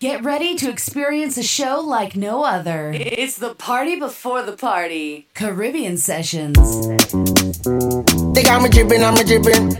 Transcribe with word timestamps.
Get 0.00 0.22
ready 0.22 0.54
to 0.58 0.70
experience 0.70 1.36
a 1.38 1.42
show 1.42 1.80
like 1.80 2.14
no 2.14 2.44
other. 2.44 2.92
It's 2.94 3.36
the 3.36 3.52
party 3.52 3.98
before 3.98 4.44
the 4.44 4.52
party. 4.52 5.26
Caribbean 5.34 5.96
Sessions. 5.96 6.86
They 8.32 8.44
got 8.44 8.62
me 8.62 8.68
dripping, 8.68 9.02
I'm 9.02 9.16
a 9.16 9.24
dripping. 9.24 9.70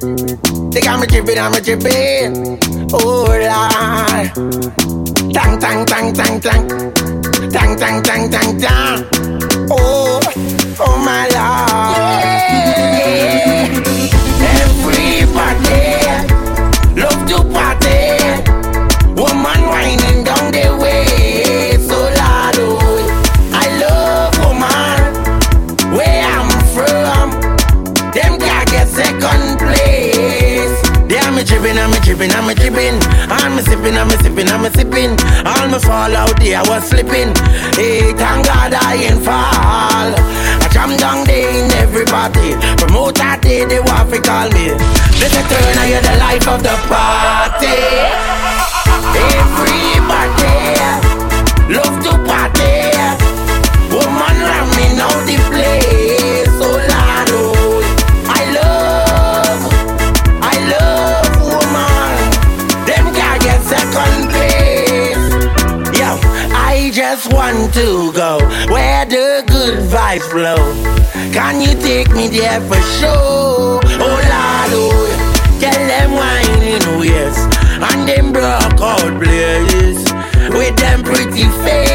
They 0.71 0.81
got 0.81 0.99
me 0.99 1.07
dripping, 1.07 1.39
I'm 1.39 1.53
a 1.53 1.61
dripping. 1.61 2.59
Oh 2.93 3.29
Lord. 3.31 4.35
Tang, 5.33 5.61
tang, 5.61 5.87
tang, 5.87 6.13
tang, 6.13 6.41
tang. 6.41 6.69
Tang, 7.53 7.77
tang, 7.79 8.03
tang, 8.03 8.29
tang, 8.29 8.59
tang. 8.59 9.07
Oh, 9.71 10.19
oh 10.81 10.99
my 11.07 11.29
Lord. 11.31 11.97
Yeah. 13.07 13.71
Everybody 14.67 15.29
love 17.01 17.23
to 17.29 17.37
party. 17.53 17.68
Dripping, 32.09 32.33
I'm 32.33 32.49
a 32.49 32.55
dripping, 32.55 32.97
I'm 33.29 33.59
a 33.59 33.63
dripping. 33.63 33.97
I'm 33.99 34.09
a 34.09 34.17
sipping, 34.17 34.49
I'm 34.49 34.65
a 34.65 34.65
sipping, 34.65 34.65
I'm 34.65 34.65
a 34.65 34.71
sipping. 34.73 35.13
All 35.45 35.69
me 35.69 35.79
fall 35.79 36.17
out 36.17 36.41
there, 36.41 36.57
I 36.57 36.63
was 36.65 36.89
slipping. 36.89 37.37
Hey, 37.77 38.17
thank 38.17 38.47
God 38.49 38.73
I 38.73 38.97
ain't 38.97 39.21
fall. 39.21 40.17
I 40.17 40.69
jam 40.73 40.97
down 40.97 41.27
there 41.27 41.51
in 41.53 41.71
everybody. 41.77 42.57
Promote 42.81 43.17
that 43.17 43.43
day, 43.43 43.65
they 43.69 43.81
want 43.81 44.09
to 44.09 44.21
call 44.25 44.49
me. 44.57 44.73
A 44.73 45.29
turn, 45.53 45.77
I 45.77 45.85
hear 45.93 46.01
the 46.01 46.17
life 46.17 46.49
of 46.49 46.63
the 46.65 46.77
party. 46.89 47.77
Everybody 49.37 50.49
love 51.77 51.97
to 52.05 52.13
party. 52.25 52.78
Just 67.15 67.33
want 67.33 67.73
to 67.73 68.13
go 68.13 68.39
where 68.71 69.07
the 69.07 69.43
good 69.47 69.79
vibes 69.89 70.29
flow. 70.31 70.57
Can 71.33 71.63
you 71.63 71.73
take 71.81 72.11
me 72.11 72.29
there 72.29 72.61
for 72.61 72.83
sure? 72.99 73.81
Oh 74.05 74.19
Lord, 74.33 74.73
oh, 74.77 75.59
tell 75.59 75.87
them 75.93 76.11
whining 76.13 76.83
oh, 76.85 77.01
ways 77.01 77.39
and 77.89 78.07
them 78.07 78.33
broke 78.33 78.81
out 78.83 79.19
blaze 79.19 80.05
with 80.53 80.77
them 80.77 81.03
pretty 81.03 81.45
face. 81.65 81.88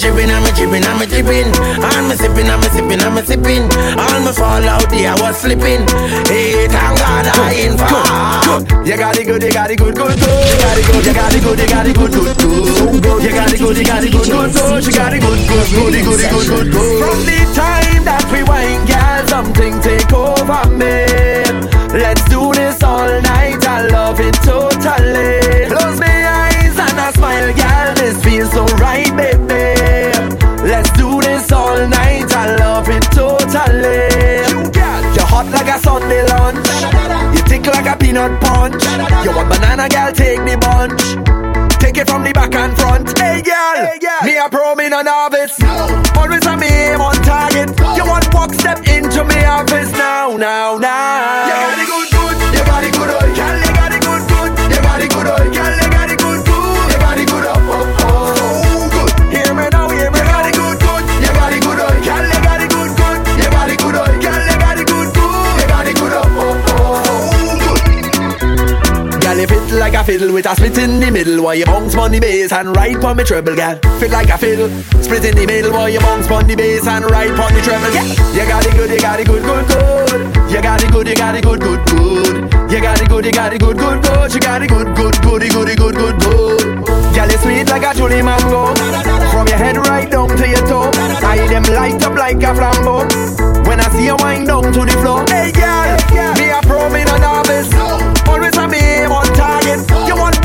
Me 0.00 0.24
I'm 0.24 0.40
a 0.48 0.50
dripping, 0.56 0.80
I'm 0.88 0.96
a 0.96 1.04
dripping. 1.04 1.52
I'm 1.84 2.08
a 2.08 2.16
sipping, 2.16 2.48
I'm 2.48 2.64
a 2.64 2.68
sipping, 2.72 3.00
I'm 3.04 3.18
a 3.18 3.22
sipping. 3.22 3.68
All 4.00 4.20
me 4.24 4.32
fall 4.32 4.64
out 4.64 4.88
there, 4.88 5.12
I 5.12 5.14
was 5.20 5.36
slipping. 5.36 5.84
Hey, 6.24 6.64
thank 6.72 6.96
God 6.96 7.28
I 7.28 7.68
ain't 7.68 7.76
fall. 7.76 8.64
You 8.80 8.96
got 8.96 9.18
it 9.20 9.26
good, 9.28 9.42
you 9.42 9.52
got 9.52 9.70
it 9.70 9.76
good, 9.76 9.94
good, 9.94 10.16
good. 10.16 10.40
You 10.40 10.56
got 10.56 10.78
it 10.80 10.86
good, 10.88 11.04
you 11.04 11.12
got 11.12 11.34
it 11.36 11.44
good, 11.44 11.58
you 11.60 11.68
got 11.68 11.86
it 11.86 11.96
good, 11.96 12.12
good, 12.16 12.32
good. 12.32 13.20
You 13.20 13.28
got 13.28 13.52
it 13.52 13.60
good, 13.60 13.76
you 13.76 13.84
got 13.84 14.02
it 14.02 14.10
good, 14.10 14.24
good, 14.24 14.52
good. 14.56 14.86
You 14.88 14.92
got 14.96 15.12
it 15.12 15.20
good, 15.20 15.36
good, 15.36 15.68
good, 15.68 15.92
good, 15.92 16.20
good, 16.32 16.48
good, 16.48 16.72
good. 16.72 16.96
From 16.96 17.18
the 17.28 17.38
time 17.52 18.04
that 18.08 18.24
we 18.32 18.40
wine, 18.48 18.80
girl, 18.88 19.20
something 19.28 19.84
take 19.84 20.12
over 20.16 20.64
me. 20.80 21.04
Let's 21.92 22.24
do 22.24 22.56
this 22.56 22.82
all 22.82 23.20
night, 23.20 23.60
I 23.68 23.84
love 23.92 24.16
it 24.18 24.32
totally. 24.48 25.68
Close 25.68 26.00
my 26.00 26.08
eyes 26.08 26.72
and 26.72 26.96
I 26.96 27.12
smile, 27.12 27.52
girl, 27.52 27.94
this 28.00 28.16
feels 28.24 28.50
so 28.52 28.64
right, 28.80 29.12
baby. 29.14 29.49
Sunday 35.90 36.22
lunch. 36.22 36.68
You 37.34 37.42
tick 37.50 37.66
like 37.66 37.88
a 37.92 37.96
peanut 37.98 38.40
punch. 38.40 38.80
You 39.26 39.34
want 39.34 39.48
banana, 39.50 39.88
girl, 39.88 40.12
take 40.12 40.38
the 40.46 40.56
bunch. 40.62 41.02
Take 41.82 41.96
it 41.98 42.06
from 42.06 42.22
the 42.22 42.30
back 42.32 42.54
and 42.54 42.72
front. 42.78 43.18
Hey 43.18 43.42
girl, 43.42 43.74
me 44.22 44.38
a 44.38 44.48
pro, 44.48 44.76
me 44.76 44.88
no 44.88 45.02
novice. 45.02 45.58
Always 46.14 46.46
a 46.46 46.56
me 46.56 46.70
aim 46.70 47.00
on 47.00 47.16
target. 47.26 47.70
You 47.96 48.04
want 48.06 48.32
walk 48.32 48.54
step 48.54 48.78
into 48.86 49.24
me 49.24 49.42
office 49.44 49.90
now, 49.92 50.36
now, 50.36 50.78
now. 50.78 51.74
You 51.74 51.79
fiddle 70.10 70.34
with 70.34 70.46
a 70.46 70.56
split 70.56 70.76
in 70.76 70.98
the 70.98 71.08
middle 71.08 71.40
while 71.40 71.54
you 71.54 71.64
bounce 71.64 71.94
on 71.94 72.10
the 72.10 72.18
bass 72.18 72.50
and 72.50 72.74
ride 72.74 72.98
on 73.04 73.16
me 73.16 73.22
treble, 73.22 73.54
girl. 73.54 73.78
Fit 74.02 74.10
like 74.10 74.28
a 74.28 74.36
fiddle, 74.36 74.66
split 74.98 75.24
in 75.24 75.36
the 75.38 75.46
middle 75.46 75.70
while 75.70 75.88
you 75.88 76.00
bounce 76.00 76.26
on 76.26 76.48
the 76.48 76.56
bass 76.56 76.84
and 76.84 77.04
ride 77.06 77.30
on 77.30 77.54
the 77.54 77.62
treble, 77.62 77.94
girl. 77.94 78.10
You 78.34 78.42
got 78.42 78.66
it 78.66 78.74
good, 78.74 78.90
you 78.90 78.98
got 78.98 79.20
it 79.20 79.26
good, 79.30 79.44
good, 79.46 79.66
good. 79.70 80.50
You 80.50 80.60
got 80.60 80.82
it 80.82 80.90
good, 80.90 81.06
you 81.06 81.14
got 81.14 81.36
it 81.38 81.44
good, 81.46 81.60
good, 81.60 81.82
good. 81.86 82.26
You 82.72 82.80
got 82.82 82.98
it 82.98 83.08
good, 83.08 83.24
you 83.24 83.30
got 83.30 83.54
it 83.54 83.60
good, 83.62 83.78
good, 83.78 84.02
good. 84.02 84.34
You 84.34 84.40
got 84.40 84.62
it 84.62 84.68
good, 84.68 84.88
good, 84.98 85.14
goody, 85.22 85.48
goody, 85.48 85.74
good, 85.78 85.94
good, 85.94 86.16
good. 86.18 86.58
Girl, 87.14 87.30
you 87.30 87.38
sweet 87.38 87.70
like 87.70 87.86
a 87.86 87.94
truly 87.94 88.18
mango. 88.18 88.74
From 89.30 89.46
your 89.46 89.62
head 89.62 89.78
right 89.78 90.10
down 90.10 90.26
to 90.26 90.42
your 90.42 90.66
toe. 90.66 90.90
I 91.22 91.38
them 91.46 91.62
light 91.70 92.02
up 92.02 92.18
like 92.18 92.42
a 92.42 92.50
flambeau. 92.50 93.06
When 93.62 93.78
I 93.78 93.86
see 93.94 94.10
you 94.10 94.18
wind 94.18 94.50
down 94.50 94.74
to 94.74 94.82
the 94.82 94.96
floor. 94.98 95.22
Hey, 95.30 95.54
girl, 95.54 96.34
me 96.34 96.50
a 96.50 96.58
pro, 96.66 96.90
me 96.90 97.06
no 97.06 97.14
novice. 97.14 97.89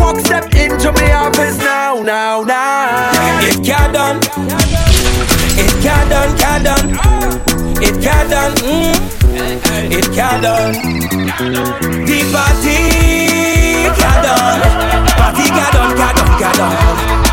Walk 0.05 0.19
step 0.19 0.53
into 0.53 0.93
me 1.01 1.11
office 1.13 1.57
now, 1.57 2.03
now, 2.03 2.43
now. 2.43 3.09
It 3.41 3.65
can't 3.65 3.91
done. 3.91 4.17
It 5.57 5.73
can't 5.81 6.09
done, 6.11 6.37
can't 6.37 6.63
done. 6.63 6.89
It 7.81 7.95
can't 8.03 8.29
done. 8.29 8.53
Mm. 8.61 8.93
It 9.97 10.05
can't 10.13 10.43
done. 10.43 10.73
The 12.05 12.19
party 12.29 12.77
can't 13.97 14.21
done. 14.21 14.61
Party 15.17 15.49
can't 15.49 15.73
done, 15.73 15.97
can't 15.97 16.17
done, 16.17 16.37
can't 16.37 16.57
done. 16.61 16.77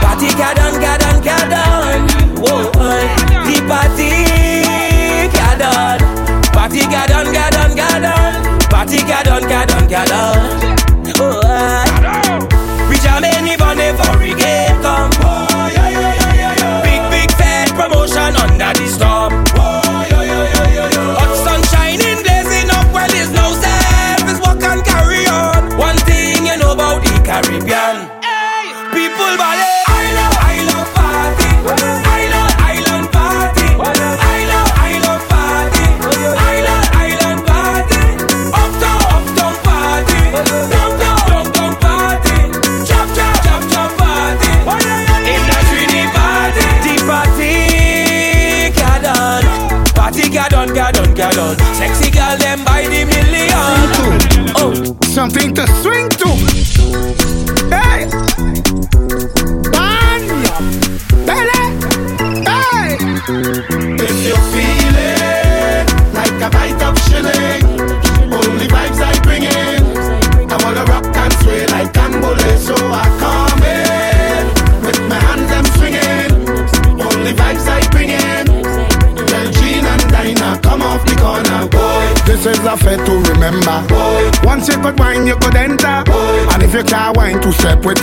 Party 0.00 0.28
can't 0.32 0.56
done, 0.56 0.80
can't 0.80 1.00
done, 1.02 1.22
can't 1.22 1.50
done. 1.52 2.08
Whoa, 2.40 2.72
uh, 2.80 3.04
the 3.44 3.56
party 3.68 4.08
can't 5.28 5.58
done. 5.60 6.00
Party 6.56 6.80
can't 6.80 7.08
done, 7.10 7.34
can't 7.34 7.52
done, 7.52 7.76
can't 7.76 8.02
done. 8.02 8.60
Party 8.70 8.96
can't 8.96 9.26
done, 9.26 9.42
can't 9.42 9.68
done, 9.68 9.88
can't 9.90 10.08
done. 10.08 10.61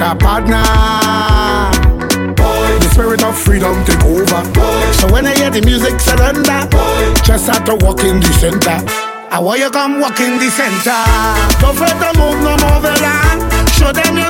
a 0.09 0.15
partner. 0.15 0.65
Boy. 2.33 2.69
The 2.81 2.89
spirit 2.91 3.23
of 3.23 3.37
freedom 3.37 3.75
take 3.85 4.03
over. 4.05 4.41
Boy. 4.57 4.91
So 4.97 5.05
when 5.13 5.25
I 5.27 5.35
hear 5.35 5.51
the 5.51 5.61
music 5.61 5.99
surrender, 5.99 6.65
Boy. 6.73 7.13
just 7.21 7.45
have 7.45 7.63
to 7.65 7.75
walk 7.85 8.03
in 8.03 8.19
the 8.19 8.31
center. 8.41 8.77
I 9.29 9.39
want 9.39 9.59
you 9.59 9.69
come 9.69 9.99
walk 9.99 10.19
in 10.19 10.39
the 10.41 10.49
center. 10.49 10.97
Don't 11.61 11.77
fret 11.77 11.93
to 12.01 12.09
move 12.17 12.41
no 12.41 12.57
more 12.57 12.81
than 12.81 12.97
Show 13.77 13.91
them 13.93 14.17
your 14.17 14.28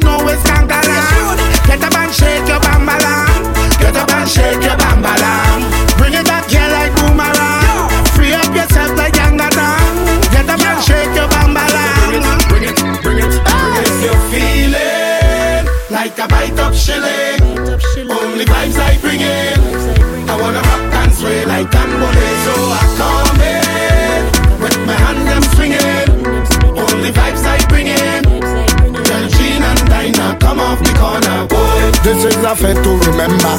affair 32.50 32.74
to 32.74 32.92
remember. 33.06 33.54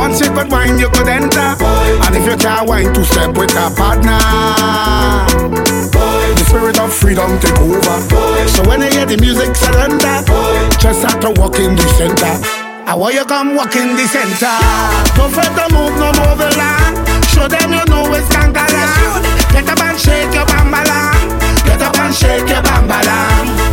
One 0.00 0.14
sip 0.14 0.32
wine 0.50 0.78
you 0.78 0.88
could 0.88 1.08
enter, 1.08 1.52
and 1.60 2.16
if 2.16 2.24
you 2.24 2.36
can't 2.36 2.66
wine, 2.66 2.92
two 2.94 3.04
step 3.04 3.36
with 3.36 3.52
a 3.52 3.68
partner. 3.76 4.18
The 6.32 6.44
spirit 6.48 6.80
of 6.80 6.92
freedom 6.92 7.38
take 7.38 7.58
over. 7.60 7.96
So 8.48 8.64
when 8.64 8.82
I 8.82 8.90
hear 8.90 9.04
the 9.04 9.18
music 9.20 9.54
surrender, 9.54 10.24
just 10.80 11.04
have 11.04 11.20
to 11.20 11.30
walk 11.38 11.58
in 11.60 11.76
the 11.76 11.86
center. 12.00 12.32
I 12.88 12.94
want 12.96 13.14
you 13.14 13.24
come 13.24 13.56
walk 13.56 13.76
in 13.76 13.96
the 13.96 14.06
center. 14.08 14.56
Don't 15.16 15.32
fret 15.32 15.52
to 15.52 15.64
move, 15.74 15.92
no 16.00 16.08
move 16.16 16.38
the 16.40 16.48
land. 16.56 16.96
Show 17.28 17.48
them 17.48 17.72
you 17.76 17.84
know 17.92 18.08
it's 18.16 18.28
kangalan. 18.32 19.20
Get 19.52 19.68
up 19.68 19.80
and 19.84 19.98
shake 20.00 20.32
your 20.32 20.46
bambalam. 20.48 21.28
Get 21.64 21.82
up 21.82 21.98
and 21.98 22.14
shake 22.14 22.48
your 22.48 22.62
bambalam. 22.62 23.63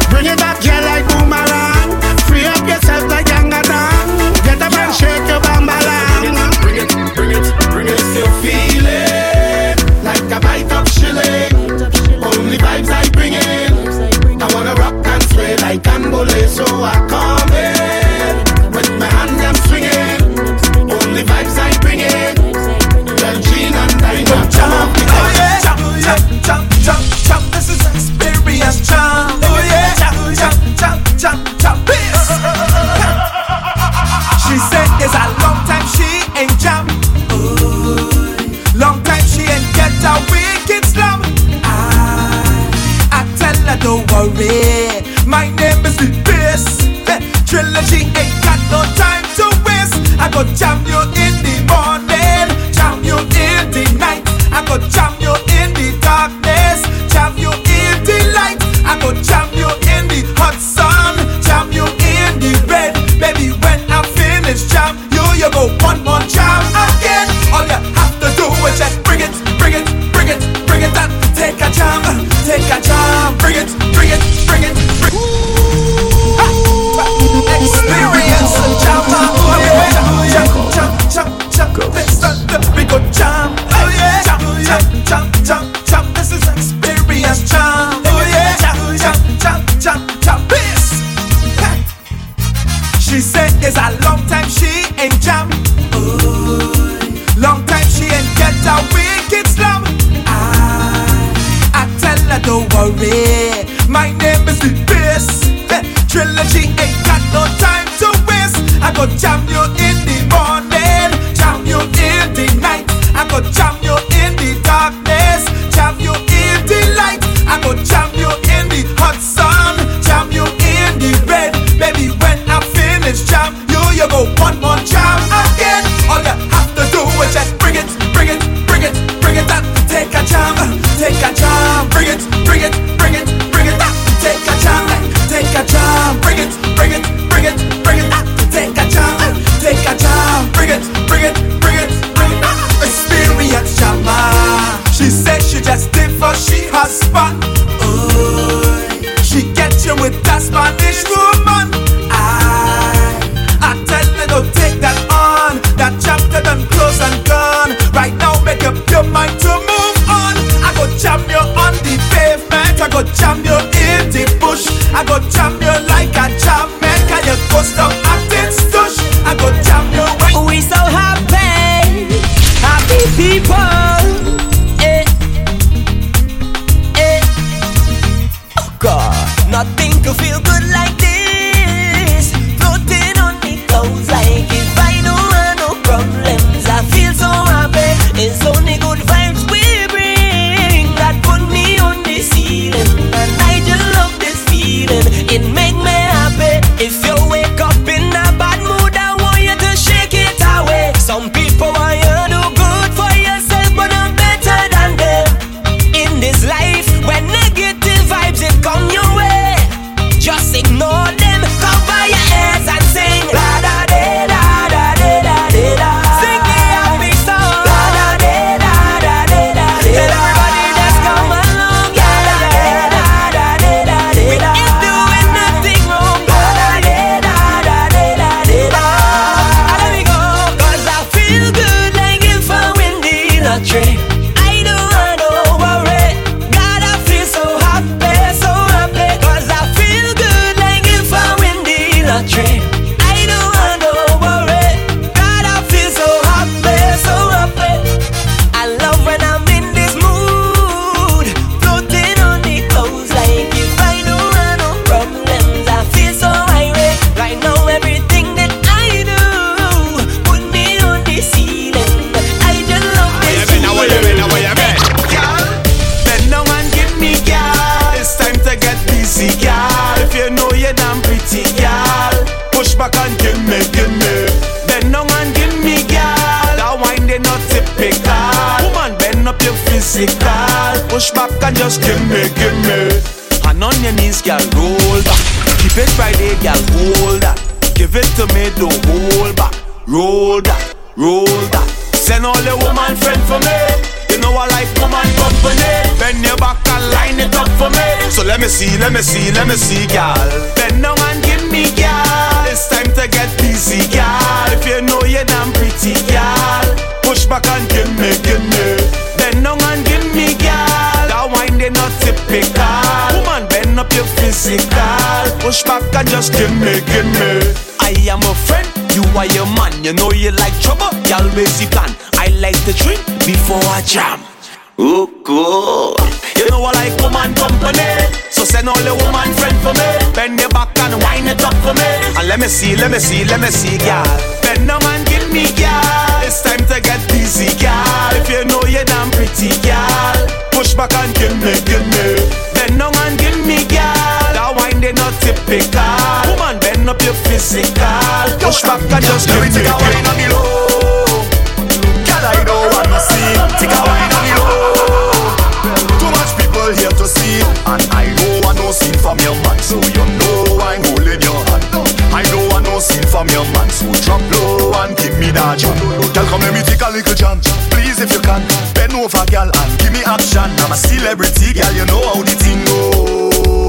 I'm 370.61 370.71
a 370.71 370.77
celebrity, 370.77 371.53
girl, 371.53 371.73
you 371.73 371.85
know 371.85 372.01
how 372.13 372.21
the 372.21 372.31
thing 372.37 372.63
go. 372.69 373.67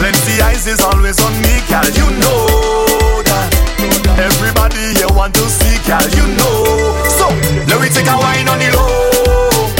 Plenty 0.00 0.42
eyes 0.42 0.66
is 0.66 0.80
always 0.80 1.20
on 1.20 1.32
me, 1.44 1.60
girl, 1.68 1.86
you 1.92 2.08
know 2.18 3.22
that. 3.28 3.52
Everybody 4.18 4.96
here 4.96 5.12
want 5.14 5.34
to 5.36 5.44
see, 5.46 5.76
girl, 5.86 6.02
you 6.16 6.26
know. 6.34 7.04
So 7.04 7.28
let 7.68 7.78
me 7.84 7.88
take 7.92 8.08
a 8.08 8.16
wine 8.16 8.48
on 8.48 8.58
the 8.58 8.72
low. 8.74 9.70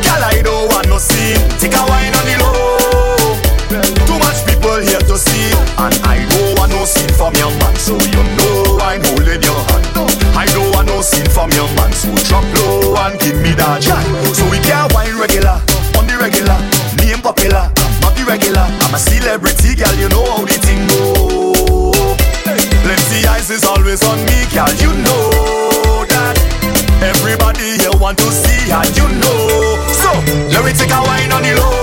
Girl, 0.00 0.22
I 0.22 0.40
don't 0.40 0.70
want 0.70 0.88
no 0.88 0.98
scene. 0.98 1.36
Take 1.58 1.74
a 1.74 1.82
wine 1.82 2.14
on 2.14 2.24
the 2.24 2.36
low. 2.40 3.36
Too 4.06 4.18
much 4.22 4.46
people 4.46 4.78
here 4.80 5.02
to 5.02 5.16
see, 5.18 5.50
and 5.76 5.94
I 6.06 6.24
don't 6.30 6.58
want 6.58 6.72
no 6.72 6.86
scene 6.86 7.12
from 7.12 7.34
your 7.36 7.50
man, 7.58 7.74
so 7.76 7.98
you 7.98 8.22
know 8.38 8.78
I'm 8.80 9.02
holding 9.12 9.42
your 9.42 9.60
hand. 9.66 9.86
I 10.34 10.46
don't 10.54 10.72
want 10.72 10.88
no 10.88 11.02
scene 11.02 11.28
from 11.28 11.50
your 11.52 11.68
man, 11.76 11.92
so 11.92 12.08
drop 12.26 12.46
low 12.64 12.96
and 12.96 13.18
give 13.20 13.36
me 13.42 13.52
that 13.60 13.82
jack. 13.82 14.02
you 20.00 20.08
know 20.08 20.24
how 20.24 20.44
the 20.44 20.56
thing 20.64 20.80
go. 20.88 21.92
Plenty 22.82 23.26
eyes 23.28 23.50
is 23.50 23.64
always 23.64 24.02
on 24.04 24.18
me, 24.24 24.38
girl. 24.54 24.72
You 24.80 24.92
know 25.04 26.06
that 26.08 26.36
everybody 27.04 27.76
here 27.78 27.96
want 28.00 28.18
to 28.18 28.30
see, 28.32 28.72
and 28.72 28.90
you 28.96 29.06
know. 29.20 29.76
So 29.92 30.10
let 30.48 30.64
me 30.64 30.72
take 30.72 30.90
a 30.90 31.00
wine 31.02 31.32
on 31.32 31.42
the 31.42 31.54
low. 31.60 31.79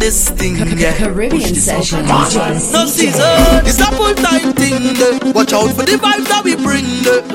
this 0.00 0.30
thing, 0.30 0.56
yeah. 0.78 0.96
Caribbean 0.96 1.54
session. 1.54 2.06
No 2.06 2.86
season. 2.86 3.22
It's 3.68 3.78
a 3.78 3.86
full 3.92 4.14
time 4.14 4.52
thing. 4.56 4.96
Eh. 4.96 5.32
Watch 5.32 5.52
out 5.52 5.70
for 5.76 5.84
the 5.84 6.00
vibes 6.00 6.26
that 6.32 6.42
we 6.42 6.56
bring. 6.56 6.88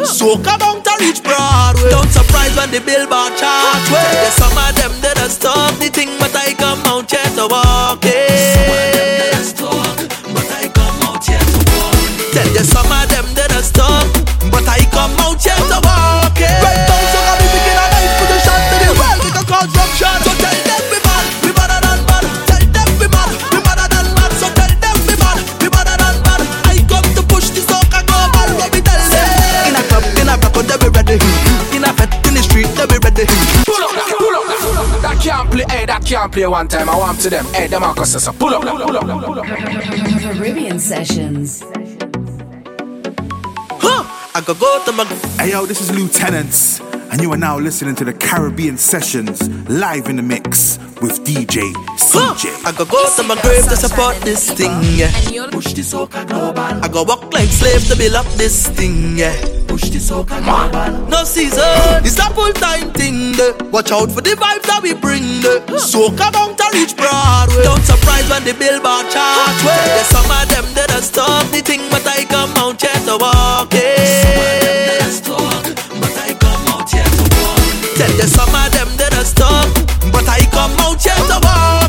So 0.03 0.35
come 0.41 0.61
on 0.65 0.81
to 0.81 0.93
reach 0.99 1.21
Broadway. 1.21 1.93
Don't 1.93 2.09
surprise 2.09 2.57
when 2.57 2.71
the 2.71 2.81
billboard 2.81 3.37
chart. 3.37 3.79
There's 3.87 4.33
some 4.33 4.57
of 4.57 4.73
them 4.75 4.91
that 5.05 5.21
are 5.21 5.29
stop 5.29 5.77
the 5.77 5.89
thing, 5.93 6.09
but 6.19 6.35
I 6.35 6.53
come 6.57 6.81
out 6.89 7.09
here 7.09 7.29
to 7.37 7.45
walk 7.47 8.01
it. 8.03 9.45
Tell 12.33 12.49
you 12.51 12.65
some 12.67 12.91
of 12.91 13.07
them 13.07 13.25
that 13.37 13.53
are 13.55 13.63
stop, 13.63 14.03
but 14.51 14.67
I 14.67 14.83
come 14.91 15.13
out 15.23 15.41
here 15.41 15.55
to 15.55 15.79
walk. 15.85 15.94
Can't 36.05 36.31
play 36.31 36.45
one 36.45 36.67
time, 36.67 36.87
I 36.87 36.95
want 36.95 37.19
to 37.21 37.31
them. 37.31 37.45
Hey, 37.45 37.65
them 37.65 37.83
are 37.83 38.05
so 38.05 38.31
pull 38.33 38.53
up, 38.53 38.61
pull 38.61 38.79
up, 38.79 38.87
pull 38.87 38.97
up, 38.97 39.25
pull 39.25 39.39
up. 39.39 39.45
Caribbean 39.45 40.77
Sessions. 40.77 41.63
Huh! 43.81 44.03
I 44.35 44.43
go 44.45 44.53
go 44.53 44.83
to 44.85 44.91
my. 44.91 45.03
Hey 45.39 45.49
yo, 45.51 45.65
this 45.65 45.81
is 45.81 45.91
Lieutenants, 45.91 46.79
and 47.11 47.21
you 47.21 47.31
are 47.33 47.37
now 47.37 47.57
listening 47.57 47.95
to 47.95 48.05
the 48.05 48.13
Caribbean 48.13 48.77
Sessions 48.77 49.49
live 49.67 50.07
in 50.07 50.17
the 50.17 50.21
mix 50.21 50.77
with 51.01 51.23
DJ 51.25 51.73
CJ. 51.97 52.53
Huh. 52.53 52.69
I 52.69 52.71
go 52.77 52.85
go 52.85 53.15
to 53.15 53.23
my 53.23 53.41
grave 53.41 53.63
to 53.63 53.75
support 53.75 54.15
this 54.17 54.51
thing, 54.51 54.71
yeah. 54.93 55.49
Push 55.49 55.73
this 55.73 55.91
global. 55.91 56.59
I 56.59 56.87
go 56.87 57.01
walk 57.01 57.33
like 57.33 57.49
slave 57.49 57.83
to 57.87 57.95
build 57.97 58.13
up 58.13 58.27
this 58.33 58.67
thing, 58.67 59.17
yeah 59.17 59.54
push 59.75 59.89
this 59.89 60.11
out. 60.11 60.29
No 61.09 61.23
season, 61.23 61.61
it's 62.07 62.17
a 62.17 62.27
full 62.33 62.53
time 62.53 62.91
thing. 62.93 63.35
Eh. 63.35 63.51
Watch 63.71 63.91
out 63.91 64.09
for 64.11 64.21
the 64.21 64.31
vibes 64.31 64.63
that 64.71 64.79
we 64.81 64.93
bring. 64.93 65.43
Eh. 65.43 65.59
De. 65.67 65.75
Soca 65.75 66.31
bound 66.31 66.57
to 66.57 66.65
reach 66.73 66.95
Broadway. 66.95 67.63
Don't 67.63 67.83
surprise 67.83 68.27
when 68.29 68.43
the 68.47 68.53
billboard 68.55 69.11
chart. 69.11 69.55
There's 69.63 70.07
some 70.07 70.31
of 70.31 70.47
them 70.47 70.65
that 70.75 70.91
are 70.95 71.03
stop 71.03 71.43
the 71.51 71.59
thing, 71.59 71.81
eh. 71.81 71.91
but 71.91 72.07
I 72.07 72.23
come 72.25 72.55
out 72.55 72.79
here 72.79 73.01
to 73.07 73.17
walk. 73.19 73.73
Yeah. 73.73 74.95
Tell 77.95 78.11
you 78.11 78.27
some 78.27 78.55
of 78.55 78.71
them 78.75 78.89
that 78.99 79.15
are 79.15 79.27
stop, 79.27 79.67
but 80.11 80.27
I 80.27 80.39
come 80.55 80.75
out 80.83 81.01
here 81.03 81.15
to 81.15 81.39
walk. 81.43 81.84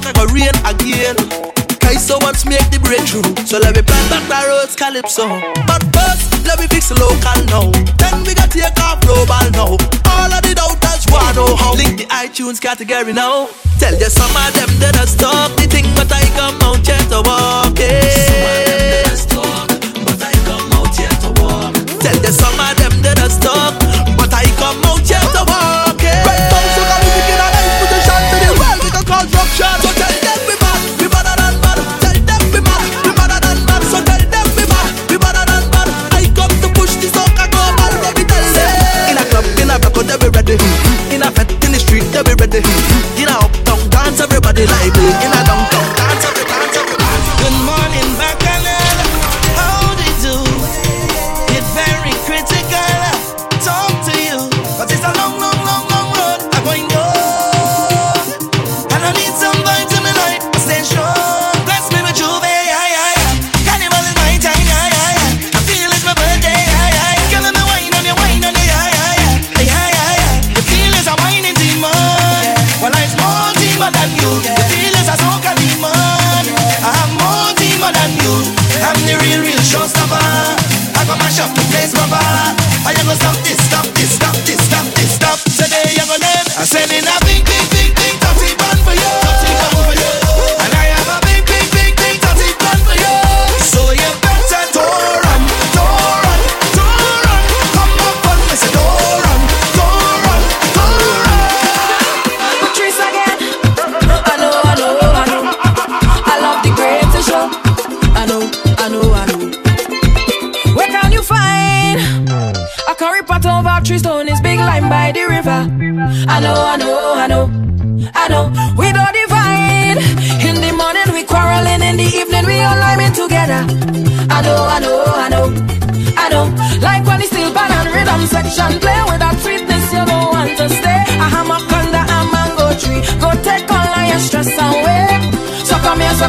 fuck 0.00 0.06
I 0.06 0.12
go 0.12 0.32
rain 0.32 0.54
again. 0.64 1.16
Kaiso 1.82 2.20
wants 2.22 2.44
make 2.44 2.64
the 2.70 2.78
breakthrough, 2.78 3.24
so 3.46 3.58
let 3.58 3.74
me 3.74 3.82
plant 3.82 4.10
back 4.10 4.24
the 4.28 4.48
roads 4.48 4.76
calypso. 4.76 5.26
But 5.66 5.82
first, 5.94 6.46
let 6.46 6.60
me 6.60 6.66
fix 6.66 6.88
the 6.88 6.98
local 7.00 7.38
now. 7.48 7.70
Then 7.96 8.24
we 8.24 8.34
gotta 8.34 8.50
take 8.50 8.78
off 8.80 9.00
global 9.00 9.46
now. 9.52 9.74
All 10.06 10.30
of 10.30 10.42
the 10.42 10.54
doubters 10.54 11.06
wanna 11.10 11.34
know 11.34 11.56
how. 11.56 11.74
Link 11.74 11.98
the 11.98 12.06
iTunes 12.06 12.60
category 12.60 13.12
now. 13.12 13.48
Tell 13.78 13.94
you 13.94 14.10
some 14.10 14.34
of 14.36 14.52
them 14.54 14.70
that 14.80 14.96
I 14.96 15.04
stop 15.06 15.56
the 15.56 15.66
thing, 15.66 15.86
but 15.94 16.10
I 16.12 16.22
come 16.36 16.60
out 16.62 16.86
yet 16.86 17.02
to 17.10 17.22
walk. 17.24 17.78
Yeah. 17.78 18.00
Some 18.28 18.44
of 18.46 18.62
them 18.66 18.82
that 18.92 19.12
I 19.12 19.16
stop. 19.16 19.67
the 44.58 44.66
library. 44.66 45.37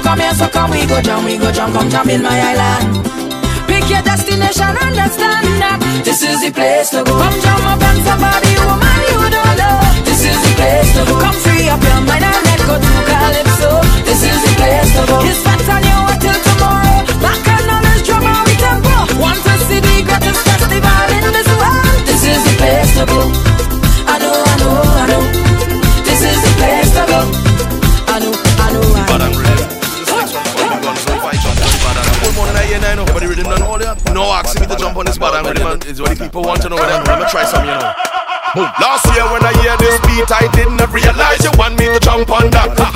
Come 0.04 0.20
here, 0.20 0.34
so 0.34 0.48
come 0.50 0.72
we 0.72 0.86
go 0.86 1.02
jump, 1.02 1.26
we 1.26 1.38
go 1.38 1.52
jump, 1.52 1.74
come 1.74 1.90
jump 1.90 2.10
in 2.10 2.22
my 2.22 2.40
island. 2.52 3.06
Pick 3.68 3.90
your 3.90 4.02
destination, 4.02 4.76
understand 4.78 5.48
that 5.62 6.02
this 6.04 6.24
is 6.24 6.42
the 6.42 6.52
place 6.52 6.90
to 6.92 7.04
go. 7.04 7.49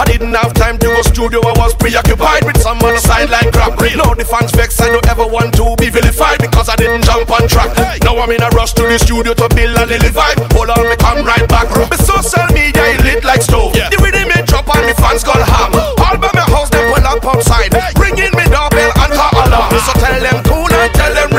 I 0.04 0.06
didn't 0.12 0.36
have 0.36 0.52
time 0.52 0.76
to 0.84 0.88
go 0.92 1.02
studio, 1.02 1.40
I 1.48 1.56
was 1.56 1.72
preoccupied 1.80 2.44
with 2.44 2.60
some 2.60 2.76
on 2.84 2.92
the 2.92 3.00
sideline 3.00 3.48
crap. 3.56 3.80
Now 3.80 4.12
the 4.12 4.28
fans 4.28 4.52
vex, 4.52 4.76
I 4.84 4.92
don't 4.92 5.08
ever 5.08 5.24
want 5.24 5.56
to 5.56 5.80
be 5.80 5.88
vilified 5.88 6.44
because 6.44 6.68
I 6.68 6.76
didn't 6.76 7.08
jump 7.08 7.32
on 7.32 7.48
track. 7.48 7.72
Now 8.04 8.20
I'm 8.20 8.28
in 8.36 8.44
a 8.44 8.52
rush 8.52 8.76
to 8.76 8.84
the 8.84 9.00
studio 9.00 9.32
to 9.32 9.48
build 9.56 9.80
a 9.80 9.88
little 9.88 10.12
vibe. 10.12 10.44
Hold 10.60 10.76
on, 10.76 10.84
me 10.92 11.00
come 11.00 11.24
right 11.24 11.48
back. 11.48 11.72
My 11.72 11.96
social 11.96 12.44
media 12.52 12.84
is 12.92 13.00
lit 13.00 13.24
like 13.24 13.48
stove. 13.48 13.72
The 13.72 13.96
rhythm 14.04 14.28
it 14.36 14.44
drop 14.44 14.68
and 14.76 14.92
the 14.92 14.96
fans 15.00 15.24
gone 15.24 15.40
ham. 15.40 15.72
All 15.72 16.20
by 16.20 16.36
my 16.36 16.44
house, 16.52 16.68
them 16.68 16.84
pull 16.92 17.08
up 17.08 17.24
outside. 17.24 17.72
Bring 17.96 18.20
in 18.20 18.36
me 18.36 18.44
doorbell 18.52 18.92
and 19.08 19.12
call 19.16 19.32
alarm. 19.40 19.72
So 19.88 19.96
tell 20.04 20.20
them 20.20 20.44
cool 20.44 20.68
and 20.68 20.92
tell. 20.92 21.16
Them 21.16 21.32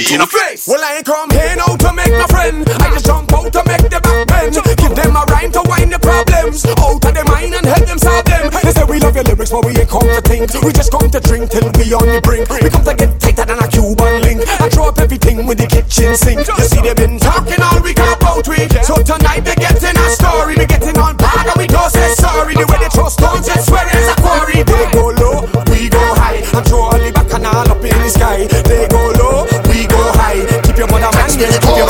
push 0.00 0.12
it 0.12 0.14
like 0.14 0.14
baby 0.14 0.14
in 0.14 0.20
the 0.20 0.26
face. 0.26 0.66
Well, 0.66 0.80
I 0.80 0.96
ain't 0.96 1.06
come 1.06 1.30
here 1.30 1.56
now 1.56 1.76
to 1.76 1.92
make 1.92 2.12
my 2.12 2.26
friend. 2.28 2.64
I 2.68 2.88
just 2.92 3.06
jump 3.06 3.32
out 3.32 3.52
to 3.52 3.62
make 3.66 3.84
the 3.84 4.00
back 4.00 4.26
bend. 4.28 4.54
Give 4.54 4.94
them 4.94 5.16
a 5.16 5.24
rhyme 5.28 5.52
to 5.52 5.62
wind 5.68 5.92
the 5.92 5.98
problems 6.00 6.64
out 6.64 7.04
of 7.04 7.14
their 7.14 7.24
mind 7.24 7.54
and 7.54 7.66
help 7.66 7.84
them 7.86 7.98
solve 7.98 8.24
them. 8.24 8.50
They 8.50 8.72
say 8.72 8.84
we 8.84 8.98
love 9.00 9.14
your 9.14 9.24
lyrics, 9.24 9.50
but 9.50 9.64
we 9.64 9.76
ain't 9.76 9.88
come 9.88 10.08
to 10.08 10.20
think. 10.24 10.52
We 10.64 10.72
just 10.72 10.90
come 10.90 11.10
to 11.10 11.20
drink 11.20 11.50
till 11.50 11.68
we 11.76 11.92
on 11.92 12.06
the 12.06 12.20
brink. 12.22 12.48
We 12.48 12.70
come 12.70 12.84
to 12.84 12.94
get 12.94 13.20
tighter 13.20 13.44
than 13.44 13.58
a 13.60 13.68
Cuban 13.68 14.22
link. 14.22 14.40
I 14.60 14.68
throw 14.68 14.88
up 14.88 14.98
everything 14.98 15.46
with 15.46 15.58
the 15.58 15.68
kitchen 15.68 16.16
sink. 16.16 16.46
You 16.46 16.64
see, 16.64 16.80
they've 16.80 16.96
been 16.96 17.18
talking 17.18 17.60
all 17.60 17.80
week 17.82 18.00
about 18.00 18.46
we. 18.48 18.68
So 18.86 18.96
tonight 19.02 19.44
they're 19.44 19.58
getting 19.58 19.96
a 19.96 20.06
story. 20.16 20.56
We're 20.56 20.70
getting 20.70 20.96
on 20.98 21.16
bad 21.16 21.46
and 21.46 21.58
we 21.58 21.66
don't 21.66 21.90
say 21.90 22.14
sorry. 22.16 22.54
The 22.54 22.66
way 22.66 22.78
they 22.80 22.90
throw 22.90 23.09
your 31.40 31.88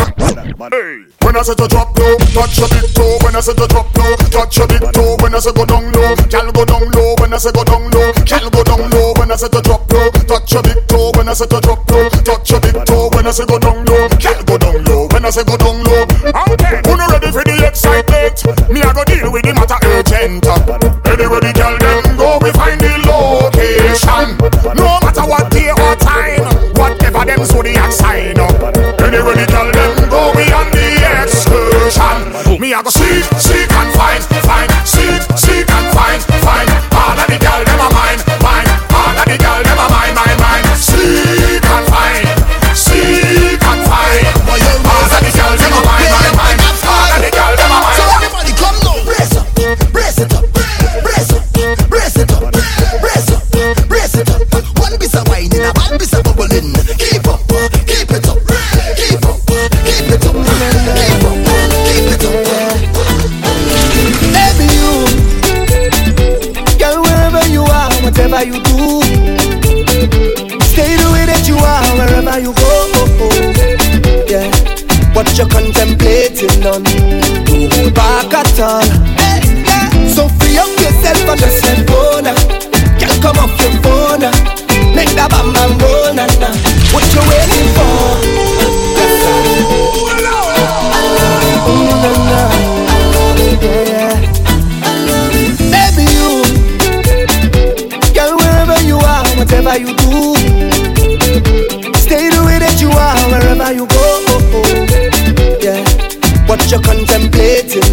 When 1.23 1.37
I 1.37 1.43
say 1.43 1.55
to 1.55 1.67
drop 1.67 1.99
low, 1.99 2.17
touch 2.31 2.59
your 2.59 2.69
big 2.71 2.87
toe. 2.95 3.19
When 3.23 3.35
I 3.35 3.41
say 3.41 3.55
to 3.55 3.67
drop 3.67 3.91
low, 3.97 4.15
touch 4.31 4.59
your 4.59 4.67
big 4.69 4.83
toe. 4.93 5.17
When 5.21 5.35
I 5.35 5.39
say 5.39 5.53
go 5.53 5.65
down 5.65 5.91
low, 5.91 6.15
gal 6.31 6.53
go 6.53 6.65
down 6.65 6.91
low. 6.91 7.15
When 7.19 7.33
I 7.35 7.39
say 7.39 7.51
go 7.51 7.65
down 7.65 7.91
low, 7.91 8.13
gal 8.27 8.51
go 8.51 8.63
down 8.63 8.91
low. 8.91 9.13
When 9.19 9.31
I 9.31 9.37
say 9.37 9.49
to 9.49 9.61
drop 9.63 9.91
low, 9.93 10.11
touch 10.31 10.53
your 10.53 10.63
big 10.63 10.87
toe. 10.87 11.11
When 11.17 11.29
I 11.29 11.35
say 11.35 11.47
to 11.47 11.61
drop 11.61 11.91
low, 11.91 12.09
touch 12.23 12.51
your 12.51 12.61
big 12.61 12.79
toe. 12.87 13.11
When 13.15 13.27
I 13.27 13.31
say 13.31 13.47
go 13.47 13.59
down 13.59 13.85
low, 13.87 14.09
gal 14.23 14.43
go 14.45 14.59
down 14.59 14.85
low. 14.85 15.09
When 15.11 15.25
I 15.25 15.31
say 15.31 15.45
go 15.45 15.57
down 15.57 15.83
low, 15.83 16.03
okay. 16.55 16.83
Who 16.87 16.97
not 16.97 17.11
ready 17.11 17.31
for 17.35 17.43
the 17.43 17.59
excitement? 17.67 18.39
Me 18.71 18.83
I 18.83 18.93
go 18.95 19.03
deal 19.05 19.31
with 19.33 19.43
the 19.43 19.55
matter 19.55 19.79
urgent. 19.87 20.47
Anywhere 21.11 21.43
the 21.43 21.53
gal 21.55 21.75
them 21.79 22.17
go, 22.17 22.39
we 22.39 22.51
find 22.55 22.79
the 22.79 22.95
location. 23.03 24.39
No 24.79 24.99
matter 25.03 25.27
what 25.27 25.51
day 25.51 25.71
or 25.75 25.95
time, 25.99 26.47
whatever 26.79 27.25
them 27.27 27.45
zodiac 27.45 27.91
sign 27.93 28.39
up. 28.39 28.80
Anywhere 29.21 29.37
the 29.37 29.53
gal 29.53 29.71
them 29.71 30.09
go, 30.09 30.33
we 30.35 30.51
on 30.51 30.71
the 30.71 30.97
excursion. 31.21 32.59
Me 32.59 32.73
I 32.73 32.81
go 32.83 32.89
seek, 32.89 33.25
seek 33.37 33.70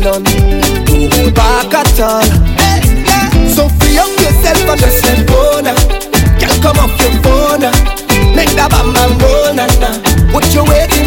on, 0.08 0.24
don't 0.86 1.14
hold 1.14 1.34
back 1.36 1.74
at 1.74 2.00
all. 2.00 2.24
So 3.56 3.68
free 3.78 3.98
up 3.98 4.10
yourself 4.24 4.70
and 4.70 4.80
just 4.80 5.04
let 5.06 5.28
go 5.28 5.60
now. 5.62 5.76
Girl, 6.40 6.58
come 6.64 6.78
off 6.80 6.96
your 7.02 7.12
phone 7.24 7.60
now. 7.62 7.76
Make 8.36 8.52
that 8.56 8.70
bam 8.72 8.94
bam 8.94 9.18
roll 9.20 9.54
now. 9.54 9.68
What 10.34 10.46
you 10.54 10.64
waiting 10.64 11.07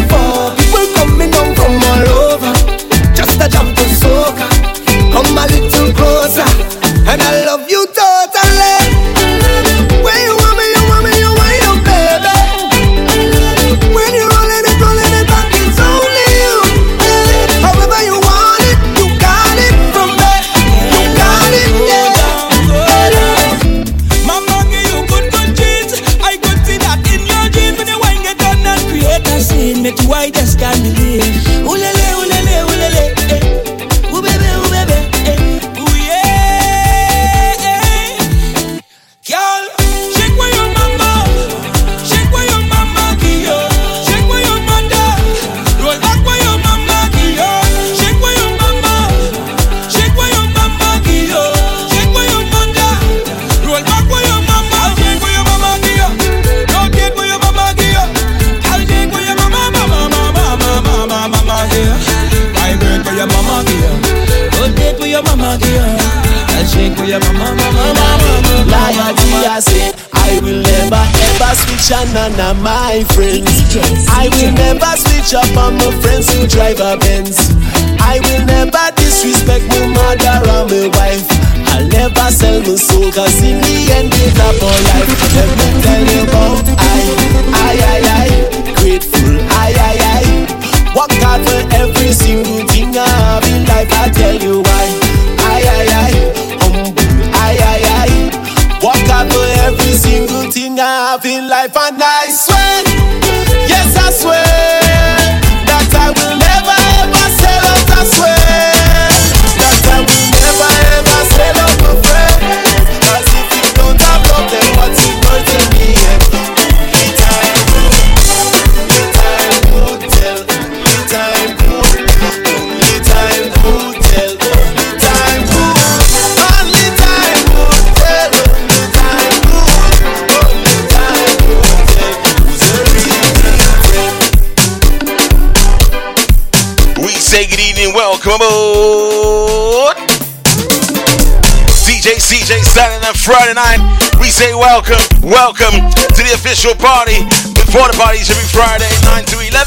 Friday 143.21 143.53
night. 143.53 143.77
We 144.19 144.33
say 144.33 144.55
welcome, 144.55 144.97
welcome 145.21 145.77
to 145.93 146.21
the 146.25 146.33
official 146.33 146.73
party. 146.73 147.21
Before 147.53 147.85
the 147.85 147.93
parties 147.93 148.33
every 148.33 148.49
Friday, 148.49 148.89
9 149.05 149.25
to 149.29 149.37
11. 149.45 149.61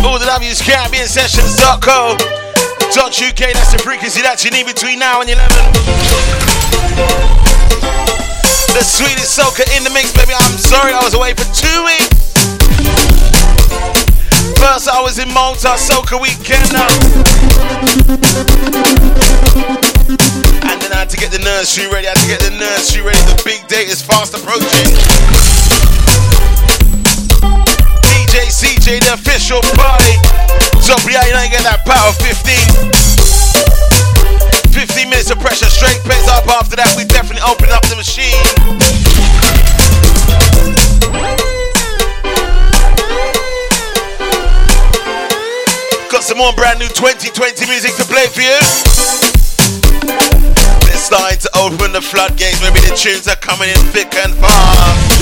All 0.00 0.16
the 0.18 0.24
W's 0.24 0.62
Caribbean 0.62 1.06
Sessions.co. 1.06 2.16
.uk, 2.16 3.36
that's 3.36 3.72
the 3.72 3.78
frequency 3.84 4.22
that 4.22 4.42
you 4.44 4.50
need 4.50 4.64
between 4.64 4.98
now 4.98 5.20
and 5.20 5.28
11. 5.28 5.44
The 8.72 8.80
sweetest 8.80 9.36
soca 9.36 9.68
in 9.76 9.84
the 9.84 9.90
mix, 9.92 10.16
baby. 10.16 10.32
I'm 10.32 10.56
sorry 10.56 10.94
I 10.94 11.04
was 11.04 11.12
away 11.12 11.34
for 11.34 11.44
two 11.52 11.84
weeks. 11.84 12.17
First, 14.68 14.84
I 14.86 15.00
was 15.00 15.18
in 15.18 15.32
Malta, 15.32 15.80
soca 15.80 16.20
weekend 16.20 16.68
now. 16.76 16.84
And 20.60 20.76
then 20.76 20.92
I 20.92 21.00
had 21.00 21.08
to 21.08 21.16
get 21.16 21.32
the 21.32 21.40
nursery 21.40 21.88
ready. 21.88 22.04
I 22.04 22.12
had 22.12 22.20
to 22.20 22.28
get 22.28 22.44
the 22.44 22.52
nursery 22.52 23.00
ready. 23.00 23.16
The 23.32 23.40
big 23.48 23.64
date 23.66 23.88
is 23.88 24.04
fast 24.04 24.36
approaching. 24.36 24.68
DJ 28.04 28.52
CJ, 28.52 29.08
the 29.08 29.16
official 29.16 29.64
party. 29.72 30.20
So, 30.84 31.00
yeah, 31.08 31.24
you 31.24 31.32
you 31.32 31.48
get 31.48 31.64
that 31.64 31.88
power 31.88 32.12
15. 32.20 34.68
15 34.68 35.08
minutes 35.08 35.30
of 35.30 35.40
pressure, 35.40 35.72
straight 35.72 35.96
pace 36.04 36.28
up. 36.28 36.46
After 36.46 36.76
that, 36.76 36.92
we 36.94 37.08
definitely 37.08 37.40
open 37.48 37.72
up 37.72 37.88
the 37.88 37.96
machine. 37.96 38.36
More 46.38 46.52
brand 46.52 46.78
new 46.78 46.86
2020 46.86 47.66
music 47.66 47.90
to 47.96 48.04
play 48.06 48.30
for 48.30 48.46
you. 48.46 48.54
They're 50.86 51.02
starting 51.02 51.42
to 51.42 51.50
open 51.58 51.90
the 51.90 52.00
floodgates. 52.00 52.62
Maybe 52.62 52.78
the 52.78 52.94
tunes 52.94 53.26
are 53.26 53.34
coming 53.42 53.68
in 53.70 53.82
thick 53.90 54.14
and 54.14 54.30
fast. 54.38 55.18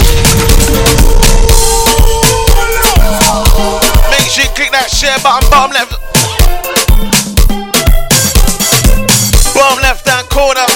Make 4.12 4.28
sure 4.28 4.44
you 4.44 4.52
click 4.52 4.76
that 4.76 4.92
share 4.92 5.16
button, 5.24 5.48
bottom 5.48 5.72
left. 5.72 5.96
Bottom 9.56 9.80
left 9.80 10.04
hand 10.04 10.28
corner. 10.28 10.68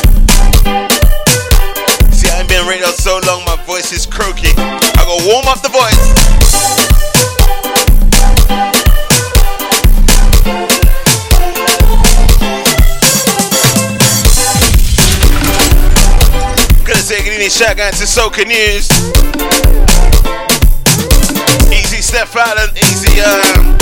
See, 2.17 2.33
I 2.33 2.41
ain't 2.41 2.49
been 2.49 2.67
radio 2.67 2.89
so 2.97 3.21
long, 3.29 3.45
my 3.45 3.61
voice 3.69 3.93
is 3.93 4.07
croaky. 4.07 4.57
I 4.57 5.05
gotta 5.05 5.21
warm 5.29 5.45
up 5.49 5.61
the 5.61 5.69
voice. 5.69 6.40
Out 17.63 17.93
to 17.93 18.05
Soca 18.05 18.47
News. 18.47 18.89
Easy 21.71 22.01
Steph 22.01 22.35
Allen, 22.35 22.71
easy 22.77 23.21
um, 23.21 23.77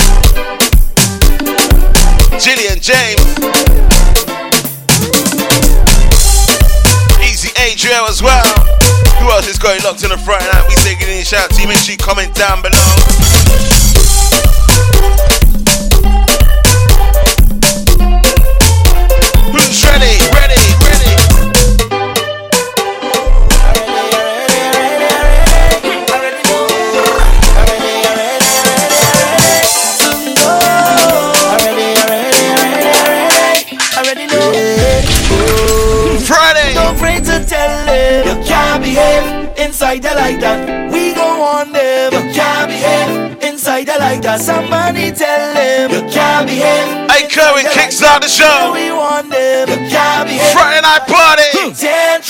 Gillian 2.37 2.79
James. 2.81 3.23
Easy 7.23 7.51
Adriel 7.55 8.05
as 8.05 8.21
well. 8.21 8.43
Who 9.19 9.31
else 9.31 9.47
is 9.47 9.57
going 9.57 9.81
locked 9.83 10.03
in 10.03 10.09
the 10.09 10.17
front 10.17 10.43
night? 10.51 10.65
We 10.67 10.75
say 10.75 10.95
good 10.95 11.07
evening, 11.07 11.23
shout 11.23 11.45
out 11.45 11.51
to 11.51 11.61
you. 11.61 11.67
Make 11.69 11.77
sure 11.77 11.93
you 11.93 11.97
comment 11.97 12.35
down 12.35 12.61
below. 12.61 12.75
Ready? 19.85 20.38
Inside 39.99 40.15
there 40.15 40.15
like 40.15 40.39
that. 40.39 40.91
We 40.91 41.13
go 41.13 41.43
on 41.43 41.71
them. 41.71 42.13
You 42.13 42.33
can't 42.33 42.69
behave 42.69 43.43
inside 43.43 43.87
there 43.87 43.99
like 43.99 44.21
that. 44.21 44.39
Somebody 44.41 45.11
tell 45.11 45.53
them 45.53 45.91
you 45.91 46.11
can't 46.11 46.47
behave. 46.47 47.09
Hey, 47.09 47.27
Kerwin, 47.27 47.65
kickstart 47.65 48.21
the 48.21 48.27
show. 48.27 48.73
We 48.73 48.91
want 48.91 49.29
them. 49.29 49.69
You 49.69 49.89
can't 49.89 50.27
behave. 50.27 50.53
Friday 50.53 50.81
night 50.81 51.07
party. 51.07 51.73
Ten 51.75 52.21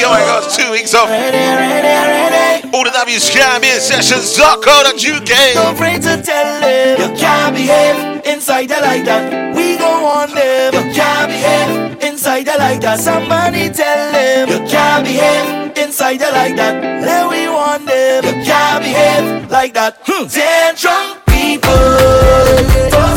Oh 0.00 0.10
my 0.10 0.20
god, 0.20 0.48
two 0.50 0.70
weeks 0.70 0.94
off. 0.94 1.10
All 2.72 2.84
the 2.84 2.90
W's 2.90 3.30
Caribbean 3.30 3.80
Sessions.co.uk. 3.80 4.94
Don't 4.94 5.74
afraid 5.74 6.02
to 6.02 6.22
tell 6.22 6.60
them 6.60 7.00
you 7.00 7.18
can't 7.18 7.54
behave 7.54 8.24
inside 8.24 8.68
there 8.68 8.80
like 8.80 9.04
that. 9.04 9.56
We 9.56 9.76
go 9.76 10.06
on 10.06 10.30
them. 10.34 10.74
You 10.74 10.94
can't 10.94 11.28
behave 11.28 12.02
inside 12.02 12.46
there 12.46 12.58
like 12.58 12.80
that. 12.82 13.00
Somebody 13.00 13.70
tell 13.70 14.12
them 14.12 14.48
you 14.48 14.68
can't 14.70 15.04
behave 15.04 15.76
inside 15.76 16.18
there 16.18 16.32
like 16.32 16.54
that. 16.56 16.80
Let 17.02 17.28
we 17.30 17.48
want 17.48 17.86
them. 17.86 18.24
You 18.24 18.44
can't 18.44 18.84
behave 18.84 19.50
like 19.50 19.74
that. 19.74 19.98
Hmm. 20.02 20.28
Ten 20.28 20.74
drunk 20.76 21.24
people. 21.26 23.07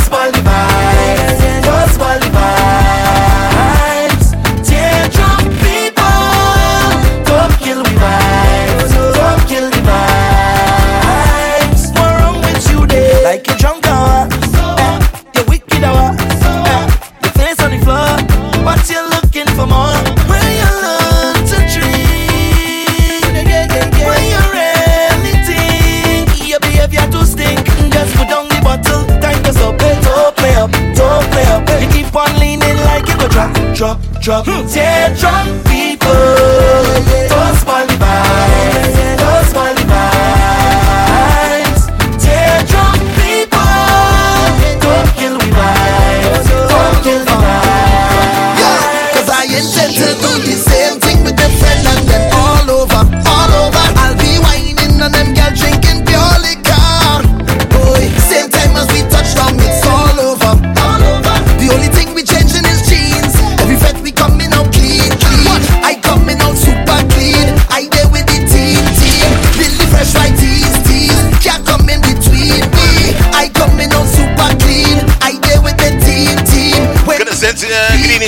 Drop, 33.82 34.00
drop, 34.22 34.46
drop. 34.46 34.67
Ten 34.67 35.15
drunk 35.15 35.65
people. 35.65 37.11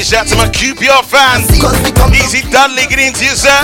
Shout 0.04 0.28
to 0.28 0.36
my 0.36 0.50
QPR 0.50 1.04
fans. 1.06 1.48
Easy 2.12 2.42
Dudley, 2.52 2.84
get 2.88 3.00
into 3.00 3.24
you, 3.24 3.36
sir. 3.36 3.56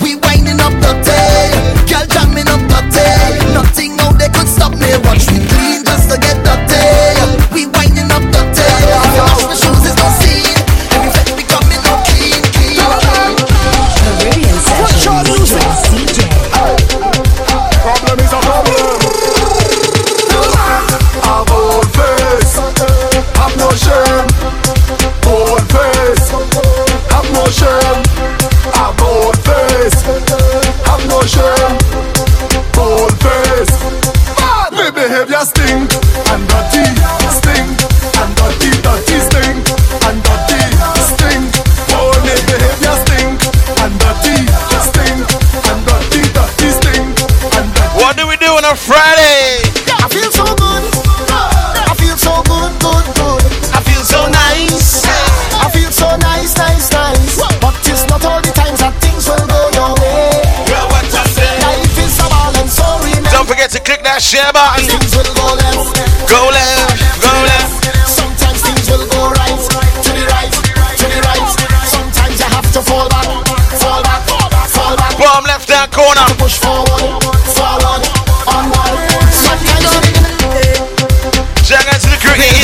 We 0.00 0.16
winding 0.16 0.58
up 0.60 0.72
the 0.80 0.96
day, 1.04 1.52
girl 1.84 2.06
jamming 2.08 2.48
up 2.48 2.64
the 2.72 2.80
day. 2.88 3.52
Nothing 3.52 3.96
now 3.96 4.10
they 4.12 4.28
could 4.28 4.48
stop 4.48 4.72
me. 4.72 4.88
Watch 5.04 5.28
me 5.28 5.44
clean 5.52 5.84
just 5.84 6.08
to 6.08 6.16
get 6.16 6.40
the 6.42 6.56
day. 6.64 7.12
We 7.52 7.66
winding 7.66 8.10
up 8.10 8.24
the 8.32 8.42
day. 8.56 9.49
Friday? 48.90 49.62
I 50.02 50.10
feel 50.10 50.26
so 50.34 50.42
good. 50.58 50.82
I 51.30 51.94
feel 51.94 52.18
so 52.18 52.42
good, 52.42 52.74
good, 52.82 53.06
good. 53.14 53.42
I 53.70 53.78
feel 53.86 54.02
so 54.02 54.26
nice. 54.26 55.06
I 55.62 55.70
feel 55.70 55.94
so 55.94 56.10
nice, 56.18 56.58
nice, 56.58 56.90
nice. 56.90 57.38
But 57.62 57.78
it's 57.86 58.02
not 58.10 58.24
all 58.26 58.42
the 58.42 58.50
times 58.50 58.82
that 58.82 58.98
things 58.98 59.30
will 59.30 59.46
go 59.46 59.62
your 59.78 59.94
way. 60.02 60.42
Well, 60.66 60.90
what 60.90 61.06
you 61.06 61.22
say? 61.22 61.54
Life 61.62 62.02
is 62.02 62.18
a 62.18 62.26
ball 62.34 62.50
and 62.58 62.66
so 62.66 62.82
remember 63.06 63.30
Don't 63.30 63.46
forget 63.46 63.70
to 63.70 63.80
click 63.80 64.02
that 64.02 64.18
share 64.18 64.50
button. 64.50 64.79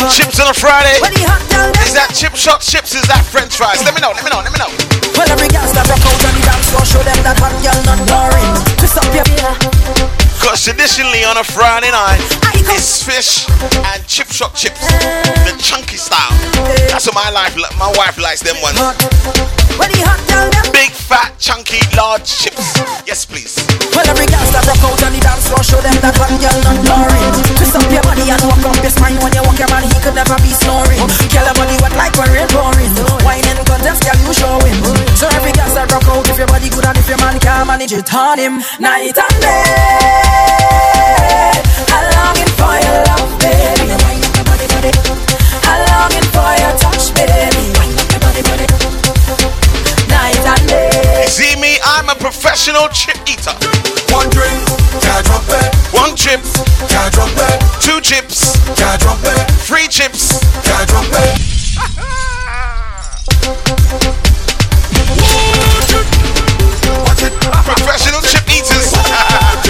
Eating 0.06 0.24
chips 0.24 0.40
on 0.40 0.48
a 0.48 0.54
Friday. 0.54 0.98
Is 1.82 1.94
that 1.94 2.12
chip 2.14 2.34
shot 2.34 2.60
chips? 2.60 2.94
Is 2.94 3.06
that 3.08 3.24
French 3.26 3.56
fries? 3.56 3.82
Let 3.82 3.94
me 3.94 4.00
know. 4.00 4.12
Let 4.14 4.24
me 4.24 4.30
know. 4.30 4.40
Let 4.42 4.52
me 4.52 4.58
know. 4.58 4.70
Well, 5.16 5.30
every 5.30 5.48
girl 5.48 5.66
start 5.66 5.88
rock 5.88 6.04
out 6.04 6.24
on 6.26 6.34
the 6.36 6.42
dance 6.44 6.68
floor, 6.70 6.84
show 6.84 7.02
them 7.02 7.16
that 7.24 7.40
hot 7.40 7.54
girl 7.64 7.78
not 7.88 8.00
boring. 8.06 8.52
Twist 8.76 8.98
up 9.00 9.08
your 9.14 9.65
Cause 10.56 10.72
traditionally 10.72 11.20
on 11.28 11.36
a 11.36 11.44
Friday 11.44 11.92
night, 11.92 12.16
it's 12.72 13.04
fish 13.04 13.44
and 13.92 14.00
chip 14.08 14.32
shop 14.32 14.56
chips, 14.56 14.80
the 15.44 15.52
chunky 15.60 16.00
style. 16.00 16.32
That's 16.88 17.04
what 17.04 17.12
my 17.12 17.28
life, 17.28 17.52
my 17.76 17.92
wife 17.92 18.16
likes 18.16 18.40
them 18.40 18.56
ones. 18.64 18.80
When 19.76 19.92
the 19.92 20.00
hot 20.00 20.16
girl 20.24 20.48
them. 20.48 20.64
Big, 20.72 20.96
fat, 20.96 21.36
chunky, 21.36 21.76
large 21.92 22.24
chips. 22.24 22.72
Yes, 23.04 23.28
please. 23.28 23.60
Well, 23.92 24.08
every 24.08 24.24
girl 24.32 24.40
start 24.48 24.64
rock 24.64 24.80
out 24.80 24.96
on 25.04 25.12
the 25.12 25.20
dance 25.20 25.44
floor, 25.44 25.60
show 25.60 25.76
them 25.84 25.92
that 26.00 26.16
hot 26.16 26.32
girl 26.40 26.56
not 26.64 26.80
boring. 26.88 27.36
Twist 27.60 27.76
up 27.76 27.84
your 27.92 28.00
body 28.00 28.24
and 28.24 28.40
walk 28.48 28.64
up 28.64 28.80
your 28.80 28.88
spine. 28.96 29.20
When 29.20 29.36
you 29.36 29.44
walk 29.44 29.60
your 29.60 29.68
man, 29.68 29.84
he 29.84 29.92
could 30.00 30.16
never 30.16 30.40
be 30.40 30.56
snoring. 30.56 31.04
Girl, 31.36 31.52
body 31.52 31.76
wet 31.84 31.92
like 32.00 32.16
when 32.16 32.32
rain 32.32 32.48
pouring. 32.48 32.96
Whining 33.28 33.60
contest, 33.68 34.08
girl, 34.08 34.16
you 34.24 34.32
showing. 34.32 34.80
So 35.20 35.28
every 35.36 35.52
girl 35.52 35.68
start 35.68 35.92
rock 35.92 36.08
out 36.08 36.24
if 36.32 36.40
your 36.40 36.48
body 36.48 36.72
good 36.72 36.88
and 36.88 36.96
if 36.96 37.04
your 37.12 37.20
man 37.20 37.36
can't 37.44 37.68
manage 37.68 37.92
it 37.92 38.08
on 38.08 38.40
him. 38.40 38.64
Night 38.80 39.12
and 39.12 39.36
day. 39.44 40.45
I'm 41.92 42.04
longing 42.16 42.52
for 42.58 42.74
your 42.84 42.98
love, 43.08 43.30
baby. 43.40 43.94
Wind 44.04 44.22
up 44.24 44.34
your 44.36 44.46
body, 44.46 44.66
body. 44.72 44.92
I'm 45.66 45.80
longing 45.90 46.28
for 46.34 46.50
your 46.62 46.74
touch, 46.78 47.12
baby. 47.14 47.62
Wind 47.78 47.96
up 48.00 48.08
your 48.12 48.20
body, 48.22 48.42
body. 48.46 48.66
Night 50.10 50.38
and 50.46 50.64
day. 50.68 51.22
You 51.22 51.28
see 51.28 51.54
me? 51.60 51.78
I'm 51.84 52.08
a 52.08 52.14
professional 52.14 52.88
chip 52.90 53.16
eater. 53.28 53.54
One 54.14 54.28
drink, 54.30 54.62
can't 55.02 55.24
drop 55.26 55.44
it. 55.48 55.70
One 55.92 56.14
chip, 56.16 56.40
Can't 56.88 57.12
drop 57.12 57.30
it. 57.34 57.58
two 57.80 58.00
chips, 58.00 58.56
Can't 58.76 59.00
drop 59.00 59.18
it. 59.22 59.50
three 59.66 59.88
chips. 59.88 60.38
Can't 60.62 60.88
drop 60.88 61.06
it. 61.12 61.40
Professional 67.64 68.20
chip 68.22 68.48
eaters. 68.48 68.92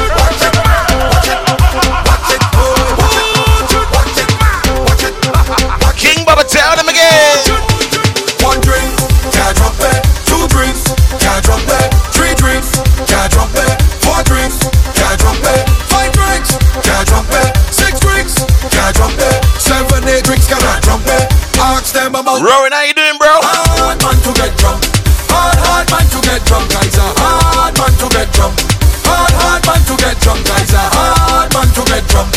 drinks, 20.59 20.80
cannot 20.80 20.82
drop 20.82 21.00
it. 21.07 21.26
Ask 21.59 21.94
them 21.94 22.14
about 22.14 22.40
Rowan, 22.40 22.72
how 22.72 22.82
you 22.82 22.94
doing, 22.94 23.18
bro? 23.18 23.40
hard 23.42 23.98
man 24.02 24.16
to 24.22 24.32
get 24.32 24.52
drunk. 24.57 24.84
Hard, 25.28 25.59
hard 25.59 25.86
man 25.90 26.07
to 26.09 26.18
get 26.24 26.44
drunk, 26.44 26.70
guys. 26.70 26.96
A 26.96 27.07
hard 27.20 27.74
man 27.78 27.92
to 27.96 28.07
get 28.09 28.28
drunk. 28.32 28.57
Hard, 29.04 29.32
hard 29.36 29.62
man 29.66 29.80
to 29.86 29.94
get 29.96 30.16
drunk, 30.20 30.46
guys. 30.46 30.72
A 30.72 30.82
hard 30.92 31.52
man 31.52 31.68
to 31.72 31.82
get 31.84 32.04
drunk. 32.09 32.30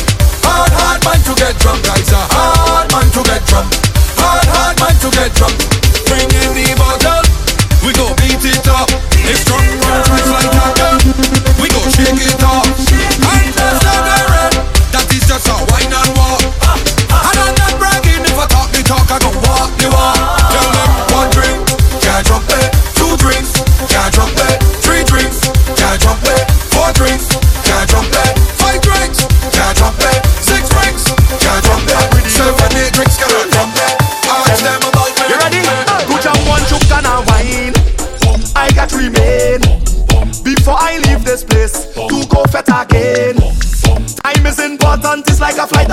Hard, 0.44 0.72
hard 0.72 1.00
man 1.06 1.20
to 1.24 1.34
get 1.36 1.56
drunk, 1.60 1.84
guys. 1.84 1.99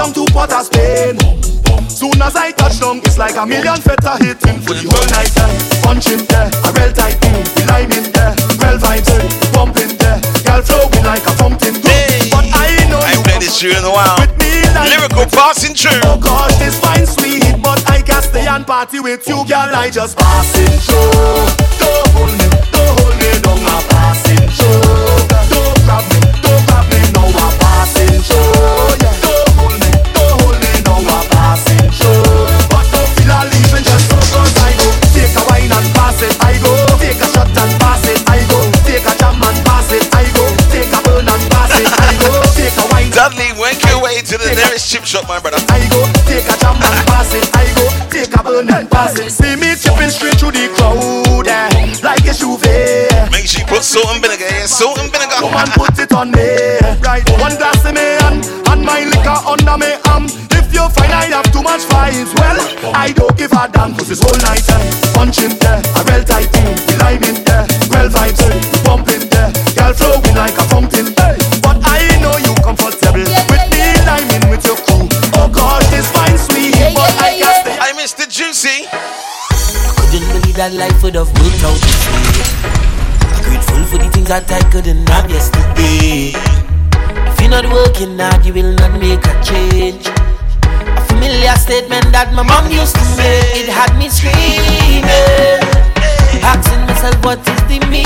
Down 0.07 0.27
to 0.27 0.33
Port 0.33 0.53
of 0.53 0.65
Spain. 0.67 1.19
Soon 1.89 2.21
as 2.23 2.37
I 2.37 2.53
touch 2.53 2.81
down, 2.81 2.99
it's 2.99 3.19
like 3.19 3.37
a 3.37 3.47
million 3.47 3.81
feta 3.81 4.17
hitting 4.21 4.61
for 4.63 4.75
the 4.75 4.87
whole 4.87 5.09
night. 5.11 5.33
Punch 5.83 6.07
in 6.11 6.23
there, 6.27 6.51
a 6.67 6.69
real 6.77 6.93
tight, 6.93 7.19
the 7.57 7.65
lime 7.67 7.91
in 7.91 8.13
there, 8.13 8.35
well 8.61 8.79
vibes, 8.79 9.09
eh, 9.11 9.27
pump 9.53 9.77
in 9.79 9.97
there, 9.97 10.21
girl 10.45 10.63
flowing 10.63 11.05
like 11.05 11.25
a 11.27 11.33
fountain. 11.35 11.75
Good, 11.81 12.31
but 12.31 12.45
I 12.53 12.87
know 12.91 13.01
I 13.01 13.15
you 13.17 13.23
played 13.23 13.43
this 13.43 13.59
tune 13.59 13.77
in 13.77 13.85
a 13.85 13.91
while. 13.91 14.17
with 14.21 14.37
me 14.39 14.63
like 14.75 14.91
Lyrical 14.95 15.27
passing 15.33 15.75
through. 15.75 16.01
Oh 16.05 16.19
gosh, 16.21 16.55
this 16.59 16.79
fine 16.79 17.07
sweet, 17.07 17.57
but 17.63 17.83
I 17.89 18.03
can't 18.03 18.23
stay 18.23 18.47
and 18.47 18.67
party 18.67 19.01
with 19.01 19.27
you, 19.27 19.43
girl. 19.49 19.71
I 19.75 19.91
just 19.91 20.19
passing 20.19 20.77
through. 20.85 21.51
Don't 21.81 22.56
Sadly, 43.27 43.51
went 43.59 43.83
your 43.91 43.99
way 43.99 44.23
to 44.23 44.39
the 44.39 44.55
nearest 44.55 44.87
chip 44.87 45.03
shop, 45.03 45.27
my 45.27 45.43
brother. 45.43 45.59
I 45.67 45.83
go 45.91 45.99
take 46.31 46.47
a 46.47 46.55
jam 46.63 46.79
and 46.79 47.03
pass 47.11 47.35
it. 47.35 47.43
I 47.59 47.67
go 47.75 47.83
take 48.07 48.31
a 48.31 48.39
burn 48.39 48.71
and 48.71 48.87
pass 48.87 49.19
it. 49.19 49.35
See 49.35 49.59
me 49.59 49.75
chipping 49.75 50.15
straight 50.15 50.39
through 50.39 50.55
the 50.55 50.71
crowd, 50.79 51.51
eh, 51.51 51.67
like 52.07 52.23
a 52.23 52.31
chauffeur. 52.31 53.11
Make 53.35 53.51
sure 53.51 53.67
you 53.67 53.67
put 53.67 53.83
salt 53.83 54.15
and 54.15 54.23
vinegar, 54.23 54.47
yeah, 54.47 54.71
salt 54.71 55.03
and 55.03 55.11
vinegar. 55.11 55.43
Come 55.43 55.59
and 55.59 55.71
put 55.75 55.99
it 55.99 56.15
on 56.15 56.31
me, 56.31 56.79
right? 57.03 57.27
One 57.43 57.59
glass 57.59 57.83
in 57.83 57.99
me 57.99 58.07
hand, 58.23 58.47
and 58.71 58.87
my 58.87 59.03
liquor 59.03 59.39
under 59.43 59.75
me 59.75 59.99
arm. 60.07 60.31
If 60.55 60.71
you 60.71 60.87
find 60.95 61.11
I 61.11 61.27
have 61.35 61.51
too 61.51 61.67
much 61.67 61.83
vibes, 61.91 62.31
well, 62.39 62.63
I 62.95 63.11
don't 63.11 63.35
give 63.35 63.51
a 63.51 63.67
damn, 63.67 63.99
cause 63.99 64.07
it's 64.07 64.23
whole 64.23 64.39
night, 64.47 64.63
eh, 64.71 64.79
punching 65.19 65.59
there, 65.59 65.83
eh, 65.83 65.99
I 65.99 66.01
real 66.07 66.23
tight, 66.23 66.55
eh, 66.63 66.79
we 66.79 66.95
lime 67.03 67.27
in 67.27 67.43
there, 67.43 67.67
eh, 67.67 67.91
real 67.91 68.07
vibes, 68.07 68.39
eh, 68.47 68.55
we 68.55 68.79
pumping 68.87 69.27
there, 69.35 69.51
eh, 69.51 69.75
girl 69.75 69.93
flowing 69.99 70.37
like 70.39 70.55
a 70.55 70.65
fountain, 70.71 71.11
eh. 71.11 71.35
that 80.57 80.73
life 80.73 81.03
would 81.03 81.15
have 81.15 81.29
worked 81.37 81.63
out 81.69 81.77
I'm 83.29 83.45
grateful 83.45 83.85
for 83.93 83.99
the 84.01 84.09
things 84.09 84.29
that 84.29 84.49
I 84.51 84.65
couldn't 84.73 85.05
have 85.13 85.29
yesterday. 85.31 86.33
If 86.33 87.41
you're 87.41 87.51
not 87.53 87.69
working 87.69 88.17
hard, 88.19 88.41
you 88.45 88.55
will 88.57 88.73
not 88.73 88.97
make 88.99 89.21
a 89.21 89.35
change. 89.45 90.09
A 90.09 91.03
familiar 91.13 91.53
statement 91.61 92.09
that 92.17 92.33
my 92.33 92.43
mom 92.43 92.73
used 92.73 92.97
to 92.97 93.05
say. 93.05 93.45
it 93.61 93.69
had 93.69 93.93
me 94.01 94.09
screaming, 94.09 95.05
asking 96.41 96.81
myself 96.89 97.17
what 97.25 97.39
is 97.45 97.61
the 97.69 97.79
meaning. 97.93 98.06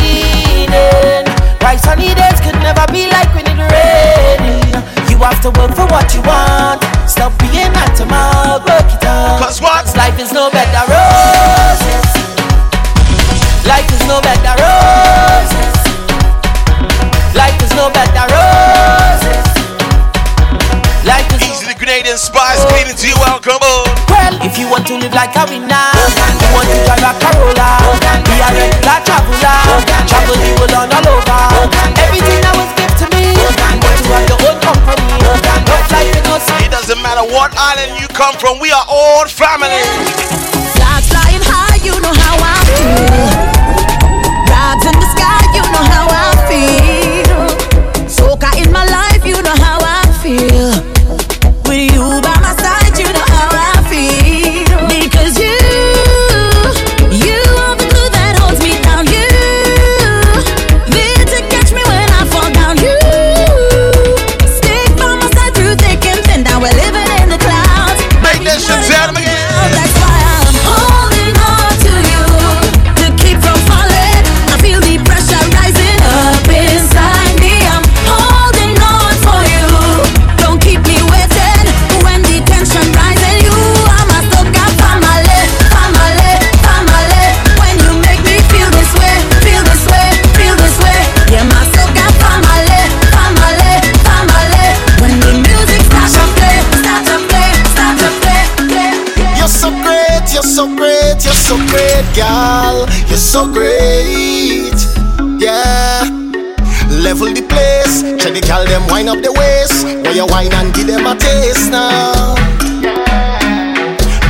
Up 109.01 109.18
the 109.24 109.32
waist, 109.32 109.82
where 110.05 110.14
you 110.14 110.26
wine 110.28 110.53
and 110.53 110.70
give 110.72 110.86
them 110.86 111.03
a 111.03 111.16
taste 111.16 111.72
now. 111.72 112.36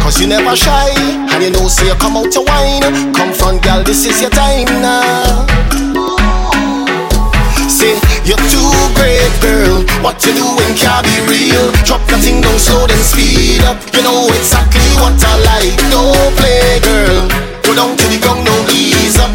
Cause 0.01 0.17
you 0.17 0.27
never 0.27 0.57
shy, 0.57 0.95
and 1.29 1.43
you 1.43 1.51
know, 1.51 1.69
so 1.69 1.85
you 1.85 1.93
come 2.01 2.17
out 2.17 2.33
to 2.33 2.41
wine. 2.41 3.13
Come 3.13 3.35
front, 3.35 3.61
girl, 3.61 3.83
this 3.83 4.07
is 4.07 4.23
your 4.23 4.31
time 4.31 4.71
now. 4.81 5.45
Say, 7.69 7.99
you're 8.25 8.41
too 8.49 8.73
great, 8.97 9.29
girl. 9.45 9.85
What 10.01 10.23
you 10.25 10.33
doing 10.33 10.73
can't 10.79 11.05
be 11.05 11.19
real. 11.29 11.69
Drop 11.85 12.01
that 12.09 12.25
thing 12.25 12.41
down 12.41 12.57
slow, 12.57 12.87
then 12.87 13.03
speed 13.05 13.61
up. 13.69 13.77
You 13.93 14.01
know 14.01 14.33
exactly 14.33 14.87
what 14.97 15.19
I 15.21 15.35
like. 15.45 15.77
No 15.93 16.09
play, 16.41 16.81
girl. 16.81 17.29
Go 17.67 17.75
down 17.77 17.99
to 18.01 18.05
the 18.09 18.17
ground, 18.23 18.49
no 18.49 18.55
ease 18.73 19.19
up. 19.21 19.29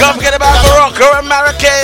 Come 0.00 0.18
get 0.18 0.34
about 0.34 0.56
Morocco 0.64 1.18
and 1.18 1.28
Marrakech. 1.28 1.79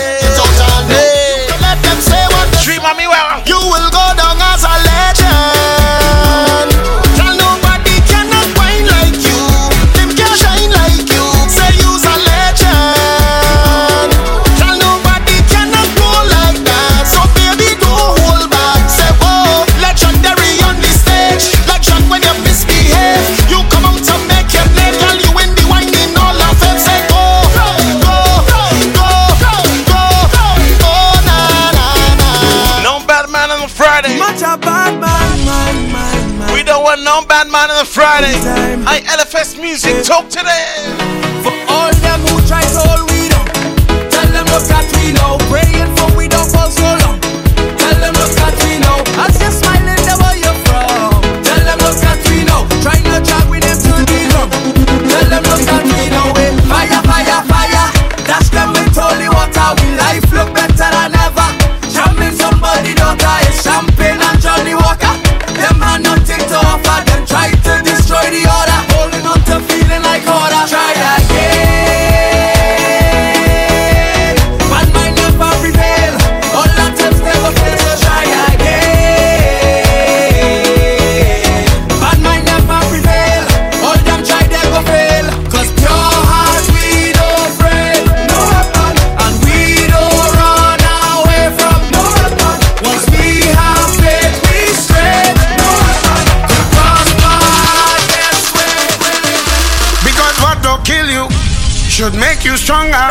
you 102.56 102.64
stronger. 102.64 103.06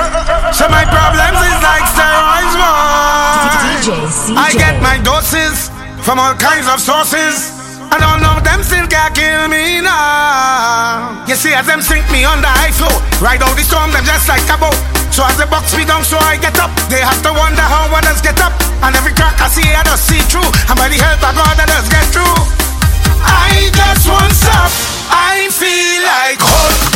So 0.49 0.65
my 0.73 0.81
problems 0.89 1.37
is 1.37 1.59
like 1.61 1.85
steroids, 1.93 2.55
boy. 2.57 4.33
I 4.41 4.49
get 4.57 4.81
my 4.81 4.97
doses 5.05 5.69
from 6.01 6.17
all 6.17 6.33
kinds 6.33 6.65
of 6.65 6.81
sources. 6.81 7.53
I 7.93 8.01
don't 8.01 8.25
know 8.25 8.41
them 8.41 8.65
still 8.65 8.89
can 8.89 9.13
kill 9.13 9.45
me 9.47 9.85
now. 9.85 11.21
You 11.29 11.37
see, 11.37 11.53
as 11.53 11.69
them 11.69 11.81
sink 11.81 12.09
me 12.09 12.25
under 12.25 12.49
high 12.49 12.73
flow, 12.73 12.89
ride 13.21 13.45
out 13.45 13.53
the 13.53 13.61
storm, 13.61 13.93
them 13.93 14.03
just 14.05 14.25
like 14.25 14.45
a 14.49 14.57
boat. 14.57 14.73
So 15.13 15.21
as 15.21 15.37
they 15.37 15.45
box 15.45 15.77
me 15.77 15.85
down, 15.85 16.01
so 16.01 16.17
I 16.17 16.41
get 16.41 16.57
up. 16.57 16.73
They 16.89 17.05
have 17.05 17.21
to 17.21 17.31
wonder 17.31 17.61
how 17.61 17.85
others 17.93 18.21
get 18.25 18.41
up. 18.41 18.53
And 18.81 18.97
every 18.97 19.13
crack 19.13 19.37
I 19.37 19.47
see, 19.47 19.69
I 19.69 19.85
just 19.85 20.09
see 20.09 20.21
through. 20.25 20.49
And 20.69 20.75
by 20.75 20.89
the 20.89 20.97
help 20.97 21.21
of 21.21 21.37
God, 21.37 21.55
I 21.55 21.65
just 21.69 21.93
get 21.93 22.05
through. 22.09 22.37
I 23.21 23.69
just 23.69 24.09
want 24.09 24.33
stop. 24.33 24.73
I 25.13 25.47
feel 25.53 26.01
like 26.01 26.41
hope. 26.41 26.94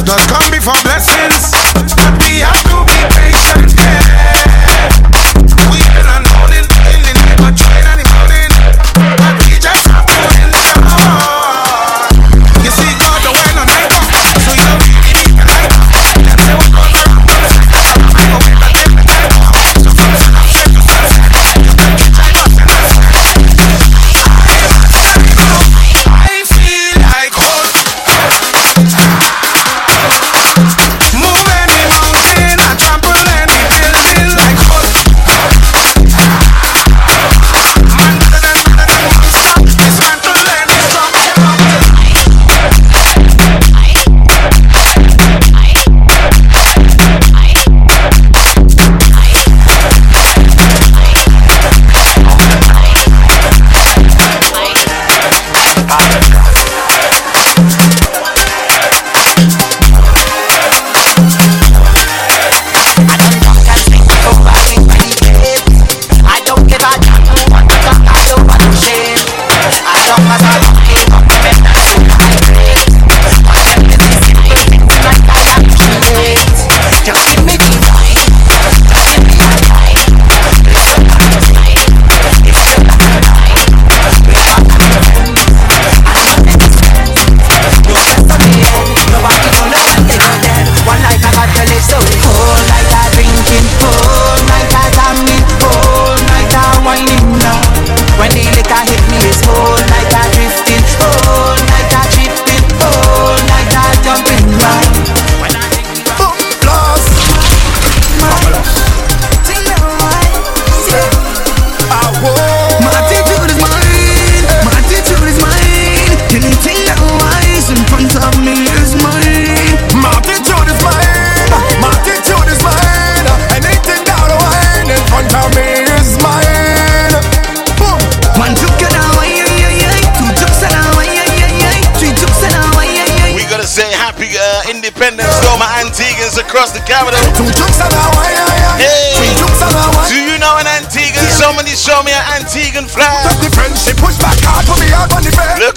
Does 0.00 0.24
come 0.26 0.50
before 0.50 0.80
blessings, 0.82 1.11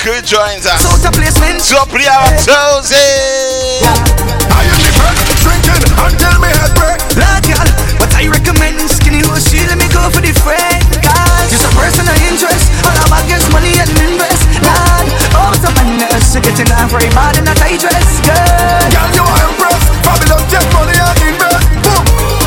bed. 0.06 0.14
Look 0.14 0.22
who 0.22 0.22
joins 0.22 0.66
us. 0.66 0.82
So 0.86 0.98
the 1.02 1.12
placement. 1.18 1.62
So 1.62 1.82
play 1.90 2.06
our 2.06 2.30
toes, 2.46 2.92
eh? 2.94 3.82
I 4.54 4.62
am 4.70 4.78
the 4.78 4.92
friend 4.94 5.18
drinking 5.42 5.82
until 5.98 6.36
me 6.38 6.50
head 6.54 6.74
break. 6.78 7.02
Lord, 7.18 7.42
girl, 7.42 7.70
what 7.98 8.14
I 8.14 8.30
recommend 8.30 8.86
skinny 8.86 9.26
hoe 9.26 9.42
she 9.42 9.66
let 9.66 9.78
me 9.82 9.90
go 9.90 10.06
for 10.14 10.22
the 10.22 10.34
friend. 10.46 10.86
Cause 11.02 11.50
just 11.50 11.66
a 11.66 11.72
personal 11.74 12.14
interest. 12.30 12.70
All 12.86 12.94
I 12.94 13.06
bag 13.10 13.34
is 13.34 13.46
money 13.50 13.74
and 13.82 13.90
invest. 13.98 14.46
Lord, 14.62 15.10
oh, 15.42 15.54
it's 15.58 15.66
a 15.66 15.72
madness. 15.74 16.38
You 16.38 16.42
getting 16.42 16.70
off 16.78 16.94
very 16.94 17.10
bad 17.18 17.42
in 17.42 17.50
a 17.50 17.56
tight 17.58 17.82
dress. 17.82 18.10
Girl, 18.22 18.86
Girl, 18.94 19.10
you 19.10 19.24
are 19.26 19.42
impressed. 19.50 19.90
Fabulous, 20.06 20.46
get 20.54 20.66
money 20.70 20.98
and 21.02 21.20
invest. 21.34 21.66
Boom. 21.82 22.04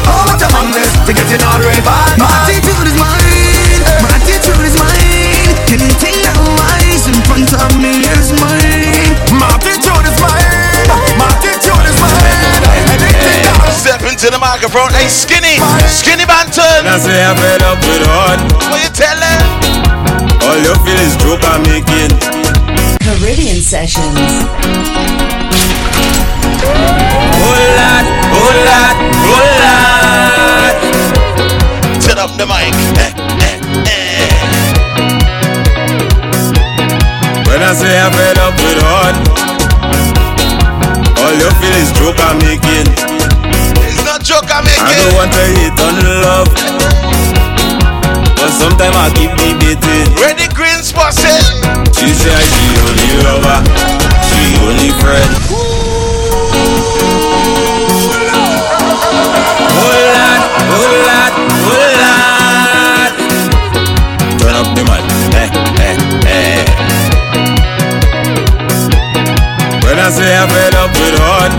oh, 0.06 0.22
what 0.30 0.38
a 0.38 0.48
madness. 0.54 0.90
You 1.10 1.14
getting 1.14 1.42
all 1.42 1.58
very 1.58 1.82
bad. 1.82 2.22
My 2.22 2.30
attitude 2.46 2.86
is 2.86 2.96
mine. 2.98 3.27
Down 14.18 14.28
Step 14.28 14.30
into 14.30 14.30
the 14.30 14.38
microphone. 14.40 14.90
Hey, 14.92 15.08
Skinny. 15.08 15.58
Skinny 15.86 16.24
Banton. 16.24 16.86
I 16.86 16.98
say 16.98 17.22
I'm 17.22 17.36
fed 17.36 17.62
up 17.62 17.78
with 17.78 18.02
hard. 18.06 18.40
What 18.70 18.82
you 18.82 18.90
tell 18.90 19.14
them? 19.14 19.42
All 20.42 20.58
you 20.58 20.74
feel 20.82 20.98
is 21.06 21.16
joke 21.22 21.44
I'm 21.44 21.62
making. 21.62 22.10
Caribbean 22.98 23.62
Sessions. 23.62 24.18
Whole 27.38 27.68
lot, 27.78 28.06
whole 28.34 28.58
lot, 28.66 28.96
whole 29.22 29.52
lot. 29.62 30.74
Turn 32.02 32.18
up 32.18 32.34
the 32.36 32.46
mic. 32.46 32.74
Eh, 32.98 33.14
eh, 33.46 33.58
eh. 33.86 34.30
When 37.46 37.62
I 37.62 37.72
say 37.74 37.94
I'm 37.98 38.12
fed 38.12 38.38
up 38.38 38.54
with 38.58 38.82
hard. 38.82 39.14
All 41.18 41.34
you 41.34 41.50
feel 41.60 41.74
is 41.78 41.92
joke 41.92 42.18
I'm 42.18 42.38
making. 42.38 42.87
I 44.80 44.92
don't 44.94 45.14
want 45.14 45.32
to 45.32 45.42
hate 45.56 45.78
on 45.80 45.94
love. 46.22 46.48
But 48.38 48.50
sometimes 48.54 48.96
I 48.96 49.10
keep 49.14 49.32
debating. 49.34 50.06
Ready, 50.20 50.46
green 50.54 50.82
spot 50.82 51.14
say. 51.14 51.38
She 51.98 52.14
say 52.14 52.38
she 52.54 52.66
only 52.86 53.10
lover, 53.26 53.58
she 54.30 54.54
only 54.62 54.90
friend. 55.02 55.32
Whole 59.74 60.04
lot, 60.14 60.42
whole 60.70 60.98
lot, 61.08 61.32
whole 61.66 61.94
lot. 61.98 63.12
Turn 64.38 64.54
up 64.54 64.68
the 64.78 64.82
mic, 64.86 65.02
eh, 65.34 65.50
eh, 65.82 65.96
eh. 66.30 66.62
When 69.84 69.98
I 69.98 70.08
say 70.10 70.30
I'm 70.36 70.48
fed 70.48 70.74
up 70.74 70.90
with 70.94 71.18
hard, 71.18 71.52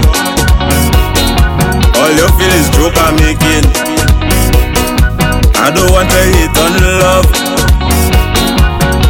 all 2.09 2.17
you 2.17 2.29
feel 2.41 2.53
is 2.57 2.69
joke 2.73 2.97
I'm 3.05 3.13
making. 3.21 3.65
I 5.61 5.69
don't 5.69 5.91
want 5.93 6.09
to 6.09 6.21
hate 6.33 6.57
on 6.57 6.73
love. 6.97 7.29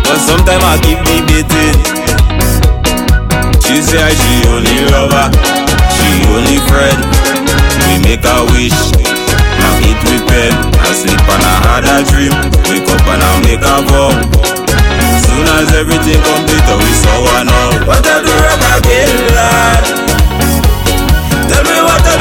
But 0.04 0.20
sometimes 0.20 0.64
I 0.68 0.76
keep 0.84 1.00
debating. 1.08 1.80
She 3.64 3.80
say 3.80 4.04
she 4.04 4.36
only 4.52 4.84
lover, 4.92 5.32
she 5.96 6.10
only 6.36 6.60
friend. 6.68 7.00
We 7.88 8.04
make 8.04 8.26
a 8.28 8.44
wish, 8.52 8.76
now 9.00 9.80
eat 9.88 10.00
with 10.04 10.24
pen. 10.28 10.52
I 10.84 10.92
sleep 10.92 11.24
and 11.24 11.44
I 11.46 11.56
had 11.72 11.86
a 11.88 11.98
dream, 12.04 12.36
wake 12.68 12.90
up 12.90 13.06
and 13.08 13.24
I 13.24 13.32
make 13.48 13.64
a 13.64 13.78
vow. 13.88 14.12
Soon 15.24 15.48
as 15.56 15.72
everything 15.72 16.20
complete, 16.20 16.68
we 16.68 16.92
saw 17.00 17.16
one 17.38 17.48
out. 17.48 17.88
What 17.88 18.04
I 18.04 18.20
do 18.26 18.34
wrong 18.34 18.64
again, 18.76 19.36
lad? 19.36 20.09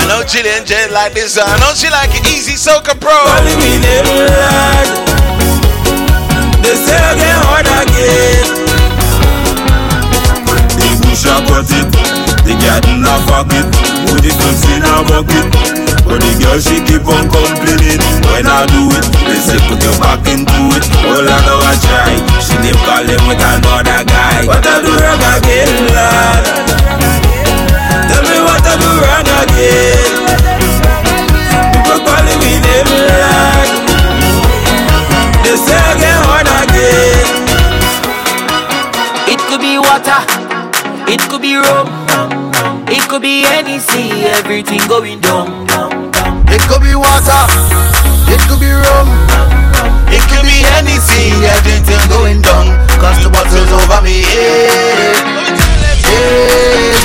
I 0.09 0.11
I 0.11 0.16
know 0.16 0.24
Jillian 0.24 0.64
J 0.64 0.88
like 0.88 1.12
this. 1.12 1.36
I 1.36 1.44
know 1.61 1.76
she 1.76 1.92
like 1.92 2.09
it 2.16 2.24
easy 2.32 2.56
soca 2.56 2.96
pro. 2.96 3.12
They 6.64 6.72
say 6.80 6.96
again, 7.12 7.36
hard 7.44 7.68
again. 7.68 8.48
The 10.80 10.88
bush 11.04 11.28
a 11.28 11.36
cut 11.44 11.68
it, 11.68 11.92
the 12.40 12.56
garden 12.56 13.04
a 13.04 13.14
fuck 13.28 13.52
it, 13.52 13.68
put 14.09 14.24
the 14.24 14.32
fruits 14.32 14.64
in 14.72 14.80
a 14.80 15.04
bucket. 15.04 15.44
But 16.09 16.24
the 16.24 16.32
girl 16.40 16.56
she 16.56 16.80
keep 16.88 17.04
on 17.04 17.28
complaining 17.28 18.00
when 18.32 18.48
I 18.48 18.64
do 18.64 18.88
it. 18.96 19.04
They 19.28 19.36
say 19.44 19.61
put 19.68 19.76
your 19.84 19.92
back 20.00 20.24
into 20.24 20.72
it. 20.72 20.88
All 21.04 21.20
I 21.20 21.36
know 21.44 21.61
I 21.61 21.76
try. 21.84 22.16
She 22.40 22.56
name 22.64 22.80
calling 22.88 23.20
with 23.28 23.44
another 23.44 24.09
guy. 24.09 24.48
What 24.48 24.64
I 24.64 24.80
do 24.80 24.88
wrong 24.88 25.20
again, 25.36 25.92
lad? 25.92 27.18
People 31.73 31.99
calling. 32.05 32.41
They 35.43 35.57
say 35.57 35.83
again. 35.93 36.19
It 39.31 39.41
could 39.49 39.61
be 39.61 39.79
water, 39.79 40.21
it 41.07 41.21
could 41.29 41.43
be 41.43 41.57
rum, 41.57 41.89
it 42.89 43.03
could 43.09 43.23
be 43.23 43.45
any 43.47 43.79
sea, 43.79 44.25
everything 44.25 44.81
going 44.89 45.21
down. 45.21 45.66
It 46.49 46.62
could 46.69 46.83
be 46.83 46.95
water, 46.95 47.45
it 48.29 48.41
could 48.49 48.61
be 48.61 48.71
rum, 48.73 49.09
it 50.09 50.23
could 50.29 50.45
be 50.45 50.64
anything, 50.77 51.45
everything 51.45 52.09
going 52.09 52.41
down. 52.43 52.66
Cause 53.01 53.23
the 53.23 53.31
bottle's 53.31 53.73
over 53.73 54.01
me, 54.03 54.23
yeah, 54.23 55.29
yeah. 56.09 56.97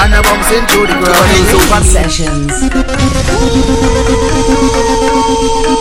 And 0.00 0.14
I 0.14 0.22
bumps 0.22 0.50
into 0.54 0.86
the 0.86 0.94
ground. 1.02 1.28
It's 1.34 1.54
over. 1.54 1.82
Sessions. 1.84 2.52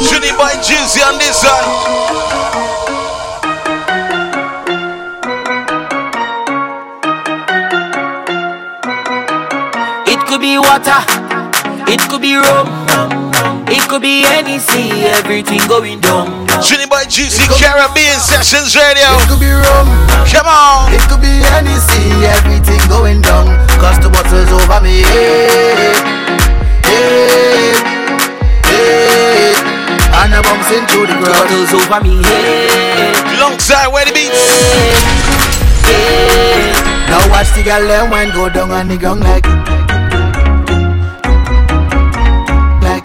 Trinity 0.10 0.34
Boy 0.38 0.54
Juicy 0.64 1.02
on 1.02 1.18
this 1.20 1.44
one. 1.44 2.78
It 10.08 10.20
could 10.28 10.40
be 10.42 10.58
water, 10.58 11.02
it 11.92 12.00
could 12.10 12.22
be 12.22 12.36
rum, 12.36 12.68
it 13.68 13.84
could 13.90 14.02
be 14.02 14.24
any 14.26 14.60
sea, 14.60 15.04
everything 15.20 15.60
going 15.68 16.00
down. 16.00 16.48
Trinity 16.64 16.88
Boy 16.90 17.04
Juicy 17.10 17.44
Caribbean 17.60 18.20
Sessions 18.20 18.76
Radio. 18.76 19.04
It 19.20 19.28
could 19.28 19.40
be 19.40 19.52
rum, 19.52 19.88
Come 20.32 20.48
on. 20.48 20.94
it 20.94 21.02
could 21.10 21.22
be 21.22 21.44
anything, 21.60 22.24
everything 22.24 22.80
going 22.88 23.22
down. 23.22 23.67
Cause 23.80 24.00
the 24.00 24.10
bottle's 24.10 24.52
over 24.52 24.82
me, 24.82 25.02
yeah, 25.02 25.94
yeah, 26.90 27.88
yeah. 28.72 30.22
And 30.22 30.34
I 30.34 30.42
bumps 30.42 30.72
into 30.74 31.06
the 31.06 31.16
ground. 31.22 31.38
Bottles 31.38 31.74
over 31.74 32.00
me, 32.04 32.24
hey, 32.24 33.38
Alongside 33.38 33.88
where 33.88 34.06
the 34.06 34.14
beats. 34.14 35.38
Now 37.10 37.30
watch 37.30 37.54
the 37.56 37.64
girl 37.64 37.88
them 37.88 38.10
wine 38.12 38.32
go 38.32 38.50
down 38.50 38.72
on 38.72 38.88
the 38.90 38.98
ground 38.98 39.22
like 39.22 39.46
Like 42.84 43.04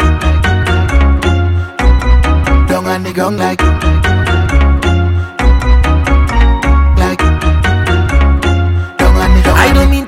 Down 2.68 2.86
on 2.86 3.02
the 3.04 3.12
like 3.14 3.38
Like 3.38 4.01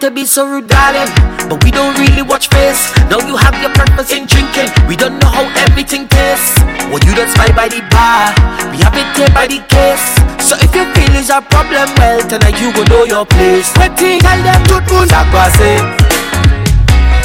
to 0.05 0.11
be 0.11 0.27
so 0.27 0.45
rude, 0.45 0.69
darling, 0.69 1.09
but 1.49 1.65
we 1.65 1.71
don't 1.71 1.97
really 1.97 2.21
watch 2.21 2.53
face. 2.53 2.93
Now 3.09 3.25
you 3.25 3.41
have 3.41 3.57
your 3.65 3.73
purpose 3.73 4.13
in 4.13 4.29
drinking. 4.29 4.69
We 4.85 5.01
don't 5.01 5.17
know 5.17 5.33
how 5.33 5.49
everything 5.65 6.05
tastes. 6.13 6.61
Well, 6.93 7.01
you 7.09 7.17
don't 7.17 7.33
spy 7.33 7.49
by 7.57 7.73
the 7.73 7.81
bar, 7.89 8.29
we 8.69 8.85
have 8.85 8.93
it 8.93 9.09
here 9.17 9.33
by 9.33 9.49
the 9.49 9.65
case. 9.65 10.05
So 10.45 10.61
if 10.61 10.77
your 10.77 10.85
feelings 10.93 11.33
are 11.33 11.41
problem, 11.41 11.89
well, 11.97 12.21
tonight 12.29 12.61
you 12.61 12.69
will 12.77 12.85
know 12.93 13.09
your 13.09 13.25
place. 13.25 13.73
Waiting, 13.81 14.21
tell 14.21 14.37
them 14.45 14.61
moun 14.69 15.09
sak 15.09 15.25
pase 15.33 15.81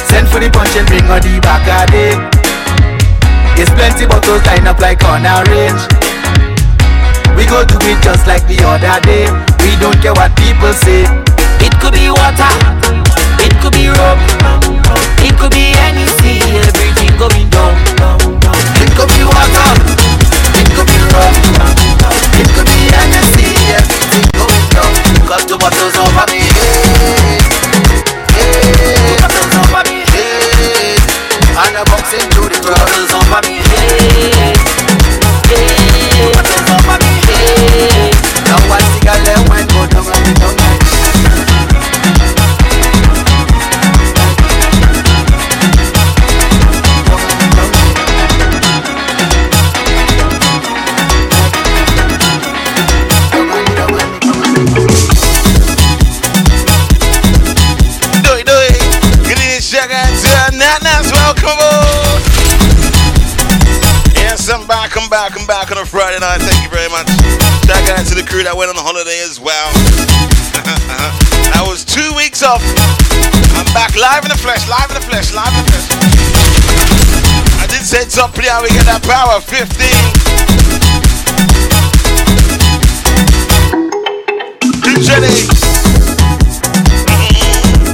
Send 0.08 0.28
for 0.32 0.40
the 0.40 0.48
punch 0.48 0.72
and 0.76 0.88
bring 0.88 1.04
on 1.12 1.20
the 1.20 1.36
back 1.44 1.64
of 1.68 1.92
it 1.92 2.16
There's 3.56 3.70
plenty 3.76 4.06
bottles 4.08 4.44
lined 4.46 4.68
up 4.68 4.80
like 4.80 5.04
on 5.04 5.28
a 5.28 5.44
range 5.52 5.84
We 7.36 7.44
go 7.44 7.60
do 7.64 7.76
it 7.84 8.00
just 8.02 8.26
like 8.26 8.44
the 8.48 8.58
other 8.64 8.96
day 9.04 9.28
We 9.64 9.76
don't 9.80 10.00
care 10.00 10.14
what 10.16 10.32
people 10.36 10.72
say 10.72 11.04
it 11.70 11.78
could 11.78 11.94
be 11.94 12.10
water, 12.10 12.52
it 13.38 13.54
could 13.62 13.72
be 13.72 13.86
rum, 13.88 14.18
it 15.22 15.38
could 15.38 15.52
be 15.54 15.70
any 15.86 16.06
sea, 16.18 16.42
everything 16.66 17.14
going 17.16 17.48
down. 17.48 17.78
It 18.82 18.90
could 18.96 19.08
be 19.08 19.22
water. 19.22 20.10
It 20.60 20.68
could 20.76 20.86
be 20.86 20.98
rum 20.98 21.34
It 22.36 22.48
could 22.52 22.66
be 22.66 22.78
anything 23.00 23.56
Everything 23.70 24.26
going 24.36 24.66
down 24.74 24.92
Cause 25.24 25.46
the 25.46 25.56
bottles 25.56 25.96
over 25.96 26.26
me 26.28 26.42
hey, 26.42 27.40
hey, 28.36 29.16
Bottles 29.24 29.54
over 29.56 29.82
me, 29.88 30.04
hey. 30.12 30.96
And 31.60 31.76
I 31.76 31.82
box 31.88 32.12
into 32.12 32.42
the 32.50 32.58
bottles 32.60 33.12
over 33.14 33.40
me, 33.48 33.49
Did 78.10 78.16
say 78.16 78.22
top 78.26 78.34
we 78.34 78.68
get 78.74 78.90
that 78.90 79.06
power. 79.06 79.38
15. 79.38 79.70
Good 84.82 84.98
Jenny. 85.06 85.30
Mm-hmm. 87.06 87.86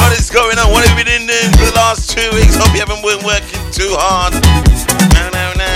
What 0.00 0.16
is 0.16 0.32
going 0.32 0.56
on? 0.56 0.72
What 0.72 0.88
have 0.88 0.96
you 0.96 1.04
been 1.04 1.28
doing 1.28 1.52
for 1.52 1.68
the 1.68 1.76
last 1.76 2.08
two 2.08 2.32
weeks? 2.32 2.56
Hope 2.56 2.72
you 2.72 2.80
haven't 2.80 3.04
been 3.04 3.20
working 3.20 3.60
too 3.76 3.92
hard. 3.92 4.32
No, 5.12 5.28
no, 5.36 5.52
no. 5.52 5.68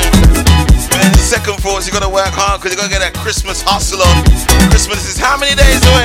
Man, 0.97 1.13
second 1.21 1.61
is 1.61 1.85
you 1.85 1.93
gotta 1.93 2.09
work 2.09 2.33
hard 2.33 2.65
because 2.65 2.73
you 2.73 2.81
gotta 2.81 2.89
get 2.89 3.05
that 3.05 3.13
Christmas 3.21 3.61
hustle 3.61 4.01
on. 4.01 4.25
Christmas 4.73 5.05
is 5.05 5.21
how 5.21 5.37
many 5.37 5.53
days 5.53 5.85
away? 5.85 6.04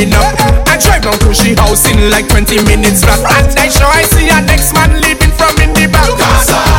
Going 0.00 0.14
up. 0.16 0.32
I 0.68 0.80
drive 0.80 1.02
down 1.02 1.18
to 1.20 1.34
she 1.34 1.52
house 1.54 1.84
in 1.90 2.10
like 2.10 2.28
20 2.28 2.64
minutes 2.64 3.04
flat, 3.04 3.20
and 3.20 3.52
I 3.58 3.68
sure 3.68 3.88
I 3.88 4.02
see 4.08 4.28
her 4.32 4.40
next 4.48 4.72
man 4.72 4.96
leaving 5.00 5.32
from 5.36 5.52
in 5.60 5.76
the 5.76 5.84
back. 5.92 6.08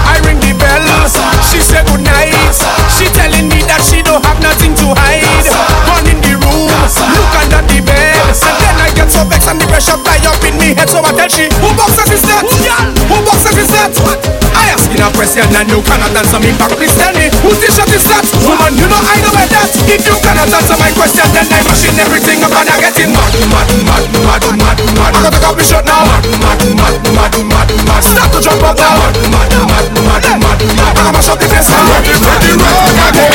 I 0.09 0.17
ring 0.26 0.41
the 0.41 0.57
bell, 0.57 0.82
she 1.45 1.61
say 1.61 1.86
good 1.86 2.01
night. 2.01 2.34
She 2.89 3.05
telling 3.13 3.45
me 3.49 3.61
that 3.69 3.86
she 3.86 4.01
don't 4.01 4.24
have 4.26 4.41
nothing 4.41 4.74
to 4.82 4.88
hide. 4.97 5.45
Run 5.86 6.05
in 6.09 6.17
the 6.22 6.34
room, 6.34 6.69
look 7.13 7.34
under 7.38 7.61
the 7.69 7.80
bed, 7.86 8.17
and 8.26 8.55
then 8.57 8.76
I 8.82 8.89
get 8.95 9.11
so 9.11 9.22
vexed 9.30 9.49
and 9.49 9.61
the 9.61 9.67
pressure 9.69 9.97
fly 10.01 10.17
up 10.26 10.41
in 10.41 10.57
me 10.57 10.74
head. 10.74 10.89
So 10.89 11.03
I 11.05 11.13
tell 11.13 11.30
she, 11.30 11.45
who 11.61 11.69
boxes 11.78 12.09
is 12.09 12.24
that? 12.26 12.45
Who 13.05 13.17
boxes 13.22 13.57
is 13.57 13.69
that? 13.69 13.93
I 14.01 14.30
ask 15.02 15.10
in 15.10 15.10
a 15.10 15.18
question 15.18 15.45
and 15.49 15.68
you 15.70 15.82
cannot 15.82 16.14
answer 16.14 16.39
me 16.39 16.54
back. 16.58 16.70
Please 16.78 16.93
tell 16.93 17.14
me, 17.18 17.30
whose 17.41 17.58
t-shirt 17.58 17.89
is 17.89 18.06
that? 18.06 18.26
Woman, 18.45 18.78
you 18.78 18.86
know 18.86 19.02
I 19.02 19.18
know 19.26 19.34
where 19.34 19.49
that. 19.49 19.70
If 19.89 20.06
you 20.06 20.16
cannot 20.22 20.49
answer 20.54 20.78
my 20.78 20.91
question, 20.93 21.26
then 21.34 21.45
I'm 21.49 21.66
mashing 21.66 21.97
everything 21.97 22.43
up 22.45 22.54
and 22.54 22.70
I'm 22.70 22.80
getting 22.80 23.10
mad, 23.10 23.34
mad, 23.49 23.70
mad, 23.82 24.06
mad, 24.22 24.43
mad, 24.62 24.78
mad. 24.97 25.14
I 25.16 25.20
gotta 25.26 25.32
take 25.34 25.45
off 25.47 25.56
my 25.58 25.64
shirt 25.66 25.86
now. 25.86 26.06
Mad, 26.06 26.26
mad, 26.41 26.62
mad, 26.78 26.95
mad, 27.18 27.34
mad, 27.49 27.70
mad. 27.88 28.04
Start 28.06 28.30
to 28.30 28.39
jump 28.41 28.62
up 28.62 28.78
now. 28.78 28.93
Mad, 29.02 29.18
mad, 29.34 29.52
mad, 29.66 29.88
mad, 30.06 30.24
mad, 30.38 30.62
mad. 30.62 30.86
I 30.86 30.93
gotta 30.93 31.12
mash 31.14 31.30
the 31.30 31.36
place 31.49 31.70
now. 31.70 31.82
Ready, 31.97 32.14
ready, 32.22 32.52
ready. 32.62 33.26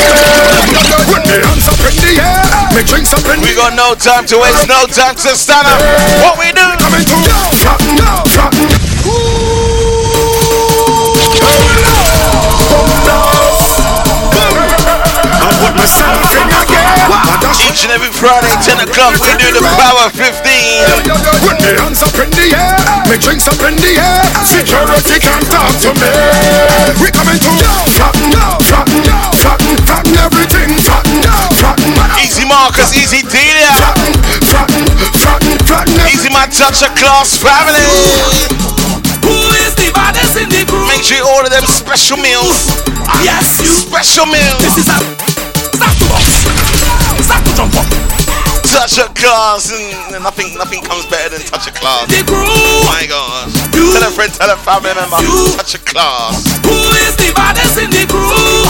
Put 1.07 1.23
the 1.23 1.35
hands 1.43 1.67
up 1.67 1.79
in 1.83 1.95
the 1.99 2.11
air, 2.19 2.43
make 2.75 2.87
drinks 2.87 3.11
up 3.11 3.23
in 3.31 3.39
We 3.43 3.55
got 3.55 3.75
no 3.75 3.95
time 3.95 4.25
to 4.27 4.35
waste, 4.39 4.67
no 4.67 4.87
time 4.87 5.15
to 5.15 5.31
stand 5.35 5.67
up. 5.67 5.79
What 6.23 6.35
we 6.39 6.51
do? 6.51 6.63
Coming 6.79 7.03
to 7.03 7.15
flatten, 7.59 7.95
flatten. 8.31 8.86
I 15.87 16.19
put 16.19 16.19
myself 16.19 16.35
in 16.35 16.51
a 16.51 16.61
gear. 16.67 17.63
Each 17.63 17.87
and 17.87 17.91
every 17.95 18.11
Friday, 18.11 18.51
10 18.59 18.83
o'clock, 18.83 19.15
we 19.23 19.31
do 19.39 19.55
the 19.55 19.63
Power 19.79 20.11
15. 20.11 20.27
Put 21.47 21.57
the 21.63 21.79
hands 21.79 22.03
up 22.03 22.11
in 22.19 22.29
the 22.35 22.51
air, 22.51 22.75
make 23.07 23.23
drinks 23.23 23.47
up 23.47 23.59
in 23.63 23.75
the 23.79 23.95
air. 23.95 24.23
Security 24.43 25.17
can't 25.23 25.47
talk 25.47 25.71
to 25.87 25.95
me. 25.95 26.11
We 26.99 27.07
coming 27.15 27.39
to 27.39 27.51
flatten, 27.95 28.35
flatten, 28.67 28.99
flatten, 29.39 29.75
flatten 29.87 30.15
everything. 30.19 30.75
Flatten, 30.83 31.23
flatten. 31.55 32.19
Easy 32.19 32.43
Marcus, 32.43 32.91
easy 32.91 33.23
Delia. 33.23 33.71
Flatten, 33.79 34.83
flatten, 35.15 35.55
flatten. 35.63 35.95
Easy 36.11 36.29
my 36.29 36.47
touch 36.51 36.83
of 36.83 36.91
class 36.99 37.39
family. 37.39 37.87
Who 39.23 39.39
is 39.63 39.75
the 39.75 39.91
baddest 39.95 40.35
in 40.35 40.49
the 40.49 40.67
group? 40.67 40.87
Make 40.91 41.03
sure 41.03 41.17
you 41.17 41.27
order 41.39 41.49
them 41.49 41.63
special 41.63 42.17
meals. 42.17 42.75
Yes, 43.23 43.59
you. 43.63 43.71
Special 43.71 44.25
meals. 44.25 44.59
This 44.59 44.77
is 44.83 44.87
a 44.91 45.26
jump 47.57 47.73
up. 47.73 47.89
Touch 48.61 49.01
a 49.01 49.09
class, 49.17 49.73
and 49.73 50.21
nothing, 50.21 50.53
nothing 50.53 50.83
comes 50.83 51.07
better 51.07 51.35
than 51.35 51.41
touch 51.47 51.65
a 51.65 51.71
class. 51.71 52.05
The 52.05 52.21
group. 52.21 52.85
My 52.85 53.09
gosh. 53.09 53.49
Tell 53.73 54.05
a 54.05 54.11
friend, 54.13 54.31
tell 54.31 54.53
a 54.53 54.57
family 54.57 54.93
member. 54.93 55.17
Touch 55.57 55.73
of 55.73 55.83
class. 55.85 56.45
Who 56.61 56.77
is 57.01 57.17
the 57.17 57.33
baddest 57.33 57.81
in 57.81 57.89
the 57.89 58.05
group? 58.05 58.66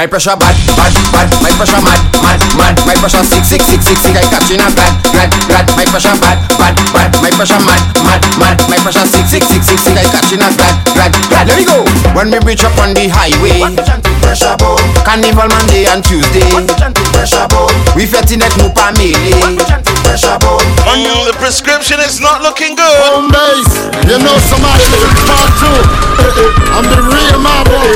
My 0.00 0.06
pressure 0.06 0.32
bad, 0.32 0.56
bad, 0.80 0.96
bad. 1.12 1.28
My 1.44 1.52
pressure 1.60 1.76
mad, 1.84 2.00
mad, 2.24 2.40
mad. 2.56 2.72
My 2.88 2.96
pressure 2.96 3.20
sick, 3.20 3.44
sick, 3.44 3.60
sick, 3.60 3.84
sick, 3.84 4.00
sick. 4.00 4.16
I 4.16 4.24
catching 4.32 4.56
a 4.56 4.64
bad, 4.72 4.96
bad, 5.12 5.28
bad. 5.44 5.68
My 5.76 5.84
pressure 5.92 6.16
bad, 6.16 6.40
bad, 6.56 6.72
bad. 6.96 7.12
My 7.20 7.28
pressure 7.28 7.60
mad, 7.68 7.84
mad, 8.00 8.24
mad. 8.40 8.56
My 8.72 8.80
pressure 8.80 9.04
sick, 9.04 9.28
sick, 9.28 9.44
sick, 9.44 9.60
sick, 9.60 9.76
sick. 9.76 9.92
I 9.92 10.08
catching 10.08 10.40
a 10.40 10.48
bad, 10.56 10.72
bad, 10.96 11.12
bad. 11.28 11.52
Let 11.52 11.60
me 11.60 11.68
go. 11.68 11.84
When 12.16 12.32
we 12.32 12.40
reach 12.48 12.64
up 12.64 12.72
on 12.80 12.96
the 12.96 13.12
highway, 13.12 13.60
pressure 14.24 14.56
bomb. 14.56 14.80
Carnival 15.04 15.52
Monday 15.52 15.84
and 15.84 16.00
Tuesday. 16.00 16.48
Pressure 17.12 17.44
bomb. 17.52 17.68
We 17.92 18.08
fetting 18.08 18.40
that 18.40 18.56
new 18.56 18.72
family 18.72 19.12
pressure 20.10 20.38
bone. 20.42 20.66
And 20.90 21.06
the 21.06 21.36
prescription 21.38 22.00
is 22.02 22.18
not 22.18 22.42
looking 22.42 22.74
good. 22.74 22.98
Home 23.06 23.30
base, 23.30 23.74
you 24.10 24.18
know 24.18 24.36
somebody 24.50 24.90
part 25.30 25.50
two. 25.62 25.78
I'm 26.74 26.86
the 26.90 26.98
real 27.06 27.38
marble. 27.38 27.70
boy. 27.70 27.94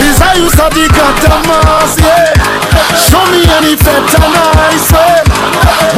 He's 0.00 0.16
how 0.16 0.32
you 0.32 0.48
study, 0.48 0.88
got 0.88 1.12
the 1.20 1.28
mask, 1.44 2.00
yeah. 2.00 2.61
Show 2.96 3.24
me 3.28 3.44
any 3.60 3.76
better 3.76 4.24
nice 4.56 4.88
way. 4.92 5.20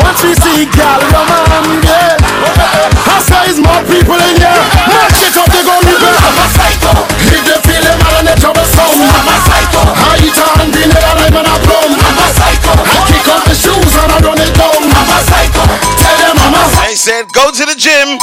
Once 0.02 0.20
we 0.26 0.34
see 0.34 0.66
gal 0.74 0.98
woman, 1.14 1.82
yeah. 1.86 2.18
I 2.18 3.18
say 3.22 3.50
it's 3.50 3.62
more 3.62 3.82
people 3.86 4.18
in 4.18 4.34
here. 4.38 4.62
March 4.90 5.22
it 5.22 5.36
up, 5.38 5.46
they 5.54 5.62
go 5.62 5.78
people. 5.86 6.10
I'm 6.10 6.34
a 6.34 6.46
psycho. 6.50 6.90
If 7.30 7.42
they 7.46 7.58
feel 7.62 7.84
it, 7.86 7.98
man, 8.02 8.26
they 8.26 8.34
let 8.34 8.42
you 8.42 8.64
some. 8.74 8.90
I'm 8.90 9.30
a 9.30 9.36
psycho. 9.46 9.82
I 9.86 10.18
eat 10.26 10.34
a 10.34 10.46
hand 10.58 10.74
in 10.74 10.90
there, 10.90 11.06
I'm 11.06 11.22
in 11.30 11.46
a 11.46 11.56
plum. 11.62 11.90
I'm 11.94 12.18
a 12.18 12.26
psycho. 12.34 12.72
I 12.74 12.98
kick 13.06 13.26
off 13.30 13.44
the 13.46 13.54
shoes 13.54 13.94
and 13.94 14.10
I 14.10 14.18
run 14.18 14.40
it 14.42 14.54
down. 14.58 14.82
I'm 14.82 15.10
a 15.14 15.18
psycho. 15.30 15.62
Tell 15.94 16.16
them 16.18 16.36
I'm 16.42 16.58
a 16.58 16.62
psycho. 16.74 16.90
I 16.90 16.94
said 16.94 17.30
go 17.30 17.54
to 17.54 17.64
the 17.66 17.78
gym. 17.78 18.18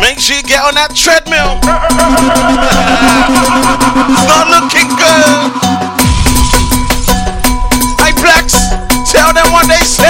Make 0.00 0.18
sure 0.20 0.36
you 0.36 0.42
get 0.42 0.64
on 0.64 0.74
that 0.76 0.96
treadmill. 0.96 1.60
I'm 4.42 4.68
the. 4.70 5.50
Hey, 8.00 8.12
blacks, 8.22 8.56
tell 9.10 9.32
them 9.34 9.52
what 9.52 9.68
they 9.68 9.84
say. 9.84 10.09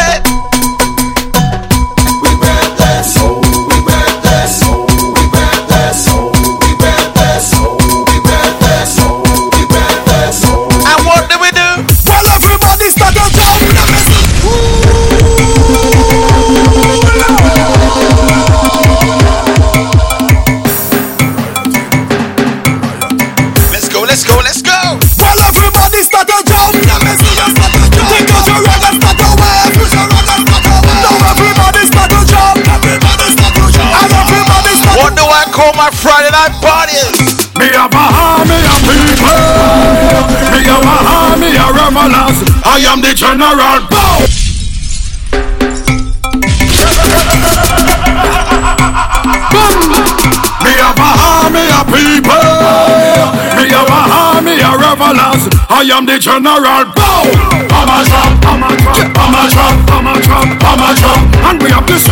my 35.81 35.89
Friday 35.97 36.28
night 36.28 36.53
parties. 36.61 37.49
Me 37.57 37.72
a 37.72 37.89
Bahami, 37.89 38.61
people. 38.85 39.33
Me 40.53 40.61
a 40.61 40.76
Bahami, 40.76 41.57
a 41.57 41.66
Ramalas. 41.72 42.37
I 42.68 42.85
am 42.85 43.01
the 43.01 43.16
general. 43.16 43.81
Bow. 43.89 44.20
Boom. 49.53 49.76
Me 50.64 50.72
a 50.85 50.91
Bahami, 51.01 51.64
people. 51.89 52.45
Me 53.57 53.64
a 53.72 53.83
Bahami, 53.89 54.55
a 54.61 54.70
Ramalas. 54.85 55.43
I 55.70 55.89
am 55.97 56.05
the 56.05 56.18
general. 56.18 56.93
Bow. 56.93 57.24
I'm 57.72 57.89
a 57.89 58.05
trump, 58.05 58.45
I'm 58.45 58.62
a 58.68 58.76
trump, 58.76 59.16
I'm 59.16 59.33
a 59.33 59.49
trump, 59.49 59.91
I'm 59.97 60.07
a 60.07 60.14
trump, 60.20 60.61
I'm 60.61 60.83
a 60.85 60.91
trump, 61.01 61.37
and 61.49 61.62
we 61.62 61.70
have 61.70 61.87
this. 61.87 62.10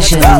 sessions. 0.00 0.39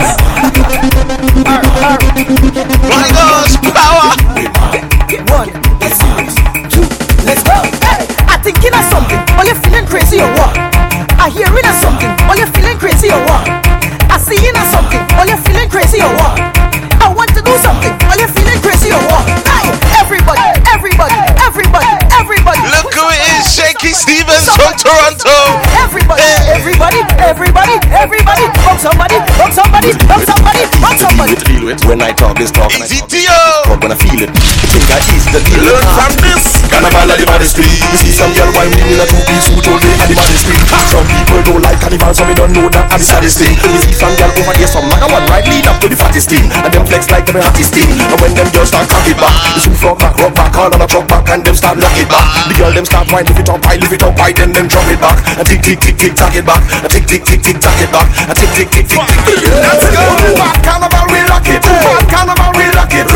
Street. 37.46 37.72
You 37.92 37.98
see 38.00 38.12
some 38.12 38.32
girl 38.36 38.50
wine 38.52 38.72
in 38.74 39.00
a 39.00 39.06
two-piece 39.06 39.48
suit 39.48 39.64
all 39.68 39.78
day 39.80 39.94
at 40.00 40.08
the 40.08 40.16
baddest 40.16 40.44
street. 40.44 40.60
Some 40.90 41.06
people 41.06 41.40
don't 41.46 41.62
like 41.62 41.78
carnival, 41.80 42.12
so 42.12 42.24
we 42.26 42.34
don't 42.34 42.52
know 42.52 42.66
that 42.68 42.90
at 42.90 42.98
the 42.98 43.06
saddest 43.06 43.40
thing. 43.40 43.54
We 43.70 43.78
see 43.80 43.94
some 43.96 44.14
girl 44.20 44.30
over 44.34 44.54
here, 44.58 44.68
some 44.68 44.86
maga 44.90 45.08
one 45.08 45.24
right 45.30 45.46
lead 45.46 45.66
up 45.70 45.78
to 45.80 45.86
the 45.88 45.96
fattest 45.96 46.28
thing, 46.28 46.44
and 46.50 46.70
them 46.70 46.84
flex 46.84 47.08
like 47.08 47.24
them 47.24 47.40
hottest 47.40 47.72
thing. 47.72 47.88
And 47.88 48.18
when 48.20 48.32
them 48.34 48.48
girls 48.52 48.68
start 48.72 48.90
crack 48.90 49.06
it 49.08 49.16
back, 49.16 49.34
the 49.56 49.60
shoe 49.64 49.76
frog 49.78 49.98
back, 49.98 50.14
rock 50.18 50.34
back, 50.34 50.52
all 50.58 50.70
on 50.70 50.82
a 50.82 50.86
truck 50.86 51.06
back, 51.08 51.24
and 51.30 51.40
them 51.46 51.56
start 51.56 51.78
lock 51.78 51.96
it 51.96 52.08
back. 52.10 52.26
The 52.50 52.54
girl 52.58 52.72
them 52.74 52.86
start 52.86 53.06
wine, 53.08 53.24
lift 53.24 53.40
it 53.40 53.48
up, 53.48 53.62
high, 53.64 53.78
lift 53.80 53.94
it 53.94 54.02
up, 54.02 54.16
high, 54.18 54.34
then 54.34 54.52
them 54.52 54.66
drop 54.68 54.86
it 54.90 55.00
back, 55.00 55.18
and 55.38 55.46
tick 55.46 55.62
tick 55.62 55.78
tick 55.80 55.96
tick 55.96 56.12
tack 56.18 56.34
it 56.34 56.44
back, 56.44 56.62
and 56.82 56.90
tick 56.90 57.06
tick 57.06 57.22
tick 57.24 57.40
tick 57.40 57.58
tack 57.62 57.78
it 57.80 57.90
back, 57.94 58.08
and 58.28 58.36
tick 58.36 58.50
tick 58.52 58.68
tick 58.70 58.86
tick 58.88 59.00
tick. 59.00 59.40
Let's 59.48 59.86
go. 59.90 60.04
Back 60.36 60.62
carnival, 60.64 61.06
we 61.08 61.20
lock 61.28 61.46
it. 61.48 61.62
Back 61.62 62.04
carnival, 62.10 62.50
we 62.56 62.66
lock 62.74 62.92
it. 62.94 63.06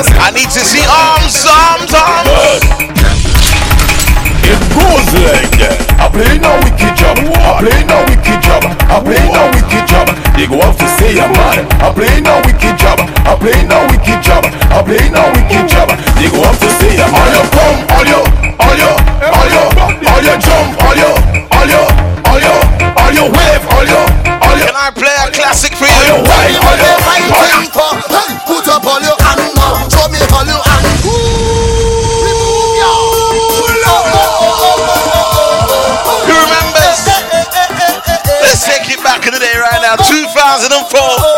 I 0.00 0.32
need 0.32 0.48
to 0.48 0.62
see 0.64 0.80
arms, 0.88 1.44
arms, 1.44 1.92
arms. 1.92 2.64
It 4.40 4.56
goes 4.72 5.08
like 5.12 5.52
that. 5.60 5.76
I 6.00 6.08
play 6.08 6.40
no 6.40 6.56
wicked 6.64 6.96
job. 6.96 7.20
I 7.20 7.60
play 7.60 7.84
no 7.84 8.00
wicked 8.08 8.40
job. 8.40 8.64
I 8.88 8.96
play 9.04 9.20
no 9.28 9.44
wicked 9.52 9.84
job. 9.84 10.08
They 10.40 10.48
go 10.48 10.56
off 10.64 10.80
to 10.80 10.88
say 10.96 11.20
I'm 11.20 11.28
mad. 11.36 11.68
I 11.84 11.92
play 11.92 12.16
no 12.24 12.40
wicked 12.48 12.80
job. 12.80 12.96
I 13.28 13.36
play 13.36 13.60
no 13.68 13.84
wicked 13.92 14.24
job. 14.24 14.48
I 14.72 14.80
play 14.80 15.04
no 15.12 15.20
wicked 15.36 15.68
job. 15.68 15.92
They 16.16 16.32
go 16.32 16.48
off 16.48 16.56
to 16.64 16.68
say 16.80 16.96
I'm 16.96 17.12
all 17.12 17.28
you 17.28 17.44
come, 17.52 17.78
all 17.92 18.06
you, 18.08 18.20
all 18.56 18.76
you, 18.80 18.92
all 19.20 19.48
you, 19.52 19.64
all 20.08 20.22
you 20.24 20.34
jump, 20.40 20.80
all 20.80 20.96
you, 20.96 21.12
all 21.52 21.68
you, 21.68 21.82
all 22.24 22.40
you, 22.40 22.56
all 22.96 23.12
you 23.12 23.24
wave, 23.28 23.64
all 23.68 23.84
you, 23.84 24.00
all 24.40 24.56
you. 24.56 24.64
Can 24.64 24.80
I 24.80 24.88
play 24.96 25.12
a 25.12 25.28
classic 25.28 25.76
for 25.76 25.84
All 25.84 26.02
you 26.08 26.16
you? 26.16 26.24
wine, 26.24 26.56
all 26.56 26.76
you, 26.80 26.88
all 26.88 27.20
you. 27.20 27.28
for 27.28 27.44
hey, 27.44 27.68
Put 28.00 28.09
2004. 40.40 41.29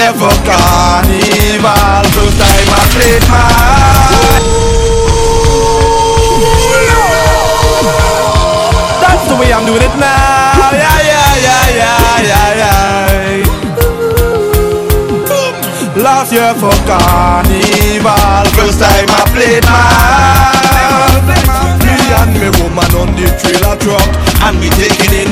Year 0.00 0.14
for 0.14 0.32
carnival, 0.48 2.04
first 2.16 2.38
time 2.40 2.68
I 2.72 2.80
played 2.88 3.24
my. 3.28 3.44
That's 9.02 9.24
the 9.28 9.34
way 9.36 9.52
I'm 9.52 9.66
doing 9.66 9.82
it 9.82 9.94
now. 10.00 10.70
Last 15.96 16.32
year 16.32 16.54
for 16.54 16.72
carnival, 16.88 18.44
first 18.56 18.80
time 18.80 19.10
I 19.10 19.22
played 19.36 19.64
my. 19.68 19.84
Me 21.84 21.92
and 22.20 22.32
me 22.40 22.48
woman 22.62 22.94
on 22.96 23.12
the 23.20 23.28
trailer 23.36 23.76
truck, 23.76 24.08
and 24.48 24.56
we 24.60 24.70
taking 24.80 25.12
in 25.12 25.29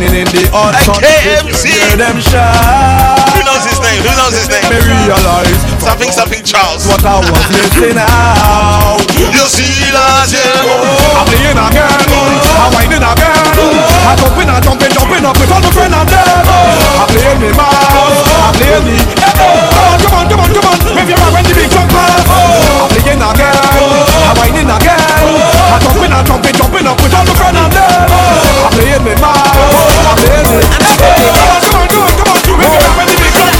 man. 0.00 0.08
Whining 0.08 0.24
in 0.24 0.28
the 0.32 0.48
hot 0.48 0.72
sun, 0.80 0.96
KMC. 0.96 1.68
hear 1.68 1.96
them 2.00 2.16
shout. 2.24 3.20
Who 3.36 3.44
knows 3.44 3.64
his 3.68 3.80
name? 3.84 4.00
Who 4.00 4.12
knows 4.16 4.32
his 4.32 4.48
name? 4.48 4.64
Me 4.72 4.80
realize 4.80 5.60
Something, 5.76 6.10
something 6.12 6.42
Charles. 6.44 6.88
what 6.88 7.04
I 7.04 7.20
was 7.20 7.44
missing 7.52 8.00
out. 8.00 9.04
You 9.20 9.44
see 9.44 9.68
year. 9.68 10.56
I'm 11.16 11.26
playing 11.28 11.52
again, 11.52 12.00
I'm 12.56 12.72
whining 12.72 13.04
again. 13.04 13.44
I'm 14.08 14.16
jumping, 14.16 14.48
I'm 14.48 14.62
jumping, 14.64 14.92
jumping 14.92 15.24
up 15.24 15.36
with 15.36 15.52
all 15.52 15.60
my 15.60 15.70
friends 15.76 15.92
and 15.92 16.08
them. 16.08 16.44
I'm 16.96 17.08
playing 17.12 17.40
me 17.44 17.50
mouse, 17.52 18.20
I'm 18.40 18.52
playing 18.56 18.84
me. 18.88 18.96
Hey, 19.20 19.36
hey, 19.36 20.00
come 20.00 20.16
on, 20.16 20.24
come 20.32 20.40
on, 20.40 20.48
come 20.48 20.64
on, 20.64 20.78
come 20.80 20.96
on. 20.96 20.96
If 20.96 21.08
you're 21.08 21.28
when 21.28 21.44
the 21.44 21.52
big 21.52 21.68
jump 21.68 21.92
up. 21.92 22.24
I'm 22.80 22.88
playing 22.88 23.20
I'm 23.20 23.36
again. 23.36 24.29
I'm 25.70 25.78
jumping, 25.80 26.12
I'm 26.12 26.24
jumping, 26.26 26.54
jumping 26.58 26.86
up 26.86 26.98
with 26.98 27.14
all 27.14 27.24
my 27.24 27.34
friends 27.38 27.58
and 27.58 27.72
them. 27.72 28.10
I'm 28.10 28.70
playing 28.74 29.04
me 29.06 29.14
mouse, 29.22 29.38
I'm 29.38 30.16
playing. 30.18 30.66
Hey, 30.98 31.30
come 31.70 31.80
on, 31.80 31.88
come 31.88 32.02
on, 32.02 32.14
come 32.18 32.28
on, 32.28 32.40
come 32.42 32.58
on. 32.58 32.60
If 32.60 32.74
you're 32.76 32.94
when 32.98 33.06
the 33.06 33.14
big 33.16 33.32
jump 33.32 33.56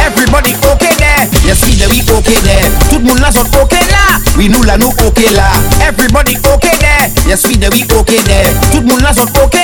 Everybody 0.00 0.54
okay 0.64 0.94
there 0.96 1.28
You 1.44 1.54
see 1.54 1.76
the 1.76 1.86
we 1.92 2.00
okay 2.00 2.40
there 2.40 2.70
Tout 2.88 2.98
le 2.98 3.04
monde 3.04 3.20
là 3.20 3.30
sont 3.30 3.46
okay 3.60 3.84
là 3.90 4.20
Oui 4.36 4.48
nous 4.48 4.62
là 4.62 4.76
nous 4.78 4.92
okay 5.06 5.30
là 5.34 5.52
Everybody 5.80 6.38
okay 6.54 6.76
there 6.80 7.08
You 7.24 7.30
yes 7.30 7.46
we 7.46 7.56
there, 7.56 7.70
we 7.70 7.84
okay 7.84 8.20
there. 8.24 8.48
Tout 8.72 8.80
moun 8.82 9.00
la 9.02 9.12
son 9.12 9.28
okay 9.44 9.63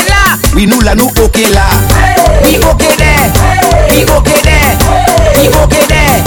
oui 0.54 0.66
nous 0.66 0.80
là 0.80 0.94
nous 0.94 1.08
okay 1.18 1.46
là. 1.50 1.66
We 2.44 2.56
okay 2.58 2.96
there, 2.96 3.30
we 3.90 4.02
okay 4.04 4.40
there, 4.42 4.74
we 5.36 5.46
okay 5.48 5.84
there, 5.86 6.18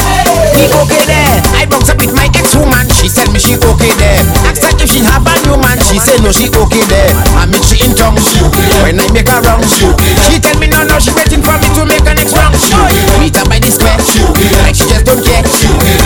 we 0.55 0.65
okay 0.71 1.03
there. 1.05 1.41
I 1.57 1.65
broke 1.65 1.89
up 1.89 1.97
with 1.97 2.13
my 2.15 2.29
ex-woman, 2.31 2.87
she 2.93 3.09
said 3.09 3.27
me 3.33 3.39
she 3.39 3.55
okay 3.55 3.91
there. 3.97 4.21
Asked 4.47 4.63
her 4.63 4.71
if 4.79 4.89
she 4.91 5.01
have 5.03 5.25
a 5.25 5.33
new 5.43 5.57
man, 5.57 5.79
she 5.81 5.99
said 5.99 6.21
no 6.23 6.31
she 6.31 6.47
okay 6.47 6.85
there. 6.87 7.11
I 7.35 7.45
meet 7.47 7.63
she 7.65 7.83
in 7.83 7.95
tongue, 7.95 8.15
when 8.83 8.99
I 8.99 9.07
make 9.11 9.27
her 9.27 9.41
wrong, 9.41 9.63
she 9.67 10.39
tell 10.39 10.57
me 10.59 10.67
no 10.67 10.83
no 10.83 10.99
she 10.99 11.11
waiting 11.11 11.43
for 11.43 11.57
me 11.59 11.67
to 11.75 11.83
make 11.83 12.05
her 12.07 12.15
next 12.15 12.37
wrong. 12.37 12.53
Meet 13.19 13.35
her 13.35 13.45
by 13.49 13.59
the 13.59 13.71
square, 13.71 13.99
like 14.63 14.75
she 14.75 14.85
just 14.87 15.03
don't 15.03 15.19
care. 15.25 15.43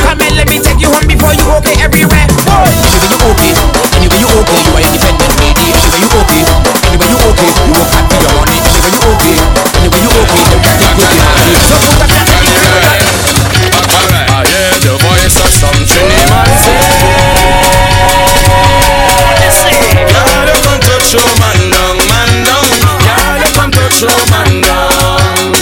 Come 0.08 0.22
and 0.24 0.36
let 0.38 0.50
me 0.50 0.58
take 0.58 0.80
you 0.80 0.90
home 0.90 1.06
before 1.06 1.36
you 1.36 1.46
okay 1.62 1.76
everywhere. 1.84 2.26
Anyway 2.82 3.12
you 3.12 3.20
okay, 3.30 3.54
anyway 4.00 4.18
you 4.18 4.30
okay, 4.42 4.60
you 4.66 4.74
are 4.74 4.82
independent 4.82 5.34
lady. 5.44 5.68
Anyway 5.78 6.00
you 6.02 6.10
okay, 6.26 6.42
anyway 6.90 7.08
you 7.12 7.20
okay, 7.30 7.50
you 7.68 7.76
work 7.76 8.07
Anyway 9.26 10.02
you 10.02 10.10
okay, 10.10 10.10
you 10.10 10.10
okay, 10.22 10.44
you 10.46 10.58
got 10.62 10.78
to 10.78 10.88
put 10.94 11.10
in 11.10 11.26
money. 11.26 11.58
So 11.58 11.74
put 11.82 11.98
up 12.02 12.10
your 12.12 12.26
Alright, 13.88 14.30
I 14.30 14.32
hear 14.46 14.74
the 14.86 14.94
voice 15.02 15.36
of 15.42 15.50
some 15.50 15.80
Trini 15.88 16.22
man 16.30 16.50
say 16.62 16.78
Y'all 20.12 20.62
come 20.64 20.80
touch 20.84 21.14
your 21.14 21.26
man 21.40 21.60
down, 21.72 21.98
man 22.08 22.32
down 22.46 22.66
Y'all 23.42 23.54
come 23.56 23.72
touch 23.72 24.02
your 24.02 24.12
man 24.30 24.62
down 24.62 25.54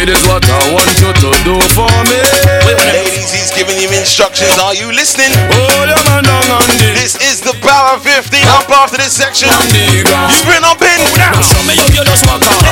It 0.00 0.08
is 0.08 0.22
what 0.26 0.44
I 0.46 0.72
want 0.72 0.94
you 1.00 1.12
to 1.12 1.30
do 1.44 1.56
for 1.74 1.90
me 2.08 2.20
Ladies, 2.66 3.32
he's 3.32 3.50
giving 3.50 3.78
you 3.80 3.88
instructions. 3.96 4.58
Are 4.58 4.74
you 4.74 4.92
listening? 4.92 5.30
Oh, 5.52 5.84
your 5.86 6.02
man 6.06 6.24
down 6.24 6.50
on 6.50 6.66
This 6.78 7.16
is 7.22 7.40
the 7.40 7.54
Power 7.62 7.98
15. 7.98 8.42
Up 8.48 8.68
after 8.70 8.96
this 8.98 9.14
section. 9.16 9.48
You 9.72 10.04
bring 10.44 10.64
up 10.64 10.80
in. 10.82 10.98
Show 11.42 11.62
me 11.64 11.74
how 11.76 11.86
you 11.90 12.04
just 12.04 12.26
walk 12.26 12.42
on 12.42 12.65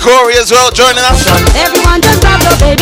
Corey 0.00 0.34
as 0.40 0.50
well 0.50 0.70
joining 0.70 1.04
us. 1.04 1.26
Everyone 1.54 2.00
just 2.00 2.22
the 2.40 2.56
baby. 2.58 2.80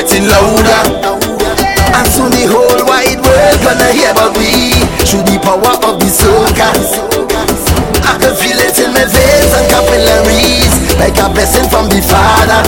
getting 0.00 0.24
louder. 0.32 1.12
And 1.92 2.08
soon 2.08 2.32
the 2.32 2.48
whole 2.48 2.80
wide 2.88 3.20
world 3.20 3.58
gonna 3.60 3.92
hear 3.92 4.16
about 4.16 4.32
we 4.40 4.72
through 5.04 5.28
the 5.28 5.36
power 5.44 5.76
of 5.84 6.00
the 6.00 6.08
soca. 6.08 6.72
I 8.08 8.16
can 8.16 8.32
feel 8.32 8.56
it 8.56 8.80
in 8.80 8.96
my 8.96 9.04
veins 9.04 9.52
and 9.52 9.66
capillaries 9.68 10.72
like 10.96 11.20
a 11.20 11.28
blessing 11.28 11.68
from 11.68 11.92
the 11.92 12.00
Father. 12.00 12.64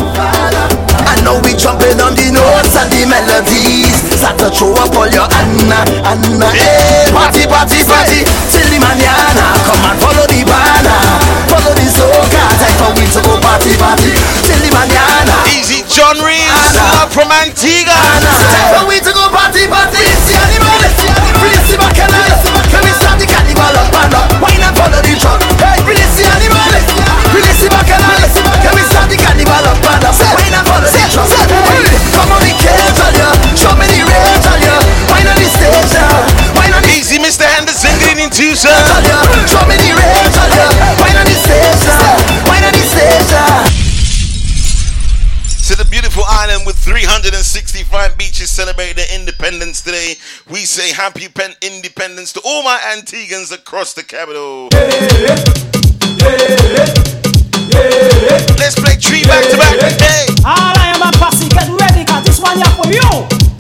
I 1.09 1.17
know 1.25 1.41
we 1.41 1.57
jumping 1.57 1.97
on 2.05 2.13
the 2.13 2.37
notes 2.37 2.77
and 2.77 2.93
the 2.93 3.09
melodies. 3.09 3.97
Start 4.21 4.37
to 4.45 4.53
throw 4.53 4.77
up 4.77 4.93
all 4.93 5.09
your 5.09 5.25
Anna, 5.33 5.89
Anna. 6.05 6.49
Hey, 6.53 7.09
party, 7.17 7.49
party, 7.49 7.81
party 7.89 8.29
till 8.53 8.69
the 8.69 8.77
manana. 8.77 9.57
Come 9.65 9.85
and 9.89 9.99
follow 10.05 10.29
the 10.29 10.45
banner, 10.45 11.01
follow 11.49 11.73
the 11.81 11.87
soca. 11.89 12.45
Time 12.61 12.77
for 12.77 12.93
we 13.01 13.09
to 13.09 13.21
go 13.25 13.41
party, 13.41 13.73
party 13.81 14.13
till 14.45 14.61
the 14.61 14.69
manana 14.69 15.22
from 17.12 17.28
Antigua. 17.28 17.93
Time 17.93 18.72
for 18.72 18.89
we 18.89 18.97
to 18.97 19.12
go 19.12 19.28
party, 19.28 19.68
party. 19.68 20.01
See 20.24 20.32
animal, 20.32 20.80
release 21.44 21.68
the 21.68 21.76
bacchanal. 21.76 22.24
Let 22.72 22.82
me 22.84 22.93
start 22.97 23.20
the 23.20 23.26
carnival 23.28 23.76
up 23.76 23.93
and 23.93 24.14
up? 24.16 24.32
Wine 24.40 24.64
and 24.64 24.72
follow 24.72 24.97
the 25.05 25.12
truck. 25.20 25.44
Hey, 25.60 25.76
release 25.84 26.16
the 26.16 26.24
animal, 26.24 26.72
release 27.36 27.60
the 27.60 27.68
bacchanal. 27.68 28.02
365 46.93 48.19
Beaches 48.19 48.51
celebrate 48.51 48.97
their 48.97 49.06
independence 49.19 49.81
today. 49.81 50.12
We 50.51 50.59
say 50.59 50.93
happy 50.93 51.27
pen- 51.27 51.55
independence 51.62 52.35
to 52.35 52.40
all 52.44 52.62
my 52.62 52.78
Antiguans 52.94 53.51
across 53.51 53.94
the 53.94 54.02
capital. 54.02 54.69
Yeah, 54.73 54.90
yeah, 54.90 55.40
yeah, 56.20 56.52
Let's 58.60 58.77
play 58.78 58.97
three 59.01 59.24
back 59.24 59.43
to 59.48 59.56
back. 59.56 59.73
All 60.44 60.77
I 60.77 60.93
am 60.93 61.01
my 61.01 61.10
posse, 61.12 61.48
get 61.48 61.66
ready, 61.81 62.05
cause 62.05 62.27
this 62.27 62.39
one 62.39 62.59
here 62.59 62.66
for 62.77 62.93
you. 62.93 63.52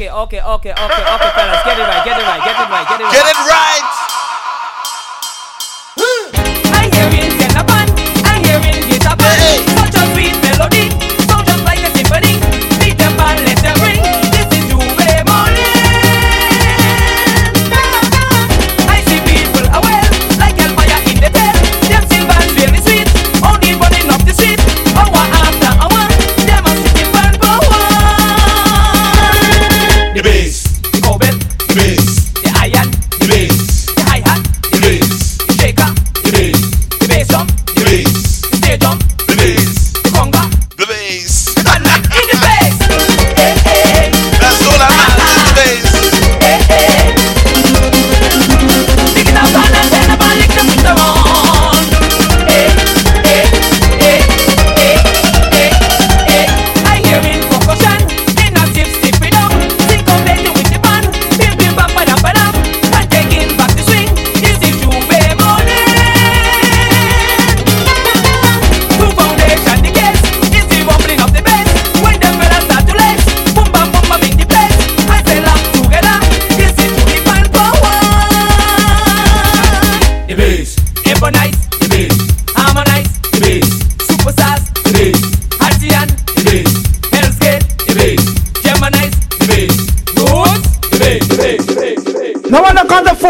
Okay, 0.00 0.08
okay, 0.08 0.40
okay, 0.40 0.72
okay, 0.72 1.04
okay, 1.12 1.30
fellas. 1.36 1.60
Get 1.60 1.76
it 1.76 1.84
right, 1.84 2.04
get 2.06 2.16
it 2.16 2.24
right, 2.24 2.40
get 2.40 2.56
it 2.56 2.70
right, 2.72 2.88
get 2.88 3.00
it 3.00 3.04
right. 3.04 3.12
Get 3.12 3.26
it 3.26 3.36
right. 3.36 3.99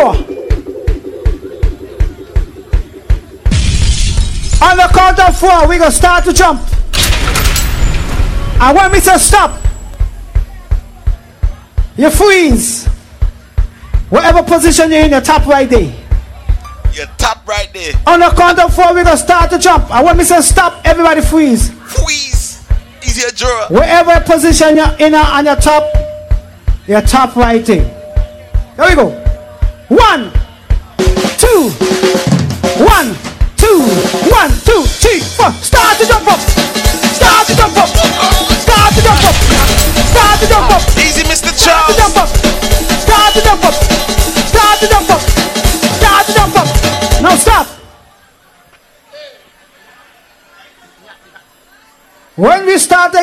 Four. 0.01 0.15
On 4.63 4.77
the 4.77 4.89
count 4.93 5.19
of 5.21 5.39
four, 5.39 5.69
we 5.69 5.79
gonna 5.79 5.91
start 5.91 6.25
to 6.25 6.33
jump. 6.33 6.61
And 8.61 8.77
when 8.77 8.93
we 8.93 9.01
say 9.01 9.17
stop, 9.19 9.59
you 11.97 12.11
freeze. 12.11 12.87
Whatever 14.11 14.43
position 14.43 14.91
you're 14.91 15.05
in, 15.05 15.11
your 15.11 15.21
top 15.21 15.47
right 15.47 15.69
there. 15.69 15.95
Your 16.93 17.07
top 17.17 17.47
right 17.47 17.71
there. 17.73 17.93
On 18.07 18.21
the 18.21 18.29
count 18.31 18.59
of 18.59 18.75
four, 18.75 18.95
we 18.95 19.03
gonna 19.03 19.17
start 19.17 19.51
to 19.51 19.59
jump. 19.59 19.91
And 19.91 20.05
when 20.05 20.19
we 20.19 20.25
say 20.25 20.41
stop, 20.41 20.83
everybody 20.85 21.21
freeze. 21.21 21.71
Freeze. 21.71 22.69
Easier 23.03 23.31
drawer. 23.31 23.69
Wherever 23.69 24.21
position 24.21 24.77
you're 24.77 24.97
in 24.99 25.15
on 25.15 25.47
your 25.47 25.57
top, 25.57 25.85
your 26.87 27.01
top 27.01 27.37
right 27.37 27.65
there. 27.65 27.85
There 28.77 28.89
we 28.89 28.95
go. 28.95 29.20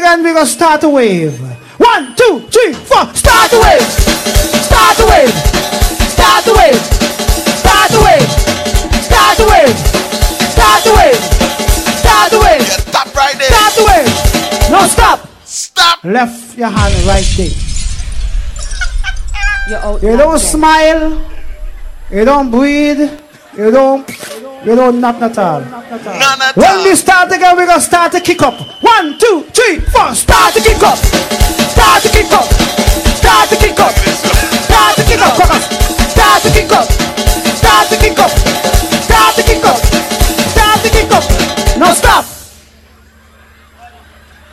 We 0.07 0.23
start 0.23 0.23
again, 0.23 0.23
we're 0.23 0.33
gonna 0.33 0.45
start 0.45 0.83
a 0.83 0.89
wave. 0.89 1.39
One, 1.79 2.15
two, 2.15 2.39
three, 2.47 2.73
four. 2.73 3.03
Start 3.13 3.51
the 3.51 3.59
wave. 3.59 3.81
Start 4.63 4.97
the 4.97 5.05
wave. 5.05 5.33
Start 6.15 6.45
the 6.45 6.53
wave. 6.53 6.81
Start 7.59 7.91
the 7.91 7.99
wave. 7.99 8.27
Start 9.03 9.37
the 9.37 9.45
wave. 9.51 9.75
Start 10.53 10.83
the 10.83 10.93
wave. 10.95 11.19
Start 11.99 12.31
the 12.31 12.39
wave. 12.39 12.67
Your 12.67 12.93
top 12.93 13.15
right 13.15 13.37
there. 13.37 13.51
Start 13.51 13.73
the 13.75 13.83
wave. 13.83 14.71
No 14.71 14.87
stop. 14.87 15.19
Stop. 15.43 16.03
Left 16.03 16.57
your 16.57 16.69
hand 16.69 16.95
right 17.05 17.27
there. 17.35 17.51
You're 19.69 19.79
out. 19.79 20.03
You 20.03 20.17
don't 20.17 20.39
smile. 20.39 21.21
You 22.11 22.25
don't 22.25 22.49
breathe. 22.49 23.11
You 23.57 23.71
don't. 23.71 24.07
You 24.65 24.75
don't 24.75 24.99
nothing 24.99 25.23
at 25.23 25.37
all. 25.37 25.61
None 25.61 26.41
at 26.41 26.55
When 26.55 26.83
we 26.83 26.95
start 26.95 27.31
again, 27.31 27.55
we're 27.55 27.67
gonna 27.67 27.81
start 27.81 28.11
to 28.13 28.19
kick 28.19 28.41
up. 28.41 28.59
One, 28.81 29.17
two, 29.19 29.46
three, 29.67 29.79
four. 29.91 30.15
Start 30.15 30.53
to 30.53 30.61
kick 30.61 30.81
up. 30.81 30.97
Start 30.97 32.03
to 32.03 32.09
kick 32.09 32.31
up. 32.31 32.47
Start 33.19 33.49
to 33.49 33.55
kick 33.57 33.79
up. 33.79 33.91
Start 34.63 34.95
to 34.95 35.03
kick 35.03 35.19
up. 35.19 35.35
Start 35.35 36.41
to 36.43 36.49
kick 36.55 36.71
up. 36.71 36.87
Start 37.59 37.87
to 37.89 37.97
kick 37.99 38.19
up. 38.19 38.31
Start 39.03 39.35
to 39.35 39.43
kick 39.43 39.63
up. 39.65 39.79
Start 40.55 40.79
to 40.83 40.89
kick 40.89 41.11
up. 41.11 41.23
No 41.77 41.93
stop. 41.93 42.25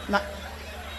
Now, 0.08 0.20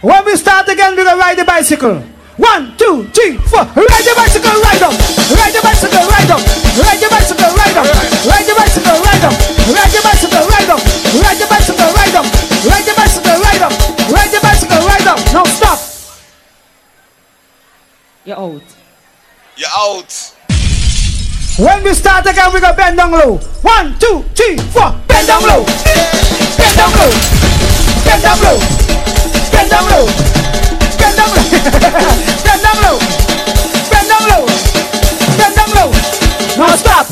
When 0.01 0.25
we 0.25 0.35
start 0.37 0.69
again, 0.69 0.95
we're 0.95 1.03
gonna 1.03 1.19
ride 1.19 1.37
the 1.37 1.45
bicycle. 1.45 2.01
One, 2.37 2.75
two, 2.77 3.03
three, 3.15 3.37
four. 3.37 3.63
Ride 3.63 4.05
the 4.07 4.13
bicycle, 4.15 4.55
ride 4.63 4.83
up. 4.83 4.95
Ride 5.39 5.53
the 5.55 5.61
bicycle, 5.63 6.03
ride 6.07 6.31
up. 6.31 6.43
Ride 6.79 6.99
the 6.99 7.07
bicycle, 7.09 7.34
You're 18.25 18.39
out. 18.39 18.63
You're 19.55 19.69
out. 19.69 20.33
When 21.59 21.83
we 21.83 21.93
start 21.93 22.25
again, 22.25 22.51
we 22.51 22.59
go 22.59 22.73
bend 22.75 22.97
down 22.97 23.11
low. 23.11 23.37
One, 23.61 23.93
two, 23.99 24.23
three, 24.33 24.57
four. 24.73 24.97
Bend 25.07 25.27
down 25.27 25.43
low. 25.43 25.61
Bend 26.57 26.73
down 26.73 26.89
low. 26.89 27.13
Bend 28.01 28.23
down 28.25 28.41
low. 28.41 28.57
Bend 29.53 29.69
down 29.69 29.85
low. 29.85 30.09
Bend 30.97 31.15
down 31.15 31.29
low. 31.29 31.45
Bend 32.41 32.61
down 32.65 32.77
low. 32.81 32.97
Bend 33.93 34.07
down 34.09 34.23
low. 34.25 34.45
Bend 35.37 35.55
down 35.55 35.69
low. 35.77 35.91
Now 36.57 36.75
stop. 36.77 37.05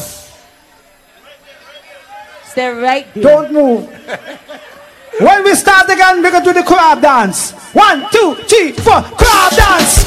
Stay 2.45 2.69
right 2.69 3.05
there. 3.13 3.23
Don't 3.23 3.53
move. 3.53 3.87
When 5.19 5.43
we 5.43 5.53
start 5.53 5.89
again, 5.89 6.23
we 6.23 6.31
go 6.31 6.43
do 6.43 6.53
the 6.53 6.63
crab 6.63 7.01
dance. 7.01 7.51
One, 7.73 8.05
two, 8.11 8.35
three, 8.47 8.71
four. 8.71 9.01
Crab 9.01 9.51
dance. 9.55 10.03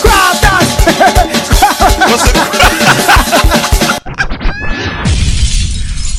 Crab 0.00 0.40
dance. 0.40 0.68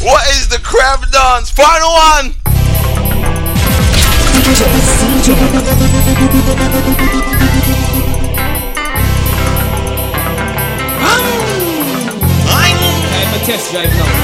What 0.02 0.26
is 0.30 0.48
the 0.48 0.60
crab 0.60 1.12
dance? 1.12 1.52
Final 1.52 1.92
one. 1.92 2.34
I'm 13.12 13.34
a 13.34 13.46
test 13.46 13.72
drive 13.72 13.90
now. 13.90 14.19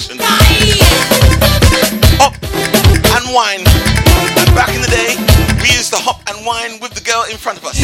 Motion. 0.00 0.18
Hop 2.18 2.34
and 3.16 3.26
whine. 3.34 3.64
And 4.38 4.54
back 4.54 4.74
in 4.74 4.80
the 4.80 4.88
day, 4.88 5.16
we 5.60 5.68
used 5.76 5.92
to 5.92 5.98
hop 6.00 6.22
and 6.28 6.46
whine 6.46 6.80
with 6.80 6.94
the 6.94 7.00
girl 7.00 7.24
in 7.30 7.36
front 7.36 7.58
of 7.58 7.64
us. 7.64 7.80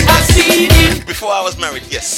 Before 1.06 1.30
I 1.30 1.43
was 1.43 1.59
married, 1.59 1.82
yes. 1.90 2.15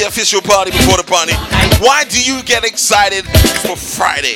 The 0.00 0.06
official 0.06 0.40
party 0.40 0.70
before 0.70 0.96
the 0.96 1.04
party, 1.04 1.34
why 1.84 2.04
do 2.04 2.22
you 2.22 2.42
get 2.44 2.64
excited 2.64 3.24
for 3.60 3.76
Friday? 3.76 4.34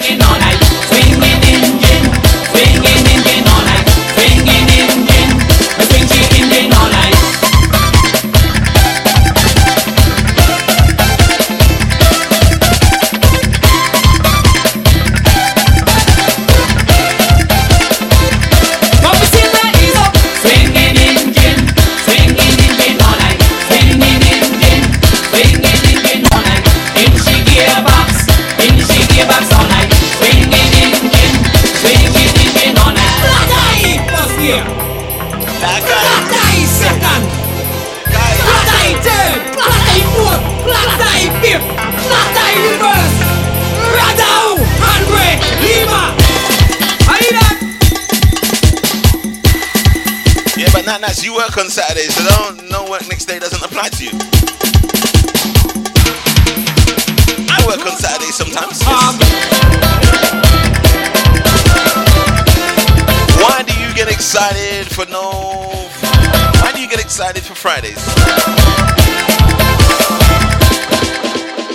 Excited 67.14 67.44
for 67.44 67.54
Fridays? 67.54 67.94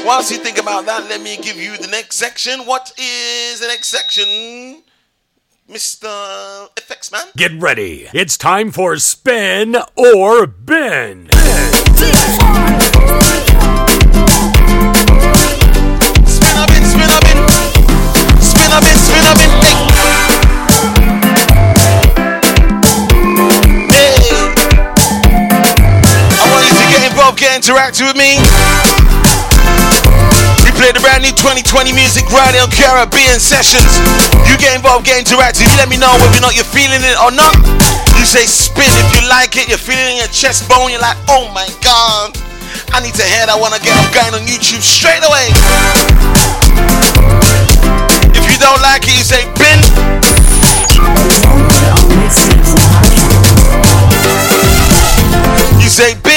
Whilst 0.06 0.32
you 0.32 0.38
think 0.38 0.60
about 0.60 0.86
that, 0.88 1.06
let 1.08 1.22
me 1.22 1.38
give 1.38 1.56
you 1.56 1.78
the 1.78 1.88
next 1.88 2.18
section. 2.18 2.66
What 2.66 2.92
is 3.00 3.62
the 3.62 3.68
next 3.68 3.88
section, 3.88 4.84
Mr. 5.70 6.68
Effects 6.78 7.10
Man? 7.14 7.24
Get 7.38 7.54
ready. 7.54 8.10
It's 8.14 8.36
time 8.36 8.72
for 8.72 8.98
Spin 8.98 9.78
or 9.96 10.46
Bin. 10.46 11.30
Interactive 27.60 28.08
with 28.08 28.16
me. 28.16 28.40
We 30.64 30.72
play 30.80 30.96
the 30.96 31.04
brand 31.04 31.28
new 31.28 31.36
2020 31.36 31.92
music 31.92 32.24
right 32.32 32.56
on 32.56 32.72
Caribbean 32.72 33.36
Sessions. 33.36 34.00
You 34.48 34.56
get 34.56 34.80
involved, 34.80 35.04
get 35.04 35.20
interactive. 35.20 35.68
You 35.68 35.76
let 35.76 35.92
me 35.92 36.00
know 36.00 36.08
whether 36.24 36.40
or 36.40 36.44
not 36.48 36.56
you're 36.56 36.72
feeling 36.72 37.04
it 37.04 37.20
or 37.20 37.36
not. 37.36 37.52
You 38.16 38.24
say 38.24 38.48
spin 38.48 38.88
if 38.88 39.08
you 39.12 39.28
like 39.28 39.60
it. 39.60 39.68
You're 39.68 39.82
feeling 39.82 40.16
in 40.16 40.24
your 40.24 40.32
chest 40.32 40.72
bone. 40.72 40.88
You're 40.88 41.04
like, 41.04 41.20
oh 41.28 41.52
my 41.52 41.68
god. 41.84 42.32
I 42.96 43.04
need 43.04 43.14
to 43.20 43.28
hear 43.28 43.44
that. 43.44 43.52
I 43.52 43.60
want 43.60 43.76
to 43.76 43.82
get 43.84 43.92
up 44.00 44.08
going 44.16 44.32
on 44.32 44.48
YouTube 44.48 44.80
straight 44.80 45.20
away. 45.20 45.52
If 48.40 48.48
you 48.48 48.56
don't 48.56 48.80
like 48.80 49.04
it, 49.04 49.20
you 49.20 49.26
say 49.28 49.44
bin. 49.60 49.84
You 55.84 55.92
say 55.92 56.16
bin. 56.24 56.29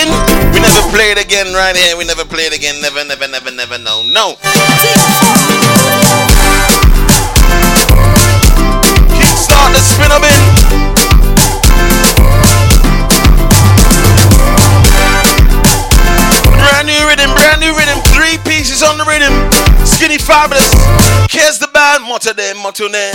Never 0.73 0.89
play 0.89 1.11
it 1.13 1.19
again 1.23 1.53
right 1.53 1.77
here. 1.77 1.99
We 1.99 2.05
never 2.07 2.25
play 2.25 2.45
it 2.45 2.57
again. 2.57 2.81
Never, 2.81 3.05
never, 3.05 3.29
never, 3.29 3.51
never. 3.51 3.77
No, 3.77 4.03
no. 4.03 4.37
Kickstart 9.21 9.69
the 9.77 9.81
spinner 9.85 10.17
bin. 10.17 10.33
Brand 16.57 16.87
new 16.89 17.05
rhythm, 17.05 17.35
brand 17.37 17.61
new 17.61 17.77
rhythm. 17.77 18.01
Three 18.17 18.39
pieces 18.49 18.83
on 18.83 18.97
the 18.97 19.05
rhythm. 19.05 19.33
Skinny 19.85 20.17
fabulous. 20.17 20.73
Kes 21.29 21.59
the 21.59 21.69
Band. 21.69 22.05
Motto 22.05 22.33
them, 22.33 22.57
motto 22.57 22.89
them. 22.89 23.13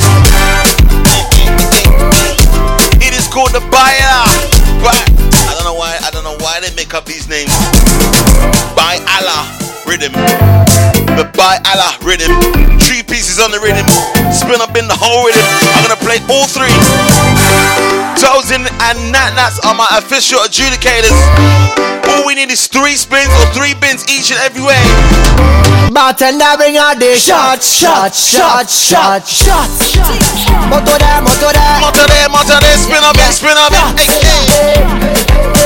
It 3.01 3.17
is 3.17 3.27
called 3.27 3.49
the 3.49 3.61
Baila. 3.73 4.29
But 4.77 4.93
I 5.49 5.53
don't 5.55 5.65
know 5.65 5.73
why. 5.73 5.97
I 6.03 6.11
don't 6.11 6.16
know 6.37 6.45
why 6.45 6.59
they 6.59 6.73
make 6.75 6.93
up 6.93 7.05
these 7.05 7.27
names. 7.27 7.51
By 8.75 9.01
Allah 9.17 9.49
rhythm. 9.85 10.13
The 11.17 11.25
by 11.33 11.57
Allah 11.65 11.97
rhythm. 12.03 12.29
Three 12.79 13.03
pieces 13.03 13.39
on 13.39 13.51
the 13.51 13.59
rhythm. 13.59 13.85
Spin 14.33 14.61
up 14.61 14.75
in 14.77 14.87
the 14.87 14.97
whole 14.97 15.25
rhythm. 15.25 15.45
I'm 15.77 15.83
gonna 15.85 16.01
play 16.01 16.21
all 16.29 16.45
three. 16.47 16.73
Tozen 18.17 18.65
and 18.65 18.97
Nat 19.11 19.33
Nats 19.37 19.59
are 19.65 19.75
my 19.75 19.87
official 19.97 20.39
adjudicators. 20.39 21.13
All 22.07 22.25
we 22.25 22.35
need 22.35 22.49
is 22.51 22.67
three 22.67 22.95
spins 22.95 23.29
or 23.41 23.47
three 23.53 23.73
bins 23.73 24.05
each 24.07 24.31
and 24.31 24.39
every 24.41 24.61
way. 24.61 24.79
Bartender 25.91 26.57
bring 26.57 26.77
out 26.77 26.99
the 26.99 27.15
shots, 27.17 27.67
shots, 27.67 28.19
shots, 28.19 28.73
shots, 28.77 29.31
shots. 29.31 29.95
Moto 30.69 30.97
there, 30.97 31.21
moto 31.21 31.49
there. 31.51 31.79
Moto 31.81 32.05
there, 32.05 32.29
moto 32.29 32.59
there. 32.59 32.77
Spin 32.77 33.03
up 33.03 33.17
it, 33.17 33.33
spin 33.33 33.57
up 33.57 33.71
it. 33.71 33.99
Hey, 33.99 34.21
hey. 34.53 35.56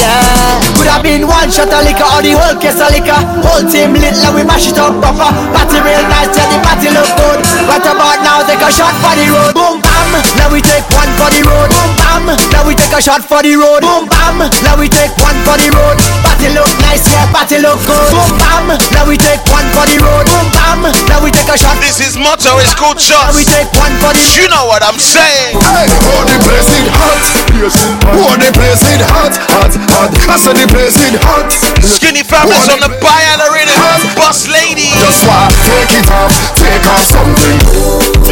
Yeah, 0.00 0.56
could 0.80 0.88
have 0.88 1.02
been 1.04 1.28
one 1.28 1.52
shot 1.52 1.68
of 1.68 1.84
liquor 1.84 2.08
or 2.08 2.24
the 2.24 2.32
whole 2.32 2.56
case 2.56 2.80
of 2.80 2.88
liquor. 2.88 3.20
Whole 3.44 3.68
team 3.68 3.92
lit, 3.92 4.16
like 4.16 4.32
we 4.32 4.42
mash 4.48 4.72
it 4.72 4.80
up 4.80 4.96
proper. 4.96 5.28
Party 5.52 5.78
real 5.84 6.04
nice, 6.08 6.32
yeah, 6.32 6.48
the 6.48 6.56
party 6.64 6.88
look 6.88 7.10
good. 7.20 7.40
Right 7.68 7.84
about 7.84 8.24
now, 8.24 8.40
take 8.48 8.64
a 8.64 8.70
shot 8.72 8.96
for 9.04 9.12
the 9.12 9.28
road. 9.28 9.52
Boom 9.52 9.89
bam, 10.10 10.22
now 10.36 10.48
we 10.50 10.60
take 10.60 10.86
one 10.90 11.10
for 11.18 11.30
the 11.30 11.42
road. 11.46 11.70
Boom 11.70 11.90
bam, 11.98 12.26
now 12.50 12.66
we 12.66 12.74
take 12.74 12.92
a 12.92 13.00
shot 13.00 13.22
for 13.22 13.42
the 13.42 13.54
road. 13.54 13.82
Boom 13.82 14.06
bam, 14.10 14.42
now 14.66 14.74
we 14.78 14.88
take 14.90 15.14
one 15.22 15.36
for 15.46 15.56
the 15.56 15.70
road. 15.70 15.96
Party 16.26 16.50
look 16.50 16.70
nice, 16.82 17.06
yeah, 17.06 17.26
party 17.30 17.58
look 17.58 17.78
good. 17.86 18.10
Boom 18.10 18.30
bam, 18.38 18.74
now 18.94 19.06
we 19.06 19.16
take 19.16 19.42
one 19.50 19.66
for 19.74 19.86
the 19.86 19.98
road. 20.02 20.26
Boom 20.26 20.48
bam, 20.54 20.82
now 21.06 21.22
we 21.22 21.30
take 21.30 21.48
a 21.48 21.56
shot. 21.56 21.78
This 21.78 22.02
is 22.02 22.18
motto, 22.18 22.58
it's 22.58 22.74
called 22.74 22.98
shots. 23.00 23.30
Now 23.30 23.38
we 23.38 23.44
take 23.46 23.70
one 23.78 23.94
for 24.02 24.10
the 24.12 24.22
You 24.34 24.50
know 24.50 24.66
what 24.66 24.82
I'm 24.82 24.98
saying. 24.98 25.56
Hey, 25.58 25.86
oh, 25.86 26.22
the 26.26 26.36
place 26.42 26.70
it 26.74 26.88
hot. 26.90 27.22
Oh, 28.16 28.34
the 28.36 28.50
place 28.56 28.82
it 28.90 29.02
hot, 29.06 29.34
hot, 29.50 29.72
hot. 29.94 30.10
I 30.28 30.36
said 30.38 30.56
the 30.58 30.66
place 30.70 30.98
it 30.98 31.18
hot. 31.22 31.50
Skinny 31.84 32.22
Fabulous 32.24 32.68
on 32.68 32.80
the 32.80 32.90
Bayana 32.98 33.46
rhythm. 33.52 33.76
Boss 34.16 34.48
lady. 34.48 34.90
Just 34.98 35.26
why 35.28 35.48
take 35.64 35.92
it 35.94 36.08
off, 36.10 36.32
take 36.56 36.84
off 36.88 37.04
something. 37.04 37.58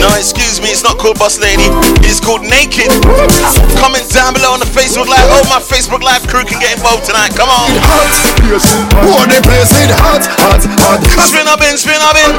No, 0.00 0.08
excuse 0.16 0.60
me, 0.60 0.70
it's 0.70 0.82
not 0.82 0.98
called 0.98 1.18
Boss 1.18 1.38
Lady. 1.40 1.67
It's 2.08 2.20
called 2.20 2.42
Naked. 2.42 2.88
Comment 3.76 4.06
down 4.08 4.32
below 4.32 4.56
on 4.56 4.60
the 4.60 4.70
Facebook 4.70 5.06
Live. 5.06 5.28
Oh, 5.28 5.44
my 5.52 5.60
Facebook 5.60 6.00
Live 6.00 6.24
crew 6.24 6.44
can 6.44 6.58
get 6.58 6.76
involved 6.80 7.04
tonight. 7.04 7.36
Come 7.36 7.52
on. 7.52 7.68
Hot, 7.84 8.08
oh, 9.04 9.22
the 9.28 9.38
place 9.44 9.72
it 9.76 9.92
hot, 9.92 10.24
hot, 10.40 10.64
hot. 10.80 11.00
Spin 11.28 11.44
up 11.44 11.60
in, 11.60 11.76
spin 11.76 12.00
up 12.00 12.16
in. 12.16 12.32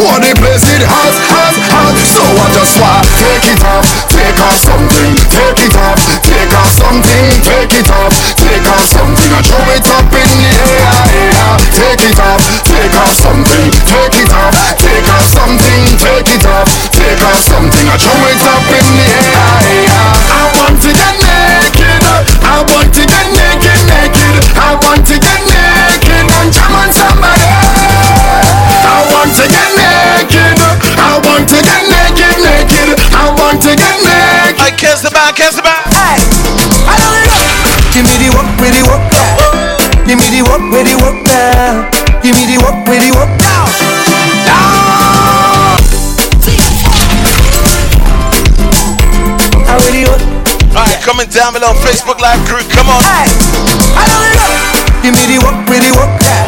Oh, 0.00 0.16
the 0.24 0.32
place 0.40 0.64
it 0.72 0.82
hot, 0.88 1.14
hot, 1.28 1.56
hot. 1.68 1.94
So 2.00 2.24
I 2.24 2.46
just 2.56 2.80
why 2.80 3.04
take 3.20 3.44
it 3.52 3.60
off, 3.68 3.84
take 4.08 4.40
off 4.40 4.56
something, 4.56 5.12
take 5.28 5.60
it 5.68 5.76
off, 5.76 6.00
take 6.24 6.52
off 6.56 6.72
something, 6.72 7.26
take 7.44 7.74
it 7.76 7.88
off, 7.92 8.12
take 8.40 8.64
off 8.72 8.86
something. 8.88 9.28
I 9.36 9.40
throw 9.44 9.68
it 9.76 9.84
up 9.92 10.08
in 10.16 10.28
the 10.40 10.48
air, 10.48 10.88
air. 11.12 11.52
Take 11.76 12.08
it 12.08 12.16
off, 12.16 12.40
take 12.64 12.94
off 12.96 13.12
something, 13.12 13.68
take 13.84 14.16
it 14.16 14.32
off, 14.32 14.56
take 14.80 15.08
off 15.12 15.26
something, 15.28 15.82
take 16.00 16.28
it 16.32 16.44
off, 16.48 16.71
take 17.22 17.30
off 17.30 17.38
something. 17.38 17.86
I 17.86 17.96
throw 17.98 18.18
it 18.26 18.42
up 18.42 18.66
in 18.66 18.82
the 18.82 19.06
air, 19.06 19.22
air. 19.70 20.10
I 20.26 20.42
want 20.58 20.76
to 20.82 20.90
get 20.90 21.14
naked, 21.22 22.02
I 22.42 22.66
want 22.66 22.90
to 22.94 23.02
get 23.06 23.26
naked, 23.30 23.80
naked. 23.86 24.34
I 24.58 24.74
want 24.82 25.06
to 25.06 25.16
get 25.22 25.40
naked 25.46 26.26
and 26.26 26.50
jam 26.50 26.74
on 26.74 26.90
somebody. 26.90 27.46
I 28.82 28.98
want 29.10 29.30
to 29.38 29.44
get 29.46 29.70
naked. 29.78 30.56
I 30.98 31.22
want 31.22 31.46
to 31.46 31.58
get 31.62 31.82
naked, 31.86 32.36
naked. 32.42 32.88
I 33.14 33.30
want 33.38 33.62
to 33.62 33.72
get 33.76 33.96
naked. 34.02 34.58
I 34.58 34.70
kiss 34.74 35.02
the 35.02 35.10
back, 35.10 35.36
kiss 35.36 35.54
the 35.54 35.62
back. 35.62 35.86
Hey, 35.94 36.18
I 36.90 36.94
don't 36.98 37.22
know. 37.22 37.42
Give 37.94 38.04
me 38.08 38.16
the 38.18 38.28
work, 38.34 38.50
with 38.58 38.74
the 38.74 38.82
work, 38.90 39.04
yeah. 39.14 40.06
Give 40.06 40.18
me 40.18 40.26
the 40.32 40.42
work, 40.42 40.64
with 40.74 40.86
the 40.90 40.96
work, 40.98 41.22
yeah. 41.28 41.86
Give 42.22 42.34
me 42.34 42.46
the 42.50 42.58
work, 42.64 42.82
with 42.88 43.02
the 43.02 43.10
work, 43.14 43.30
now. 43.38 43.51
Down 51.34 51.54
below 51.54 51.72
Facebook 51.80 52.20
Live 52.20 52.44
crew. 52.46 52.60
Come 52.68 52.88
on. 52.92 53.00
Hey, 53.00 53.32
I 53.96 54.04
don't 54.04 54.32
know. 54.36 54.52
Give 55.00 55.14
me 55.16 55.24
the 55.32 55.40
work, 55.40 55.56
with 55.64 55.80
the 55.80 55.92
work, 55.96 56.12
yeah. 56.20 56.44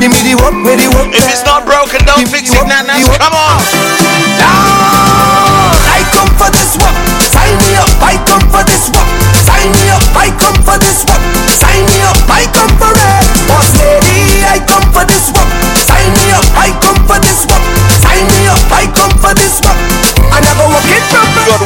Give 0.00 0.10
me 0.10 0.20
the 0.24 0.34
work, 0.40 0.56
with 0.64 0.80
the 0.80 0.88
work. 0.96 1.12
If 1.12 1.28
it's 1.28 1.44
not 1.44 1.66
broken, 1.66 2.00
don't 2.06 2.26
fix 2.26 2.48
it, 2.48 2.64
nanas. 2.64 3.04
Come 3.18 3.34
on. 3.34 3.75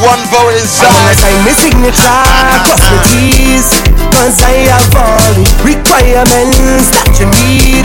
One 0.01 0.21
vote 0.33 0.57
Unless 0.57 0.81
inside. 0.81 0.97
I 0.97 1.15
sign 1.15 1.39
my 1.45 1.53
signature, 1.53 2.21
cross 2.65 2.83
my 2.89 2.99
T's 3.05 3.69
Cause 4.17 4.41
I 4.41 4.69
have 4.73 4.89
all 4.97 5.33
the 5.37 5.45
requirements 5.65 6.89
that 6.93 7.13
you 7.21 7.29
need 7.29 7.85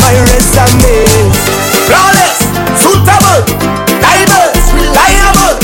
My 0.00 0.14
resume 0.32 1.04
Flawless, 1.84 2.40
suitable, 2.80 3.40
diverse, 4.00 4.62
reliable 4.72 5.56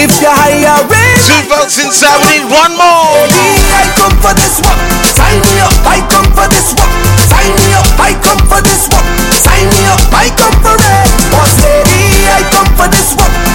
If 0.00 0.12
you 0.20 0.32
hire 0.32 0.80
rich 0.88 1.24
Two 1.28 1.40
votes 1.48 1.76
inside. 1.76 2.20
We 2.24 2.40
need 2.40 2.48
one 2.48 2.72
more. 2.76 3.28
I 3.76 3.84
come 4.00 4.16
for 4.24 4.32
this 4.32 4.60
work 4.64 4.80
Sign 5.12 5.40
me 5.44 5.60
up, 5.60 5.76
I 5.84 6.00
come 6.08 6.28
for 6.32 6.48
this 6.48 6.72
work 6.72 6.92
Sign 7.28 7.52
me 7.56 7.68
up, 7.76 7.88
I 8.00 8.16
come 8.24 8.40
for 8.48 8.60
this 8.64 8.88
work 8.88 9.04
Sign 9.36 9.68
me 9.68 9.82
up, 9.92 10.00
I 10.12 10.32
come 10.36 10.56
for 10.64 10.76
it. 10.76 11.08
Boss 11.32 11.52
lady, 11.60 12.28
I 12.32 12.40
come 12.48 12.68
for 12.76 12.88
this 12.88 13.12
work 13.16 13.47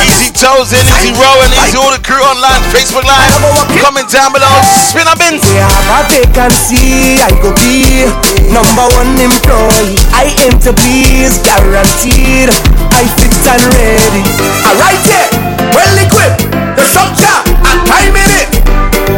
Easy 0.00 0.32
toes 0.32 0.72
in, 0.72 0.80
easy 0.80 1.12
rowing, 1.14 1.52
easy 1.60 1.76
all 1.76 1.92
the 1.92 2.00
crew 2.02 2.18
online, 2.24 2.60
Facebook 2.72 3.04
Live. 3.04 3.36
Comment 3.84 4.08
down 4.10 4.32
below. 4.32 4.48
Spin 4.90 5.06
up 5.06 5.20
in. 5.20 5.38
We 5.38 5.60
have 5.60 6.08
a 6.08 6.24
vacancy, 6.26 7.20
I 7.20 7.30
go 7.38 7.52
be 7.54 8.08
number 8.50 8.86
one 8.96 9.14
employee. 9.20 10.00
I 10.16 10.32
aim 10.42 10.58
to 10.66 10.72
please, 10.72 11.38
guaranteed. 11.44 12.50
I 12.90 13.06
fit 13.20 13.32
and 13.44 13.64
ready. 13.70 14.24
Alright, 14.66 15.02
yeah, 15.06 15.28
well 15.76 15.96
equipped. 16.00 16.48
The 16.74 16.84
structure, 16.90 17.38
and 17.70 17.80
time 17.86 18.16
in 18.16 18.30
it. 18.40 18.48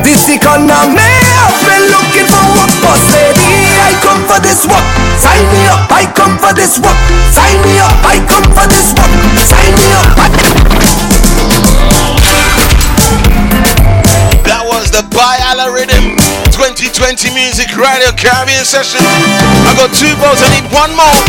This 0.05 0.29
economy, 0.29 0.99
I've 1.41 1.57
been 1.63 1.85
looking 1.89 2.29
for 2.29 2.72
for 4.33 4.41
this 4.41 4.65
work. 4.65 4.87
Sign 5.21 5.45
me 5.53 5.61
up, 5.69 5.93
I 5.93 6.09
come 6.17 6.39
for 6.41 6.57
this 6.57 6.81
work. 6.81 6.97
Sign 7.37 7.61
me 7.69 7.77
up, 7.85 7.93
I 8.01 8.17
come 8.25 8.49
for 8.57 8.65
this 8.65 8.97
work. 8.97 9.13
Sign 9.45 9.73
me 9.77 9.93
up. 9.93 10.09
That 14.49 14.65
was 14.65 14.89
the 14.91 15.05
Bayala 15.13 15.69
Rhythm 15.69 16.17
2020 16.49 17.29
Music 17.35 17.77
Radio 17.77 18.09
Caribbean 18.17 18.65
session. 18.65 19.05
I 19.05 19.77
got 19.77 19.93
two 19.93 20.17
votes. 20.17 20.41
I 20.41 20.49
need 20.57 20.65
one 20.73 20.97
more. 20.97 21.21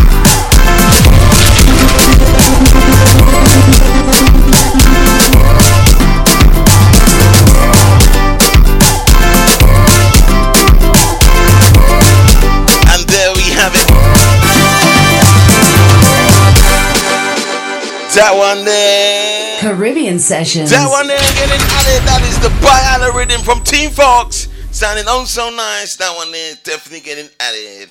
That 18.14 18.36
one 18.36 18.64
there. 18.64 19.58
Caribbean 19.60 20.20
Sessions. 20.20 20.70
That 20.70 20.88
one 20.88 21.08
there 21.08 21.18
getting 21.18 21.58
added. 21.58 22.06
That 22.06 22.22
is 22.22 22.38
the 22.38 22.48
Bayana 22.62 23.12
rhythm 23.12 23.42
from 23.42 23.64
Team 23.64 23.90
Fox. 23.90 24.46
Sounding 24.70 25.04
oh 25.08 25.24
so 25.24 25.50
nice. 25.50 25.96
That 25.96 26.14
one 26.16 26.30
there 26.30 26.54
definitely 26.62 27.00
getting 27.00 27.28
added. 27.40 27.90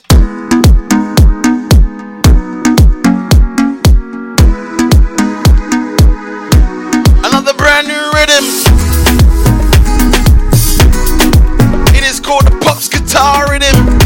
Another 7.19 7.53
brand 7.53 7.89
new 7.89 8.03
rhythm. 8.15 8.45
It 11.93 12.03
is 12.07 12.21
called 12.21 12.47
the 12.47 12.57
Pops 12.63 12.87
Guitar 12.87 13.51
Rhythm. 13.51 14.02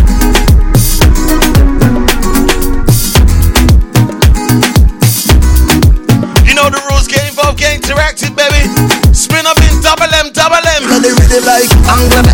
Know 6.58 6.74
the 6.74 6.82
rules, 6.90 7.06
get 7.06 7.22
involved, 7.30 7.62
get 7.62 7.78
interactive, 7.78 8.34
baby. 8.34 8.66
Spin 9.14 9.46
up 9.46 9.62
in 9.62 9.78
double 9.86 10.10
M, 10.10 10.34
double 10.34 10.58
M. 10.58 10.90
Let 10.90 11.06
the 11.06 11.14
rhythm 11.14 11.46
like 11.46 11.70
angle 11.86 12.26
me, 12.26 12.34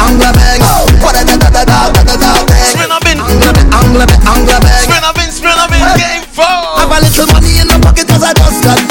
angle 0.00 0.32
bang. 0.32 0.64
What 1.04 1.12
a 1.12 1.22
da 1.28 1.36
da 1.36 1.48
da 1.52 1.62
da 1.68 1.92
da 1.92 2.02
da 2.08 2.16
da 2.16 2.30
bang. 2.48 2.72
Spin 2.72 2.88
up 2.88 3.04
in, 3.04 3.20
me, 3.20 3.24
angle 3.28 3.52
me, 3.52 4.16
bang. 4.64 4.84
spin 4.88 5.04
up 5.04 5.18
in, 5.20 5.28
spin 5.28 5.60
up 5.60 5.72
in, 5.76 5.82
get 6.00 6.24
involved. 6.24 6.80
Have 6.80 6.88
a 6.88 6.98
little 7.04 7.28
money 7.36 7.60
in 7.60 7.68
the 7.68 7.76
pocket 7.84 8.08
'cause 8.08 8.24
I 8.24 8.32
just 8.32 8.64
got 8.64 8.89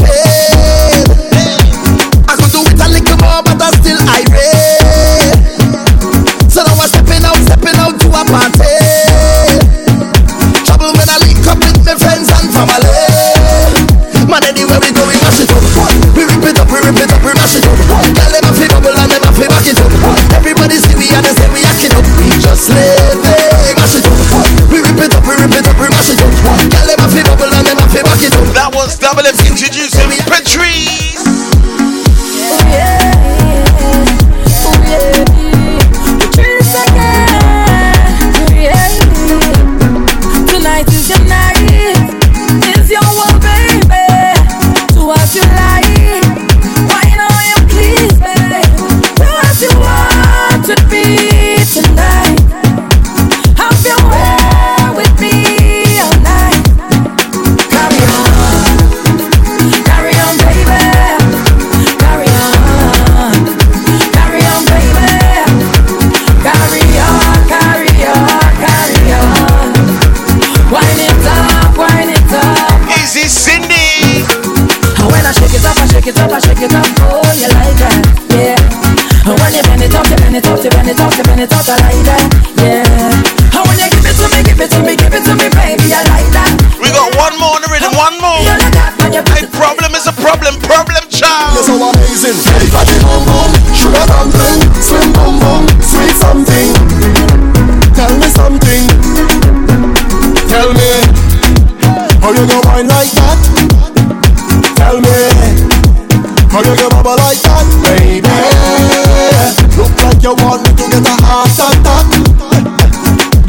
Shake 76.10 76.18
it 76.18 76.24
up 76.24 76.32
and 76.32 76.44
shake 76.44 76.62
it 76.64 76.74
up, 76.74 76.88
oh, 77.02 77.22
you 77.38 77.48
like 77.54 77.78
that, 77.78 78.02
yeah. 78.34 79.30
And 79.30 79.40
when 79.40 79.54
you 79.54 79.62
bend 79.62 79.84
it 79.84 79.94
up, 79.94 80.10
you 80.10 80.16
bend 80.18 80.36
it 80.38 80.48
up, 80.48 80.64
you 80.64 80.70
bend 80.72 80.90
it 80.90 81.00
up, 81.00 81.16
you 81.16 81.24
bend 81.24 81.42
it 81.42 81.54
up, 81.54 81.70
I 81.70 81.76
like 81.86 82.06
that. 82.06 82.09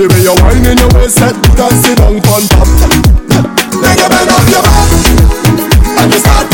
The 0.00 0.08
way 0.08 0.22
you 0.22 0.32
whine 0.40 0.64
in 0.64 0.78
your 0.78 0.88
waist 0.96 1.16
set, 1.18 1.36
you 1.36 1.52
can 1.60 1.76
sit 1.76 2.00
on 2.00 2.16
top. 2.24 2.40
Make 3.84 4.00
you 4.00 4.08
bend 4.08 4.30
up 4.32 4.48
your 4.48 4.62
back 4.64 4.88
and 6.00 6.08
you 6.10 6.18
start 6.18 6.49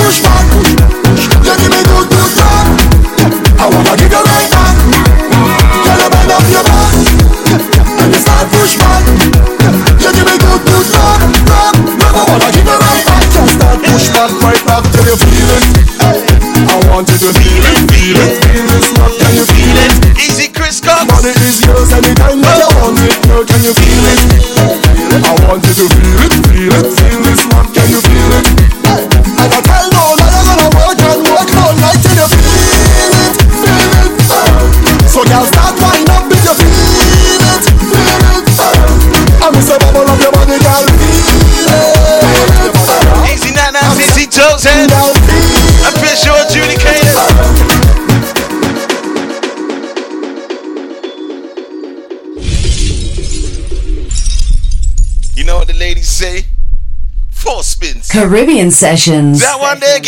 Caribbean 58.11 58.71
Sessions. 58.71 59.41
That 59.41 59.59
one 59.61 59.81
day 59.81 59.99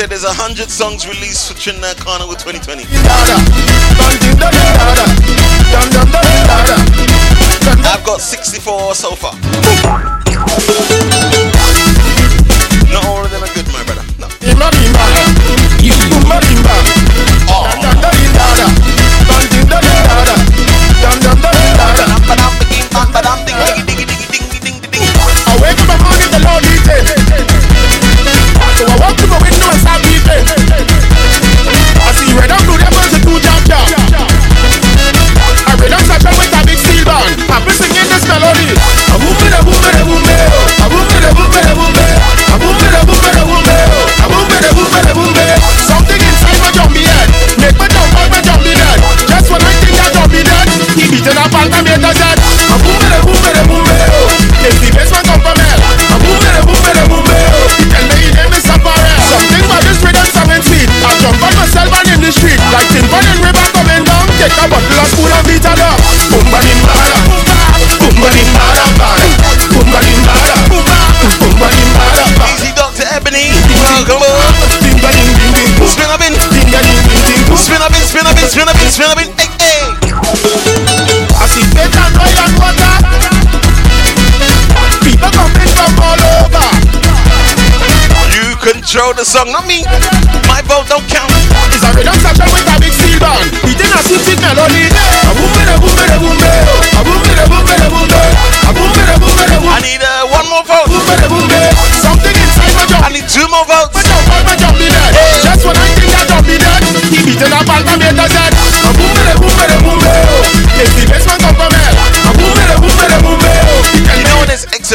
said 0.00 0.08
there's 0.08 0.24
a 0.24 0.32
hundred 0.32 0.70
songs 0.70 1.06
released 1.06 1.52
for 1.52 1.58
Trinidad 1.60 1.98
Carnival 1.98 2.34
2020. 2.34 2.84
song, 89.30 89.52
not 89.52 89.62
me. 89.62 89.86
My 90.50 90.58
vote 90.66 90.90
don't 90.90 91.06
count. 91.06 91.30
It's 91.70 91.86
a 91.86 91.94
reduction 91.94 92.34
with 92.50 92.66
a 92.66 92.76
big 92.82 92.90
seal 92.90 93.14
band. 93.22 93.46
Beating 93.62 93.94
a 93.94 94.02
signal 94.02 94.58
on 94.58 94.70
the 94.74 94.89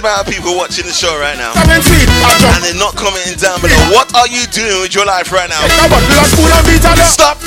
amount 0.05 0.21
of 0.21 0.29
people 0.29 0.53
watching 0.53 0.85
the 0.85 0.93
show 0.93 1.09
right 1.17 1.33
now. 1.33 1.49
And 1.57 1.65
they're 2.61 2.77
not 2.77 2.93
commenting 2.93 3.41
down 3.41 3.57
below. 3.57 3.73
What 3.89 4.13
are 4.13 4.29
you 4.29 4.45
doing 4.53 4.85
with 4.85 4.93
your 4.93 5.01
life 5.01 5.33
right 5.33 5.49
now? 5.49 5.57
Stop. 7.09 7.41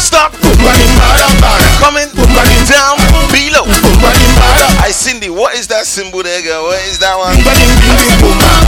Stop. 0.00 0.32
Comment 1.84 2.08
down 2.64 2.96
below. 3.28 3.68
Hey 4.80 4.96
Cindy, 4.96 5.28
what 5.28 5.52
is 5.52 5.68
that 5.68 5.84
symbol 5.84 6.22
there, 6.24 6.40
girl? 6.40 6.64
What 6.64 6.80
is 6.88 6.98
that 7.04 7.12
one? 7.20 7.36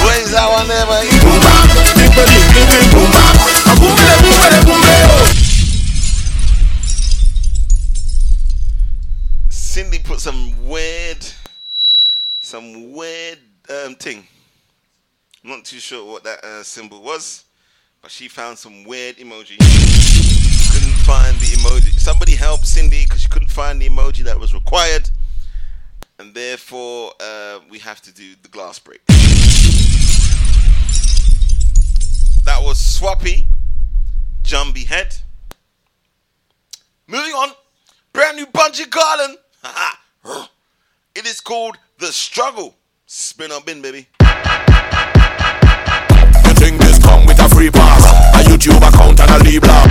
What 0.04 0.20
is 0.20 0.28
that 0.36 0.44
one 0.52 0.68
there, 0.68 0.84
man? 0.84 1.08
Cindy 9.48 10.00
put 10.00 10.20
some 10.20 10.68
way 10.68 11.09
some 12.50 12.92
weird 12.94 13.38
um, 13.68 13.94
thing. 13.94 14.26
I'm 15.44 15.50
not 15.50 15.64
too 15.64 15.78
sure 15.78 16.04
what 16.04 16.24
that 16.24 16.44
uh, 16.44 16.64
symbol 16.64 17.00
was, 17.00 17.44
but 18.02 18.10
she 18.10 18.26
found 18.26 18.58
some 18.58 18.82
weird 18.82 19.18
emoji. 19.18 19.56
Couldn't 20.72 20.96
find 21.06 21.36
the 21.36 21.46
emoji. 21.46 21.96
Somebody 22.00 22.34
help 22.34 22.64
Cindy 22.64 23.04
because 23.04 23.20
she 23.20 23.28
couldn't 23.28 23.52
find 23.52 23.80
the 23.80 23.88
emoji 23.88 24.24
that 24.24 24.36
was 24.36 24.52
required, 24.52 25.08
and 26.18 26.34
therefore 26.34 27.12
uh, 27.20 27.60
we 27.70 27.78
have 27.78 28.02
to 28.02 28.12
do 28.12 28.34
the 28.42 28.48
glass 28.48 28.80
break. 28.80 29.00
That 32.46 32.64
was 32.64 32.78
Swappi, 32.78 33.46
Jumbie 34.42 34.86
Head. 34.86 35.14
Moving 37.06 37.32
on, 37.32 37.50
brand 38.12 38.38
new 38.38 38.46
Bunji 38.46 38.86
Garlin. 38.86 39.36
it 41.14 41.26
is 41.28 41.40
called 41.40 41.76
The 42.00 42.16
Struggle. 42.16 42.72
Spin 43.04 43.52
up 43.52 43.68
in, 43.68 43.82
baby. 43.82 44.08
You 46.48 46.54
think 46.56 46.80
this 46.80 46.96
come 46.96 47.28
with 47.28 47.36
a 47.36 47.44
free 47.52 47.68
pass? 47.68 48.08
A 48.32 48.40
YouTube 48.48 48.80
account 48.80 49.20
and 49.20 49.28
a 49.28 49.36
blog. 49.60 49.88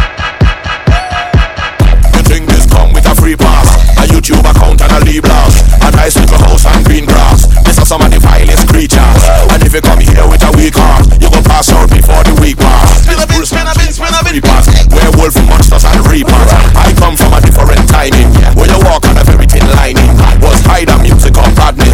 You 2.17 2.23
think 2.25 2.49
this 2.49 2.65
come 2.65 2.97
with 2.97 3.05
a 3.05 3.13
free 3.13 3.37
pass? 3.37 3.69
A 4.01 4.09
YouTube 4.09 4.41
account 4.41 4.81
and 4.81 4.89
a 4.89 5.21
blog. 5.21 5.53
A 5.85 5.93
nice 5.93 6.17
little 6.17 6.41
house 6.49 6.65
and 6.65 6.81
green 6.81 7.05
grass. 7.05 7.45
This 7.61 7.77
are 7.77 7.85
some 7.85 8.01
of 8.01 8.09
the 8.09 8.17
vilest 8.17 8.65
creatures. 8.73 9.21
And 9.53 9.61
if 9.61 9.69
you 9.69 9.81
come 9.85 10.01
here 10.01 10.25
with 10.25 10.41
a 10.41 10.49
weak 10.57 10.73
heart, 10.73 11.05
you 11.21 11.29
gon' 11.29 11.45
pass 11.45 11.69
out 11.69 11.93
before 11.93 12.25
the 12.25 12.33
week 12.41 12.57
pass. 12.57 13.05
Spin 13.05 13.21
up 13.21 13.29
in, 13.29 13.45
spin 13.45 13.69
up 13.69 13.77
in, 13.77 13.93
spin 13.93 14.17
up 14.17 14.25
in. 14.25 14.41
Reapers, 14.41 14.65
werewolf 14.89 15.37
monsters 15.45 15.85
and 15.85 16.01
reapers. 16.09 16.49
I 16.73 16.89
come 16.97 17.13
from 17.13 17.37
a 17.37 17.39
different 17.45 17.85
timing. 17.85 18.33
Where 18.57 18.65
you 18.65 18.81
walk 18.81 19.05
on 19.05 19.13
a 19.13 19.23
very 19.29 19.45
thin 19.45 19.69
lining. 19.77 20.09
Was 20.41 20.57
hide 20.65 20.89
and 20.89 21.05
music 21.05 21.37
of 21.37 21.53
badness. 21.53 21.88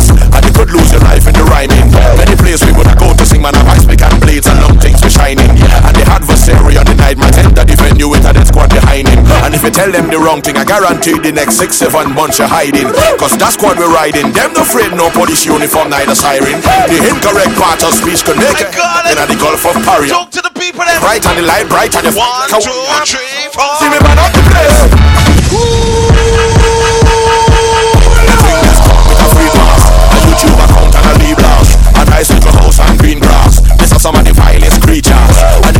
Could 0.65 0.81
lose 0.81 0.89
your 0.97 1.05
life 1.05 1.29
in 1.29 1.37
the 1.37 1.45
rhyming. 1.45 1.93
Many 2.17 2.33
places 2.41 2.65
we 2.65 2.73
would 2.73 2.89
have 2.89 2.97
go 2.97 3.13
to 3.13 3.21
sing 3.21 3.37
man 3.37 3.53
of 3.53 3.69
ice 3.69 3.85
pick 3.85 4.01
and 4.01 4.17
blades 4.17 4.49
and 4.49 4.57
long 4.65 4.73
things 4.81 4.97
for 4.97 5.13
shining. 5.13 5.45
And 5.45 5.93
the 5.93 6.01
adversary 6.09 6.73
on 6.73 6.89
the 6.89 6.97
night 6.97 7.21
tend 7.37 7.53
to 7.53 7.61
defend 7.61 8.01
you 8.01 8.09
with 8.09 8.25
a 8.25 8.33
dead 8.33 8.49
squad 8.49 8.73
behind 8.73 9.05
him. 9.05 9.21
And 9.45 9.53
if 9.53 9.61
you 9.61 9.69
tell 9.69 9.93
them 9.93 10.09
the 10.09 10.17
wrong 10.17 10.41
thing, 10.41 10.57
I 10.57 10.65
guarantee 10.65 11.21
the 11.21 11.29
next 11.29 11.61
six, 11.61 11.77
seven 11.77 12.17
months 12.17 12.41
you're 12.41 12.49
hiding. 12.49 12.89
Cause 13.21 13.37
that 13.37 13.53
squad 13.53 13.77
we're 13.77 13.93
riding, 13.93 14.33
them 14.33 14.57
no 14.57 14.65
afraid 14.65 14.89
no 14.97 15.13
police 15.13 15.45
uniform, 15.45 15.93
neither 15.93 16.17
siren. 16.17 16.57
The 16.89 16.97
incorrect 16.97 17.53
part 17.61 17.85
of 17.85 17.93
speech 17.93 18.25
could 18.25 18.41
make 18.41 18.57
it 18.57 18.73
in 18.73 19.21
the 19.21 19.37
Gulf 19.37 19.69
of 19.69 19.77
Paria. 19.85 20.09
Talk 20.09 20.33
to 20.33 20.41
the 20.41 20.53
people 20.57 20.81
then. 20.81 20.97
Bright 20.97 21.29
on 21.29 21.37
the 21.37 21.45
light, 21.45 21.69
bright 21.69 21.93
on 21.93 22.09
the 22.09 22.13
One, 22.17 22.49
two, 22.49 22.73
three, 23.05 23.53
four. 23.53 23.69
See 23.77 23.85
me 23.85 24.01
man 24.01 24.17
up 24.17 24.33
the 24.33 24.41
place. 24.49 24.81
With 25.53 26.54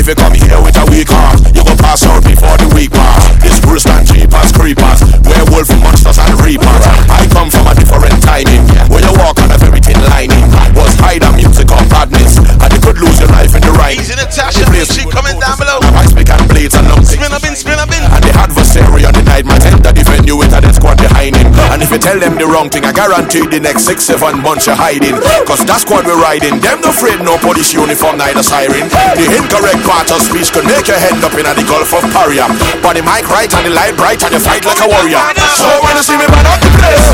if 0.06 0.14
you 0.14 0.22
come 0.22 0.38
here 0.38 0.62
with 0.62 0.78
a 0.78 0.86
weak 0.94 1.10
heart, 1.10 1.42
you 1.58 1.66
go 1.66 1.74
pass 1.82 2.06
out 2.06 2.22
before 2.22 2.54
the 2.62 2.70
week 2.78 2.94
pass. 2.94 3.26
This 3.42 3.58
bruised 3.58 3.90
and 3.90 4.06
cheapers, 4.06 4.54
creepers, 4.54 5.02
werewolf 5.26 5.66
monsters 5.82 6.22
and 6.22 6.30
reapers. 6.46 6.86
I 7.10 7.26
come 7.34 7.50
from 7.50 7.66
a 7.66 7.74
different 7.74 8.22
timing, 8.22 8.62
where 8.86 9.02
you 9.02 9.14
walk 9.18 9.42
on 9.42 9.50
a 9.50 9.58
very 9.58 9.82
thin 9.82 9.98
lining. 10.14 10.46
Was 10.78 10.94
hide 11.02 11.26
and 11.26 11.34
music 11.34 11.74
of 11.74 11.82
badness, 11.90 12.38
and 12.38 12.70
you 12.70 12.82
could 12.86 13.02
lose 13.02 13.18
your 13.18 13.34
life 13.34 13.58
in 13.58 13.66
the 13.66 13.74
rhyme. 13.74 13.98
Easy 13.98 14.14
Natasha, 14.14 14.70
she 14.86 15.10
coming 15.10 15.42
down 15.42 15.58
below. 15.58 15.82
I 15.98 16.06
speak 16.06 16.30
and 16.30 16.46
blades 16.54 16.78
and 16.78 16.86
long 16.86 17.02
Spin 17.02 17.34
up 17.34 17.42
in, 17.42 17.58
spin 17.58 17.82
up 17.82 17.90
in. 17.90 18.06
and 18.06 18.22
the 18.22 18.34
adversary 18.38 18.65
on 18.84 19.14
the 19.16 19.24
night 19.24 19.46
man 19.46 19.60
tend 19.62 19.80
to 19.84 19.92
defend 19.94 20.28
you 20.28 20.36
with 20.36 20.52
a 20.52 20.60
squad 20.74 20.98
behind 21.00 21.36
him. 21.36 21.48
And 21.72 21.80
if 21.80 21.92
you 21.92 22.00
tell 22.00 22.20
them 22.20 22.36
the 22.36 22.48
wrong 22.48 22.68
thing, 22.68 22.84
I 22.84 22.92
guarantee 22.92 23.48
the 23.48 23.60
next 23.60 23.88
six, 23.88 24.04
seven 24.04 24.42
months 24.44 24.68
you're 24.68 24.76
hiding. 24.76 25.16
Cause 25.48 25.64
that 25.64 25.80
squad 25.86 26.04
we're 26.04 26.20
riding, 26.20 26.60
them 26.60 26.82
no 26.84 26.92
afraid 26.92 27.24
no 27.24 27.40
police 27.40 27.72
uniform, 27.72 28.20
neither 28.20 28.44
siren. 28.44 28.90
The 29.16 29.28
incorrect 29.32 29.80
part 29.88 30.12
of 30.12 30.20
speech 30.20 30.52
could 30.52 30.68
make 30.68 30.92
your 30.92 31.00
head 31.00 31.16
up 31.24 31.32
in 31.40 31.48
the 31.48 31.64
Gulf 31.64 31.94
of 31.96 32.04
Paria. 32.12 32.52
But 32.84 33.00
the 33.00 33.04
mic 33.06 33.28
right 33.32 33.48
and 33.48 33.64
the 33.64 33.72
light 33.72 33.96
bright 33.96 34.20
and 34.24 34.34
you 34.36 34.42
fight 34.44 34.66
like 34.68 34.82
a 34.84 34.88
warrior. 34.92 35.24
So 35.56 35.70
when 35.86 35.96
you 35.96 36.04
see 36.04 36.20
me 36.20 36.28
man 36.28 36.44
up 36.50 36.60
the 36.60 36.72
place, 36.76 37.06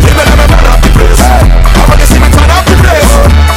give 0.00 0.16
me 0.16 0.24
man 0.24 0.64
up 0.70 0.80
the 0.80 0.90
place. 0.96 1.20
I 1.20 1.84
want 1.88 2.00
see 2.08 2.20
me 2.20 2.28
turn 2.32 2.50
up 2.50 2.64
the 2.64 2.76
place, 2.80 3.51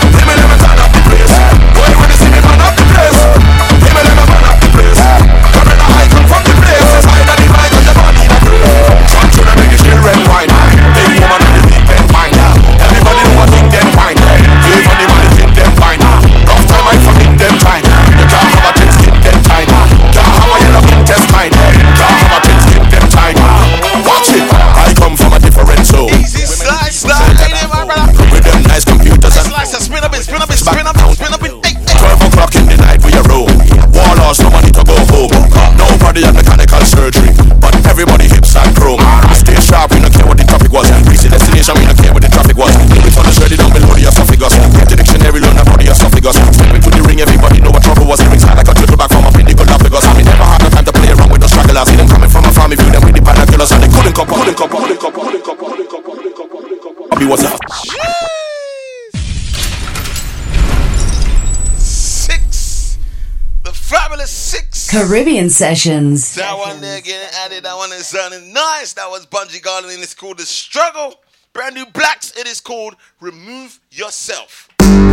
Caribbean 64.96 65.50
Sessions. 65.50 66.36
That 66.36 66.58
one 66.58 66.80
there 66.80 67.02
getting 67.02 67.28
added. 67.44 67.66
That 67.66 67.76
one 67.76 67.92
is 67.92 68.08
sounding 68.08 68.54
nice. 68.54 68.94
That 68.94 69.10
was 69.10 69.26
Bunji 69.26 69.62
Garlin 69.62 69.94
and 69.94 70.02
it's 70.02 70.14
called 70.14 70.38
The 70.38 70.46
Struggle. 70.46 71.20
Brand 71.52 71.76
new 71.76 71.86
Blaxx. 71.88 72.40
It 72.40 72.48
is 72.48 72.62
called 72.62 72.96
Remove 73.20 73.82
Yourself. 73.92 74.70
On 74.80 75.08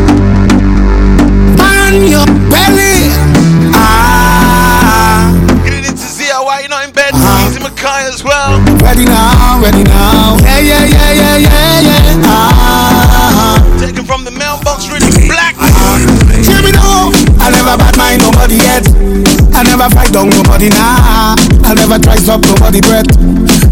your 2.07 2.27
belly. 2.47 3.11
Ah. 3.75 5.35
Getting 5.65 5.85
into 5.85 5.97
Zia, 5.97 6.35
why 6.35 6.61
you 6.61 6.69
not 6.69 6.87
in 6.87 6.95
bed? 6.95 7.13
Easy 7.49 7.59
Mackay 7.59 8.07
as 8.07 8.23
well. 8.23 8.61
Ready 8.79 9.05
now, 9.05 9.61
ready 9.61 9.83
now. 9.83 10.37
Yeah, 10.43 10.61
yeah, 10.61 10.85
yeah, 10.85 11.13
yeah, 11.13 11.39
yeah, 11.39 11.81
yeah. 11.83 12.23
Ah. 12.23 12.52
Never 17.73 17.89
bad 17.89 17.97
mind 17.97 18.21
nobody 18.21 18.57
yet. 18.57 18.85
I 19.57 19.63
never 19.65 19.89
fight 19.95 20.13
down 20.13 20.29
nobody 20.29 20.69
nah. 20.69 21.37
I 21.65 21.73
never 21.73 21.99
try 21.99 22.17
stop 22.17 22.43
nobody 22.45 22.81
breath. 22.81 23.09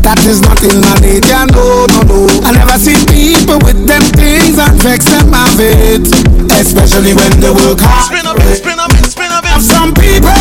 That 0.01 0.21
is 0.25 0.41
not 0.41 0.57
in 0.65 0.81
my 0.81 0.97
nature, 1.05 1.45
no, 1.53 1.85
no, 1.85 2.01
no. 2.09 2.19
I 2.41 2.53
never 2.57 2.81
see 2.81 2.97
people 3.05 3.61
with 3.61 3.85
them 3.85 4.01
things 4.17 4.57
and 4.57 4.81
vex 4.81 5.05
them 5.05 5.33
of 5.35 5.61
it. 5.61 6.09
Especially 6.49 7.13
when 7.13 7.33
they 7.41 7.53
work 7.53 7.81
hard. 7.81 8.09
Spin 8.09 8.25
up 8.25 8.41
in, 8.41 8.55
spin 8.57 8.79
up 8.81 8.93
in, 8.93 9.05
spin 9.05 9.33
up 9.33 9.45
some 9.61 9.93
people, 9.93 10.33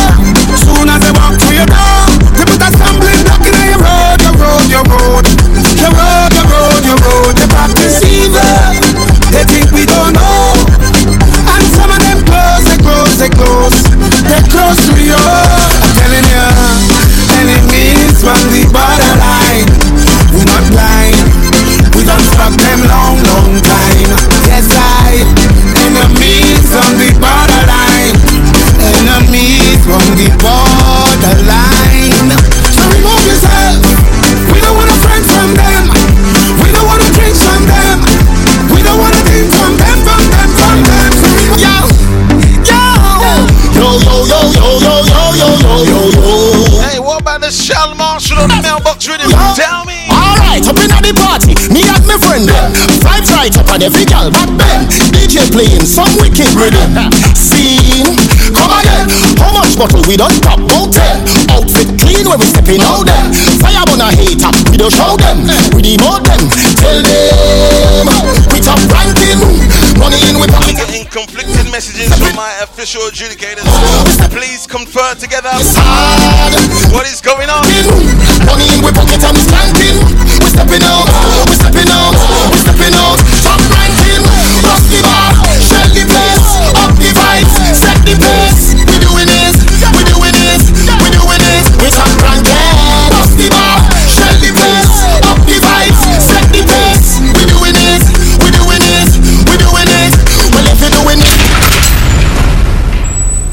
Up 53.70 53.78
every 53.78 54.02
girl 54.02 54.34
back 54.34 54.50
then. 54.58 54.90
DJ 55.14 55.46
playing 55.54 55.86
some 55.86 56.10
wicked 56.18 56.50
rhythm. 56.58 56.90
Scene, 57.38 58.18
come 58.50 58.74
again. 58.82 59.06
How 59.38 59.54
much 59.54 59.78
bottle 59.78 60.02
we 60.10 60.18
done 60.18 60.34
pop? 60.42 60.58
About 60.58 60.90
ten. 60.90 61.22
Outfit 61.54 61.94
clean 62.02 62.26
when 62.26 62.42
we 62.42 62.50
stepping 62.50 62.82
out 62.82 63.06
them. 63.06 63.30
Fire 63.62 63.86
on 63.94 64.02
a 64.02 64.10
hater, 64.10 64.50
we 64.74 64.76
don't 64.76 64.90
show 64.90 65.14
them. 65.14 65.46
We 65.70 65.86
demote 65.86 66.26
them. 66.26 66.50
Tell 66.82 66.98
them 66.98 68.10
we 68.50 68.58
top 68.58 68.82
ranking. 68.90 69.38
Money 70.02 70.18
in. 70.26 70.36
Getting 70.70 71.06
conflicting 71.06 71.70
messages 71.70 72.10
from 72.14 72.34
my 72.34 72.50
official 72.62 73.02
adjudicators. 73.06 73.66
Please 74.34 74.66
confer 74.66 75.14
together. 75.14 75.50
What 76.90 77.06
is 77.06 77.20
going 77.22 77.50
on? 77.50 77.62
Money 78.46 78.66
in 78.74 78.82
we 78.82 78.90
pocket 78.90 79.22
and 79.22 79.34
we 79.38 79.42
skanking. 79.46 79.96
We 80.42 80.48
stepping 80.50 80.82
out, 80.82 81.06
we 81.46 81.54
stepping 81.54 81.90
out, 81.90 82.14
we 82.50 82.58
stepping 82.58 82.94
out. 82.98 83.39
The 88.10 88.18
pace. 88.18 88.74
We 88.74 88.96
doing 88.98 89.30
it, 89.30 89.54
we 89.94 90.02
doing 90.10 90.34
it, 90.34 90.62
we 90.98 91.08
doing 91.14 91.42
it. 91.42 91.66
We 91.78 91.88
top 91.94 92.10
ranking, 92.26 92.58
rock 93.14 93.30
the 93.38 93.46
bar, 93.50 93.78
shell 94.10 94.34
the 94.42 94.50
place, 94.50 94.94
up 95.30 95.38
the 95.46 95.56
vibes, 95.62 96.02
set 96.18 96.46
the 96.50 96.62
pace. 96.66 97.22
We 97.22 97.42
doing 97.46 97.78
it, 97.78 98.02
we 98.42 98.48
doing 98.50 98.82
it, 98.82 99.10
we 99.46 99.54
doing 99.62 99.90
it. 99.90 100.12
Well 100.50 100.66
if 100.66 100.80
you're 100.82 100.94
doing 100.98 101.22
it. 101.22 101.40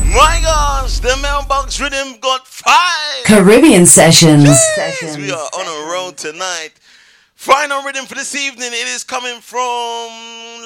My 0.10 0.42
gosh, 0.42 1.00
the 1.00 1.16
mailbox 1.22 1.80
rhythm 1.80 2.20
got 2.20 2.48
five. 2.48 3.24
Caribbean 3.26 3.86
Sessions. 3.86 4.46
Yes, 4.46 5.18
we 5.18 5.32
are 5.32 5.38
on 5.38 5.66
a 5.68 5.92
road 5.92 6.18
tonight. 6.18 6.72
Final 7.36 7.84
rhythm 7.84 8.06
for 8.06 8.16
this 8.16 8.34
evening. 8.36 8.70
It 8.72 8.88
is 8.88 9.04
coming 9.04 9.40
from 9.42 10.10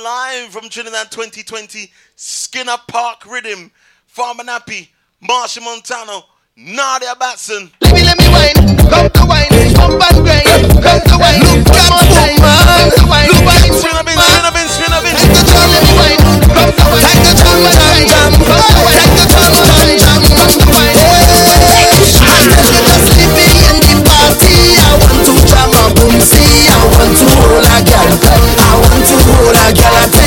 live 0.01 0.51
from 0.51 0.69
Trinidad 0.69 1.11
2020. 1.11 1.91
Skinner 2.15 2.77
Park 2.87 3.25
Rhythm. 3.25 3.71
Farmer 4.11 4.43
Nappy. 4.43 4.89
Machel 5.23 5.63
Montano. 5.63 6.27
Nadia 6.59 7.15
Batson. 7.15 7.71
Let 7.79 7.95
me, 7.95 8.03
let 8.03 8.19
me 8.19 8.27
wine, 8.27 8.59
come 8.91 9.07
to 9.07 9.23
wine, 9.23 9.47
pump 9.71 10.03
and 10.03 10.19
grind, 10.19 10.67
come 10.83 10.99
to 10.99 11.15
wine, 11.15 11.39
look 11.47 11.71
at 11.71 11.87
one 11.87 12.03
time, 12.11 12.35
come 12.43 12.91
to 12.91 13.07
wine, 13.07 13.31
look 13.31 13.47
at 13.47 13.71
Spin 13.71 13.95
up 13.95 14.03
in, 14.03 14.19
spin 14.19 14.43
up 14.43 14.51
in, 14.59 14.67
spin 14.67 14.91
up 14.91 15.07
in. 15.07 15.15
Take 15.15 15.31
the 15.31 15.47
time, 15.47 15.71
let 15.71 15.79
me 15.87 15.95
wine, 15.95 16.19
come 16.43 16.71
to 16.75 16.83
wine, 16.91 17.07
take 17.07 17.23
the 17.23 17.33
time, 17.39 17.63
jam, 17.71 18.03
jam, 18.11 18.35
come 18.35 18.67
to 18.67 18.83
wine, 18.83 18.99
take 18.99 19.15
the 19.15 19.25
time, 19.31 19.55
jam, 19.55 19.95
jam, 19.95 20.21
come 20.27 20.59
to 20.59 20.69
wine. 20.75 20.91
I 20.91 22.03
said 22.11 22.51
we 22.51 22.83
just 22.83 23.15
sleepy 23.15 23.47
in 23.71 23.79
the 23.79 23.95
party, 24.03 24.75
I 24.75 24.91
want 24.99 25.23
to 25.23 25.33
jam 25.47 25.71
a 25.71 25.83
boom, 25.95 26.19
see, 26.19 26.67
I 26.67 26.75
want 26.83 27.15
to 27.15 27.25
hold 27.39 27.63
a 27.63 27.79
girl, 27.87 28.11
I 28.59 28.75
want 28.75 29.07
to 29.07 29.15
hold 29.23 29.55
a 29.55 29.71
girl, 29.71 30.20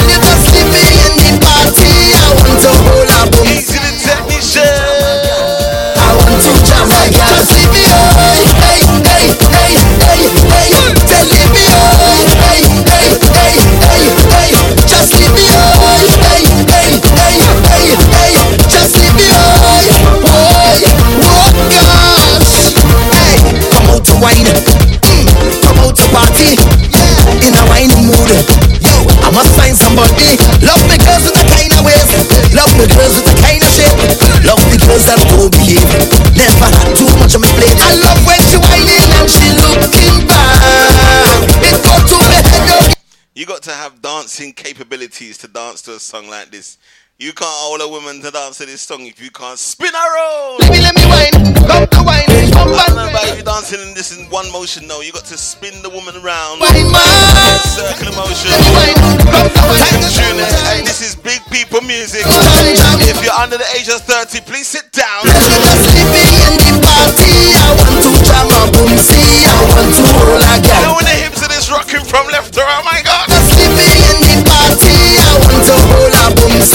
party, 26.44 26.60
yeah, 26.92 27.46
in 27.46 27.52
a 27.56 27.64
wine 27.68 27.92
mood. 28.04 28.28
Yo, 28.84 28.92
I 29.24 29.30
must 29.32 29.56
find 29.56 29.76
somebody. 29.76 30.36
Love 30.60 30.84
me 30.88 30.96
girls 31.00 31.24
with 31.24 31.36
the 31.36 31.44
kind 31.48 31.72
of 31.72 31.80
ways, 31.84 32.08
love 32.52 32.72
me 32.76 32.84
girls 32.92 33.16
with 33.16 33.26
the 33.32 33.36
kind 33.40 33.62
of 33.64 33.70
shape, 33.72 33.96
love 34.44 34.60
the 34.68 34.78
girls 34.84 35.04
that 35.08 35.18
don't 35.32 35.48
behave. 35.48 35.88
Never 36.36 36.68
had 36.68 36.92
too 36.96 37.08
much 37.16 37.34
on 37.34 37.40
my 37.40 37.52
plate. 37.56 37.76
I 37.80 37.96
love 37.96 38.20
when 38.28 38.40
she 38.44 38.56
whining 38.60 39.08
and 39.16 39.28
she 39.30 39.46
looking 39.56 40.28
back. 40.28 41.48
It 41.64 41.76
go 41.80 41.94
to 41.96 42.16
my 42.20 42.40
head. 42.44 42.94
You 43.34 43.46
got 43.46 43.62
to 43.64 43.72
have 43.72 44.00
dancing 44.02 44.52
capabilities 44.52 45.38
to 45.38 45.48
dance 45.48 45.82
to 45.82 45.96
a 45.96 46.00
song 46.00 46.28
like 46.28 46.50
this. 46.50 46.78
You 47.14 47.30
can't 47.30 47.46
hold 47.46 47.78
a 47.78 47.86
woman 47.86 48.18
to 48.26 48.30
dance 48.34 48.58
to 48.58 48.66
this 48.66 48.82
song 48.82 49.06
if 49.06 49.22
you 49.22 49.30
can't 49.30 49.54
spin 49.54 49.94
around. 49.94 50.66
Let 50.66 50.70
me, 50.74 50.82
let 50.82 50.98
me 50.98 51.06
wine, 51.06 51.54
come 51.62 51.86
to 51.86 52.02
wine, 52.02 52.26
come 52.50 52.74
back. 52.74 52.90
about 52.90 53.38
you 53.38 53.46
dancing 53.46 53.78
in 53.86 53.94
this 53.94 54.10
in 54.10 54.26
one 54.34 54.50
motion. 54.50 54.90
No, 54.90 54.98
you 54.98 55.14
got 55.14 55.22
to 55.30 55.38
spin 55.38 55.78
the 55.86 55.94
woman 55.94 56.18
around. 56.18 56.58
Wine 56.58 56.90
man, 56.90 57.54
circular 57.70 58.10
motion. 58.18 58.50
wine, 58.74 58.98
come 59.30 59.46
to 59.46 59.62
wine. 59.62 59.94
Tune. 60.10 60.42
Hey, 60.66 60.82
this 60.82 61.06
is 61.06 61.14
big 61.14 61.38
people 61.54 61.86
music. 61.86 62.26
If 62.26 63.22
you're 63.22 63.38
under 63.38 63.62
the 63.62 63.68
age 63.78 63.86
of 63.94 64.02
30, 64.02 64.42
please 64.42 64.66
sit 64.66 64.90
down. 64.90 65.22
Sleepy 65.22 66.26
in 66.50 66.58
the 66.58 66.82
party, 66.82 67.30
I 67.54 67.78
want 67.78 67.94
to 67.94 68.10
jam 68.26 68.50
a 68.50 68.60
boom, 68.74 68.90
see, 68.98 69.46
I 69.46 69.54
want 69.70 69.86
to 69.86 70.02
hold 70.18 70.42
a 70.42 70.50
You 70.66 70.82
know 70.82 70.98
when 70.98 71.06
the 71.06 71.14
hips 71.14 71.46
of 71.46 71.50
this 71.54 71.70
rocking 71.70 72.02
from 72.02 72.26
left 72.34 72.50
to 72.58 72.66
right, 72.66 72.82
oh 72.82 72.82
my 72.82 72.98
God. 73.06 73.30
Sleepy 73.30 74.02
in 74.02 74.18
the 74.18 74.34
party, 74.50 74.98
I 75.22 75.30
want 75.46 75.62
to 75.62 75.76
hold 75.94 76.10
a 76.10 76.26
boom, 76.34 76.58
see, 76.58 76.73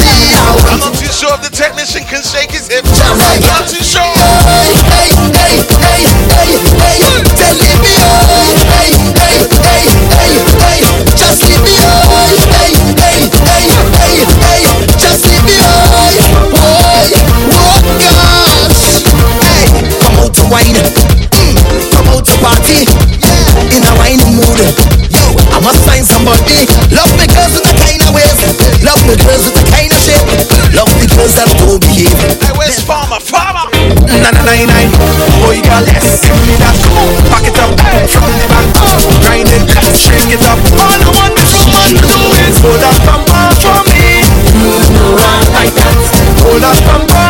I'm 0.67 0.79
not 0.79 0.93
too 0.97 1.07
sure 1.07 1.31
if 1.35 1.41
the 1.41 1.51
technician 1.53 2.03
can 2.03 2.23
shake 2.23 2.51
his 2.51 2.67
my 2.67 2.75
I'm 2.75 3.17
not 3.41 3.67
too 3.69 3.83
sure. 3.83 4.03
Hey, 4.03 4.75
hey, 4.91 5.09
hey, 5.31 5.55
hey, 5.79 6.03
hey, 6.27 6.51
hey. 6.75 6.99
Just 7.37 7.61
leave 7.63 7.79
me 7.79 7.93
high, 7.95 8.59
hey, 8.67 8.91
hey, 9.15 9.39
hey, 9.63 9.83
hey, 10.11 10.35
hey. 10.59 10.79
Just 11.15 11.39
leave 11.47 11.63
me 11.63 11.75
high, 11.79 12.35
hey, 12.51 12.75
hey, 12.99 13.19
hey, 13.47 13.65
hey, 13.95 14.17
hey. 14.43 14.63
Just 14.99 15.23
leave 15.23 15.43
me 15.47 15.55
high, 15.63 16.19
boy. 16.51 17.07
Oh 17.55 17.79
gosh, 17.99 19.03
hey, 19.43 19.67
come 20.03 20.17
out 20.19 20.33
to 20.35 20.43
wine, 20.51 20.75
mm, 20.75 21.55
come 21.93 22.07
out 22.11 22.25
to 22.27 22.35
party, 22.43 22.83
yeah, 23.23 23.75
in 23.75 23.81
a 23.85 23.93
wine 23.95 24.21
mood. 24.35 24.59
Yo, 25.09 25.23
I 25.55 25.59
must 25.63 25.81
find 25.87 26.05
somebody. 26.05 26.67
Love 26.91 27.11
me 27.17 27.25
girls 27.31 27.53
with 27.55 27.65
the 27.65 27.75
kind 27.75 28.01
of 28.03 28.11
ways, 28.13 28.37
love 28.83 29.01
me 29.07 29.15
girls 29.17 29.58
girls 31.19 31.35
that 31.35 31.51
don't 31.59 31.79
behave. 31.83 32.15
Hey, 32.39 32.55
where's 32.55 32.79
Farmer? 32.79 33.19
Farmer! 33.19 33.67
Nine 34.07 34.31
nine 34.47 34.67
nine. 34.71 34.89
Boy, 35.43 35.59
girl, 35.59 35.83
yes. 35.83 36.23
Give 36.23 36.39
me 36.47 36.55
that. 36.63 36.75
Back 37.27 37.43
it 37.43 37.59
up 37.59 37.75
from 38.07 38.31
the 38.39 38.47
back. 38.47 38.71
Grind 39.27 39.51
it, 39.51 39.67
shake 39.91 40.31
it 40.31 40.43
up. 40.47 40.59
All 40.79 41.27
this 41.35 41.51
woman 41.67 41.91
to 41.91 42.05
do 42.07 42.19
is 42.47 42.55
hold 42.63 42.79
that 42.79 42.95
bumper 43.03 43.45
for 43.59 43.79
me. 43.91 44.23
You 44.63 44.79
know 44.95 45.19
I 45.19 45.43
like 45.59 45.73
that. 45.75 45.95
Hold 46.39 46.63
that 46.63 46.79
bumper 46.87 47.28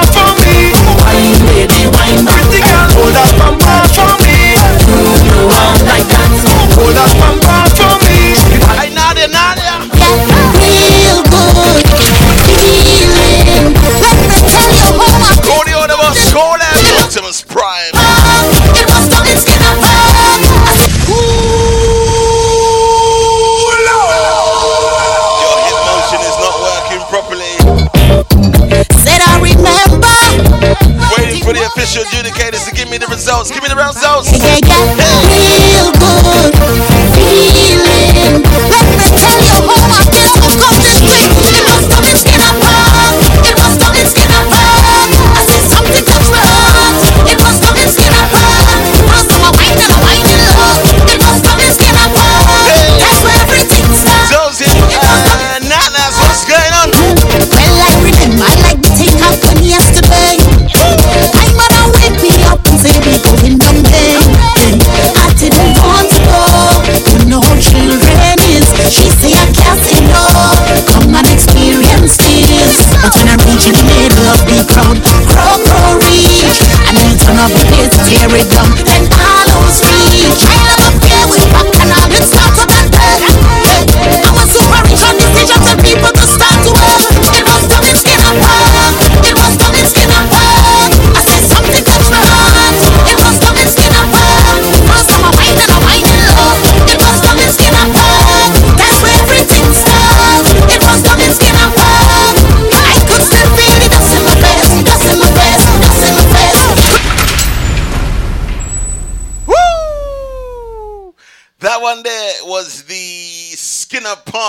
results. 33.29 33.51
Give 33.51 33.61
me 33.61 33.69
the 33.69 33.75
results. 33.75 34.98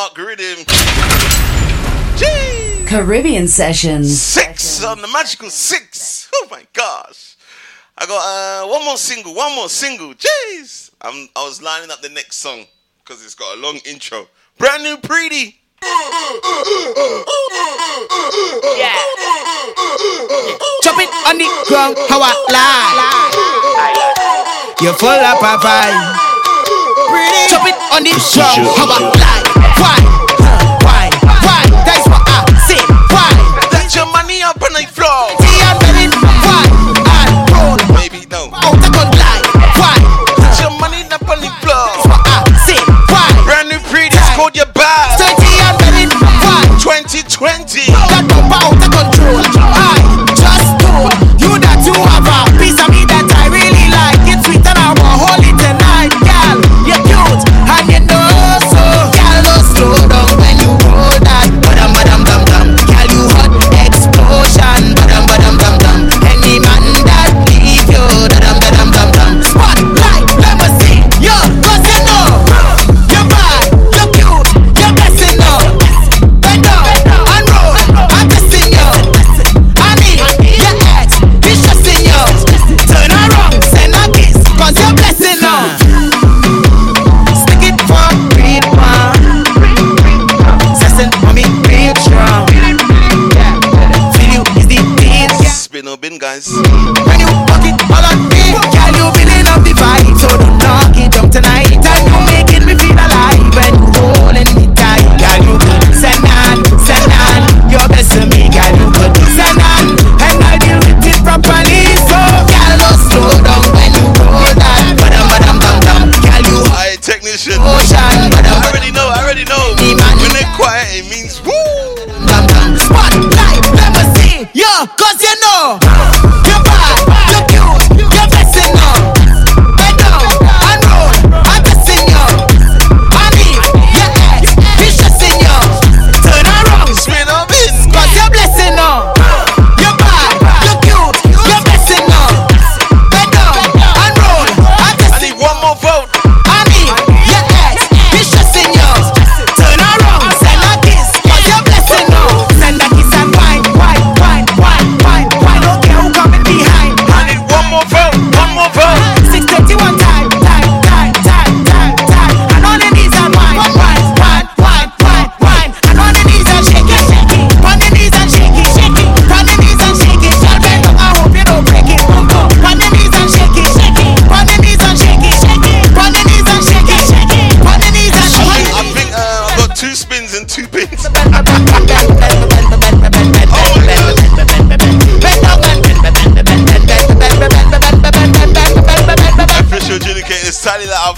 Mark 0.01 0.14
Caribbean 2.89 3.47
Sessions. 3.47 4.18
Six 4.18 4.82
on 4.82 5.02
the 5.02 5.09
magical 5.09 5.51
six. 5.51 6.31
Oh 6.36 6.48
my 6.51 6.66
gosh. 6.72 7.36
I 7.98 8.06
got 8.06 8.64
uh, 8.64 8.66
one 8.70 8.82
more 8.86 8.97
single, 8.97 9.35
one 9.35 9.55
more 9.55 9.68
single. 9.68 10.14
Jeez. 10.14 10.90
I'm, 11.02 11.28
I 11.36 11.44
was 11.44 11.60
lining 11.60 11.90
up 11.90 12.01
the 12.01 12.09
next 12.09 12.36
song 12.36 12.64
because 13.05 13.22
it's 13.22 13.35
got 13.35 13.59
a 13.59 13.60
long 13.60 13.78
intro. 13.85 14.27
Brand 14.56 14.85
new 14.85 14.97
Pretty. 14.97 15.60
Yeah. 15.82 16.16
Chop 20.81 20.97
it 20.97 21.10
on 21.28 21.36
the 21.36 21.44
ground, 21.68 21.98
how 22.09 22.22
I 22.22 22.32
lie. 22.48 22.97
You're 24.81 24.94
full 24.94 25.10
of 25.10 25.43
a 25.43 25.59
vibe. 25.59 26.30
Pretty. 27.09 27.48
Chop 27.48 27.66
it 27.66 27.77
on 27.94 28.02
the 28.05 28.12
show, 28.20 28.43
How 28.77 28.86
I 28.86 28.98
like, 29.09 29.47
why, 29.81 29.98
why, 30.85 31.05
why? 31.47 31.62
That's 31.86 32.06
what 32.06 32.22
I 32.27 32.44
say. 32.68 32.82
Why? 33.09 33.32
Let 33.72 33.94
your 33.94 34.06
money 34.12 34.43
up 34.43 34.60
on 34.62 34.72
the 34.72 34.86
floor. 34.93 35.49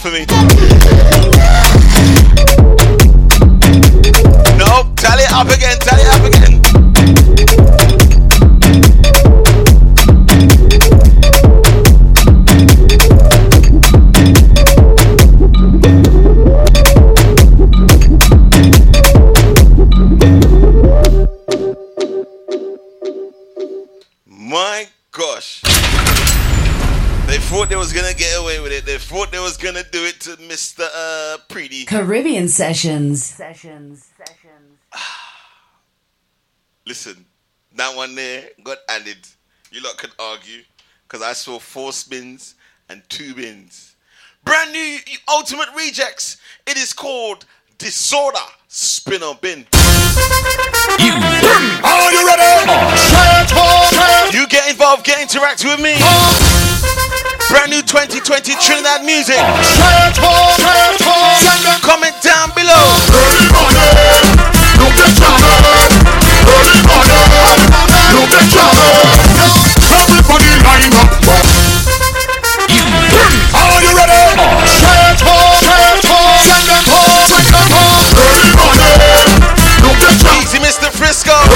for 0.02 0.10
me. 0.10 0.51
treaty. 31.68 31.84
Caribbean 31.84 32.48
sessions. 32.48 33.24
Sessions. 33.24 34.10
Sessions. 34.16 34.78
Listen, 36.86 37.24
that 37.76 37.96
one 37.96 38.14
there 38.14 38.50
got 38.62 38.78
added. 38.88 39.18
You 39.70 39.82
lot 39.82 39.96
could 39.96 40.10
argue 40.18 40.62
because 41.04 41.22
I 41.22 41.32
saw 41.32 41.58
four 41.58 41.92
spins 41.92 42.54
and 42.88 43.02
two 43.08 43.34
bins. 43.34 43.94
Brand 44.44 44.72
new 44.72 44.98
Ultimate 45.30 45.68
Rejects. 45.76 46.38
It 46.66 46.76
is 46.76 46.92
called 46.92 47.44
Disorder 47.78 48.38
Spin 48.66 49.22
or 49.22 49.36
Bin. 49.36 49.60
You 50.98 51.12
are 51.84 52.12
you 52.12 52.26
ready? 52.26 52.42
Oh. 53.54 54.30
You 54.32 54.46
get 54.48 54.68
involved, 54.68 55.04
get 55.04 55.20
interact 55.20 55.64
with 55.64 55.80
me. 55.80 55.94
Oh. 55.98 56.91
Brand 57.52 57.68
new 57.68 57.82
2020 57.84 58.56
Trinidad 58.64 59.04
music. 59.04 59.36
Comment 61.84 62.16
down 62.24 62.48
below. 62.56 62.80
Everybody 69.84 70.48
line 70.64 70.96
up. 70.96 71.12
Are 73.52 73.84
you 73.84 73.92
ready? 74.00 74.24
Straight 74.72 75.20
home, 75.20 75.52
straight 75.60 76.08
home, 76.08 76.56
home, 76.88 77.28
look 79.84 80.00
at 80.08 80.24
Easy, 80.40 80.56
Mr. 80.56 80.88
Frisco. 80.88 81.51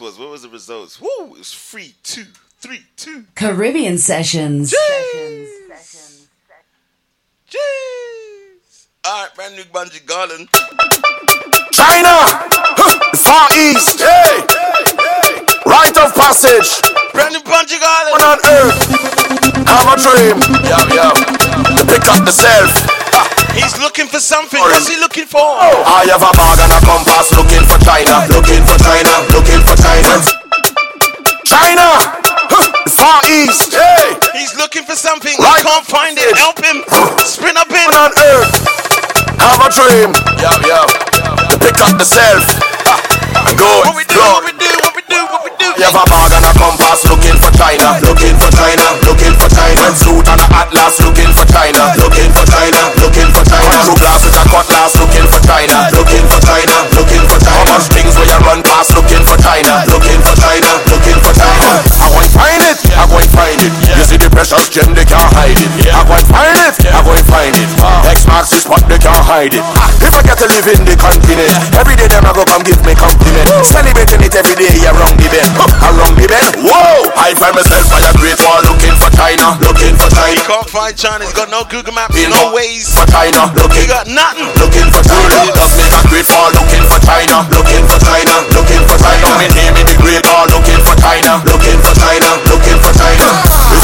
Results 0.00 0.16
was. 0.16 0.18
What 0.18 0.30
was 0.30 0.42
the 0.42 0.48
results? 0.48 1.00
Woo! 1.00 1.08
It 1.34 1.38
was 1.38 1.52
three, 1.52 1.94
two, 2.04 2.26
three, 2.60 2.82
two. 2.96 3.24
Caribbean 3.34 3.98
Sessions. 3.98 4.72
Jeez. 7.50 8.86
Alright, 9.06 9.34
brand 9.34 9.56
new 9.56 9.62
Bunji 9.64 10.04
Garlin. 10.06 10.46
China, 11.72 12.14
huh, 12.78 13.16
Far 13.16 13.48
East, 13.56 13.98
hey, 13.98 14.06
Hey, 14.06 14.84
hey. 14.98 15.46
right 15.66 15.96
of 15.98 16.14
passage. 16.14 16.68
Brand 17.12 17.32
new 17.34 17.40
Bunji 17.40 17.78
Garlin. 17.80 18.20
On 18.22 18.38
earth, 18.38 18.78
have 19.66 19.88
a 19.88 19.96
dream, 19.98 20.38
yo 20.62 20.78
yo, 20.94 21.10
to 21.74 21.82
pick 21.88 22.04
up 22.06 22.22
the 22.22 22.30
self. 22.34 22.70
He's 23.54 23.74
looking 23.80 24.06
for 24.06 24.20
something. 24.20 24.60
What's 24.60 24.86
he 24.88 24.94
looking 24.94 25.06
for? 25.06 25.07
I 25.58 26.06
have 26.06 26.22
a 26.22 26.30
bag 26.38 26.58
and 26.62 26.70
a 26.70 26.80
compass 26.86 27.34
looking 27.34 27.66
for 27.66 27.78
China, 27.82 28.30
looking 28.30 28.62
for 28.62 28.78
China, 28.78 29.10
looking 29.34 29.58
for 29.66 29.74
China. 29.74 30.22
China, 31.42 31.88
huh, 32.46 32.70
the 32.86 32.92
Far 32.94 33.18
East, 33.26 33.74
hey, 33.74 34.14
He's 34.38 34.54
looking 34.54 34.86
for 34.86 34.94
something. 34.94 35.34
Right. 35.42 35.58
He 35.58 35.66
can't 35.66 35.86
find 35.86 36.14
it. 36.14 36.30
Help 36.38 36.62
him. 36.62 36.86
Spin 37.26 37.58
up 37.58 37.66
in. 37.74 37.90
on 37.90 38.14
earth, 38.14 38.54
have 39.42 39.58
a 39.58 39.68
dream, 39.74 40.14
yo 40.38 40.52
yo, 40.62 40.80
to 41.50 41.54
pick 41.58 41.74
up 41.82 41.98
the 41.98 42.06
self. 42.06 42.46
And 43.48 43.58
go, 43.58 43.66
What 43.82 43.98
we 43.98 44.06
do? 44.06 44.14
go. 44.14 44.38
What 44.38 44.46
we 44.46 44.54
do? 44.54 44.70
What 44.86 44.94
we 44.94 45.02
do? 45.10 45.20
What 45.26 45.42
we 45.42 45.50
do? 45.58 45.68
You 45.74 45.90
have 45.90 45.98
a 45.98 46.06
bag 46.06 46.38
and 46.38 46.46
a 46.46 46.52
compass 46.54 47.02
looking 47.10 47.34
for 47.34 47.50
China, 47.58 47.98
looking 48.06 48.34
for 48.38 48.50
China, 48.54 48.86
looking 49.10 49.34
China. 49.58 49.90
Suit 49.98 50.26
and 50.30 50.40
a 50.40 50.46
atlas 50.54 51.02
looking 51.02 51.32
for 51.34 51.46
China, 51.50 51.90
looking 51.98 52.30
for 52.30 52.46
China, 52.46 52.94
looking 53.02 53.30
for 53.34 53.42
China. 53.42 53.76
Two 53.82 53.98
glasses 53.98 54.34
and 54.38 54.48
cutlass 54.48 54.94
looking 55.02 55.26
for 55.26 55.40
China, 55.42 55.90
looking 55.90 56.24
for 56.30 56.40
China, 56.46 56.76
looking 56.94 57.24
for 57.26 57.38
China. 57.42 57.58
How 57.58 57.74
much 57.74 57.90
things 57.90 58.14
where 58.14 58.28
you 58.30 58.38
run 58.46 58.62
past 58.62 58.94
looking 58.94 59.24
for 59.26 59.34
China, 59.42 59.82
looking 59.90 60.20
for 60.22 60.34
China, 60.38 60.70
looking 60.86 61.18
for 61.18 61.34
China. 61.34 61.82
I 61.98 62.06
go 62.06 62.18
and 62.22 62.32
find 62.32 62.62
it, 62.62 62.78
I 62.94 63.04
go 63.10 63.16
and 63.18 63.32
find 63.34 63.58
it. 63.58 63.72
You 63.98 64.04
see 64.06 64.18
the 64.20 64.30
precious 64.30 64.70
gem, 64.70 64.94
they 64.94 65.04
can't 65.04 65.26
hide 65.34 65.58
it. 65.58 65.70
I 65.90 66.06
go 66.06 66.14
and 66.14 66.28
find 66.30 66.46
it, 66.46 66.47
I 66.86 67.02
go 67.02 67.10
and 67.12 67.26
find 67.26 67.54
it. 67.54 67.68
X 68.08 68.24
marks 68.30 68.50
the 68.54 68.60
spot, 68.62 68.82
they 68.88 68.98
can't 68.98 69.18
hide 69.22 69.52
it. 69.54 69.64
If 70.02 70.14
I 70.14 70.22
get 70.22 70.38
to 70.40 70.46
live 70.48 70.66
in 70.70 70.80
the 70.86 70.94
continent, 70.96 71.50
every 71.76 71.98
day 71.98 72.06
them 72.08 72.24
I 72.24 72.32
go 72.32 72.46
come 72.46 72.62
give 72.64 72.78
me 72.86 72.94
compliment. 72.94 73.46
Celebrating 73.66 74.22
it 74.24 74.34
every 74.38 74.54
day 74.56 74.72
around 74.88 75.18
the 75.18 75.28
bend, 75.28 75.50
around 75.58 76.14
the 76.16 76.26
bend. 76.30 76.62
Whoa! 76.64 77.10
I 77.18 77.34
find 77.36 77.54
myself 77.58 77.84
by 77.92 78.00
a 78.02 78.12
great 78.16 78.38
wall 78.40 78.62
looking 78.64 78.94
for 78.96 79.10
China, 79.14 79.58
looking 79.60 79.94
for 79.98 80.08
He 80.08 80.38
China. 80.38 80.40
can't 80.46 80.68
find 80.70 80.94
China. 80.96 81.22
He's 81.26 81.34
got 81.36 81.50
no 81.50 81.66
Google 81.66 81.92
Maps, 81.92 82.14
You 82.16 82.30
no 82.30 82.54
ways. 82.54 82.88
for 82.94 83.04
China, 83.10 83.50
He 83.52 83.58
looking, 83.60 83.88
got 83.90 84.06
nothing. 84.08 84.48
looking 84.62 84.88
for 84.94 85.02
China. 85.04 85.36
It 85.44 85.54
does 85.58 85.74
make 85.76 85.92
a 85.92 86.02
great 86.08 86.28
wall 86.30 86.50
looking 86.56 86.84
for 86.88 87.00
China, 87.04 87.36
looking 87.52 87.84
for 87.90 87.98
China, 88.00 88.34
looking 88.54 88.82
for 88.86 88.96
China. 89.02 89.28
Me 89.36 89.46
name 89.52 89.76
in 89.76 89.86
the 89.86 89.96
great 90.00 90.24
wall 90.30 90.46
looking 90.48 90.80
for 90.86 90.96
China, 91.02 91.42
looking 91.46 91.78
for 91.84 91.92
China, 91.98 92.28
looking 92.48 92.78
for 92.80 92.92
China. 92.96 93.28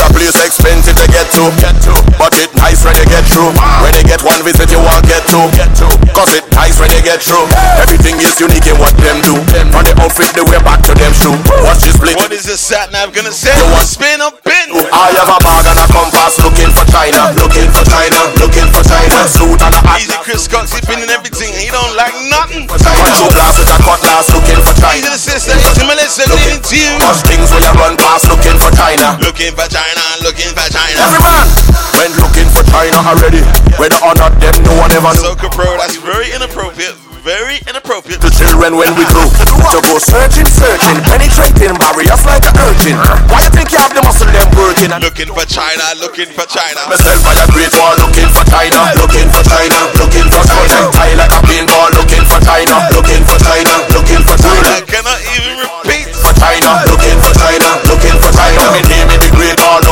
A 0.05 0.13
place 0.13 0.37
expensive 0.37 0.97
to 1.01 1.07
get 1.09 1.27
to, 1.33 1.49
get 1.65 1.73
to, 1.89 1.95
but 2.21 2.37
it 2.37 2.53
nice 2.61 2.85
when 2.85 2.93
you 3.01 3.09
get 3.09 3.25
through. 3.25 3.57
When 3.81 3.93
you 3.97 4.05
get 4.05 4.21
one 4.21 4.37
visit, 4.45 4.69
you 4.69 4.77
won't 4.79 5.01
get 5.09 5.25
to, 5.33 5.49
get 5.57 5.73
to, 5.81 5.89
cause 6.13 6.29
it 6.37 6.45
nice 6.53 6.77
when 6.77 6.93
you 6.93 7.01
get 7.01 7.25
through. 7.25 7.49
Everything 7.81 8.21
is 8.21 8.37
unique 8.37 8.69
in 8.69 8.77
what 8.77 8.93
them 9.01 9.25
do. 9.25 9.33
From 9.73 9.85
the 9.89 9.97
outfit, 10.05 10.29
the 10.37 10.45
way 10.45 10.61
back 10.61 10.85
to 10.85 10.93
them 10.93 11.13
shoe. 11.17 11.33
Watch 11.65 11.81
this 11.89 11.97
split. 11.97 12.21
What 12.21 12.33
is 12.37 12.45
the 12.45 12.57
sat 12.61 12.93
nav 12.93 13.17
gonna 13.17 13.33
say? 13.33 13.57
You 13.57 13.65
want- 13.73 13.89
Spin 13.95 14.21
up 14.21 14.37
in. 14.45 14.69
I 14.93 15.15
have 15.15 15.31
a 15.31 15.39
bag 15.41 15.65
and 15.71 15.79
a 15.79 15.87
compass 15.93 16.35
looking 16.43 16.73
for 16.75 16.85
China, 16.91 17.31
looking 17.39 17.71
for 17.71 17.85
China, 17.87 18.19
looking 18.43 18.69
for 18.75 18.83
China. 18.85 19.17
Suit 19.31 19.61
and 19.63 19.75
a 19.75 19.81
hat. 19.87 20.01
Easy 20.03 20.19
Chris 20.25 20.45
Scott 20.45 20.67
sipping 20.69 21.01
and 21.01 21.11
everything. 21.15 21.53
He 21.55 21.71
don't 21.71 21.95
like 21.95 22.13
nothing. 22.29 22.67
Two 22.67 23.29
glasses 23.31 23.69
and 23.71 23.83
cutlass 23.87 24.27
looking 24.35 24.61
for 24.61 24.75
China. 24.81 25.07
the 25.15 25.19
sister, 25.19 25.55
easy 25.55 25.85
Melissa, 25.87 26.27
leading 26.29 26.61
to 26.61 26.75
you. 26.77 26.91
Watch 27.07 27.23
things 27.29 27.49
when 27.55 27.63
you 27.63 27.73
run 27.79 27.95
past 27.97 28.27
looking 28.29 28.59
for 28.59 28.71
China. 28.75 29.15
Looking 29.23 29.55
for 29.55 29.69
China, 29.71 29.94
looking 30.25 30.51
for 30.55 30.67
China. 30.71 30.99
Every 31.03 31.21
man 31.23 31.47
went 31.95 32.15
looking 32.19 32.49
for 32.51 32.65
China 32.71 32.99
already. 33.05 33.43
Whether 33.77 33.99
or 34.03 34.15
not 34.17 34.35
them, 34.41 34.55
no 34.65 34.75
one 34.79 34.91
ever 34.93 35.13
knew. 35.15 35.35
Soca 35.35 35.51
Pro, 35.51 35.67
that's 35.79 35.97
very 35.99 36.31
inappropriate. 36.35 36.97
Very 37.25 37.57
inappropriate. 37.65 38.21
The 38.21 38.29
children 38.29 38.77
when 38.77 38.93
we 39.01 39.05
grew 39.09 39.25
to 39.25 39.79
go 39.81 39.97
searching, 39.97 40.45
searching, 40.45 41.01
penetrating 41.09 41.73
barriers 41.81 42.21
like 42.29 42.45
a 42.45 42.53
urchin. 42.69 43.01
Why 43.33 43.41
you 43.41 43.49
think 43.49 43.73
you 43.73 43.81
have 43.81 43.97
the 43.97 44.05
muscle 44.05 44.29
them 44.29 44.45
working? 44.53 44.93
Looking 45.01 45.33
for 45.33 45.49
China, 45.49 45.85
looking 46.05 46.29
for 46.37 46.45
China. 46.45 46.85
Myself 46.85 47.25
by 47.25 47.33
a 47.33 47.49
great 47.49 47.73
wall 47.81 47.97
looking 47.97 48.29
for 48.29 48.45
China, 48.45 48.93
looking 49.01 49.25
for 49.33 49.41
China, 49.41 49.79
looking 49.97 50.29
for 50.29 50.45
China. 50.45 50.93
Tie 50.93 51.17
like 51.17 51.33
a 51.33 51.41
pinball 51.49 51.89
looking 51.97 52.25
for 52.29 52.41
China, 52.45 52.77
looking 52.93 53.25
for 53.25 53.41
China, 53.41 53.73
looking 53.97 54.21
for 54.21 54.37
China. 54.37 54.69
I 54.69 54.85
cannot 54.85 55.21
even 55.33 55.55
repeat. 55.65 56.13
For 56.25 56.33
China, 56.41 56.89
looking 56.89 57.21
for 57.21 57.33
China, 57.37 57.69
looking 57.89 58.17
for 58.17 58.33
China. 58.33 58.65
Me 58.73 58.81
name 58.89 59.13
in 59.13 59.21
the 59.21 59.29
great 59.37 59.57
wall 59.61 59.84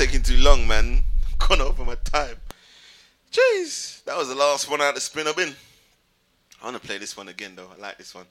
taking 0.00 0.22
too 0.22 0.38
long, 0.38 0.66
man. 0.66 1.04
Gone 1.38 1.60
over 1.60 1.84
my 1.84 1.94
time. 2.04 2.36
Jeez, 3.30 4.02
that 4.04 4.16
was 4.16 4.28
the 4.28 4.34
last 4.34 4.70
one 4.70 4.80
out 4.80 4.96
of 4.96 5.02
spin 5.02 5.26
up 5.26 5.38
in. 5.38 5.54
I 6.62 6.64
want 6.64 6.80
to 6.80 6.86
play 6.86 6.96
this 6.96 7.18
one 7.18 7.28
again 7.28 7.52
though. 7.54 7.68
I 7.76 7.78
like 7.78 7.98
this 7.98 8.14
one. 8.14 8.24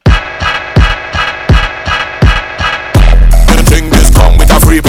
The 3.54 3.64
thing 3.70 3.86
is 3.86 4.10
come 4.16 4.36
with 4.40 4.50
a 4.50 4.60
free 4.66 4.82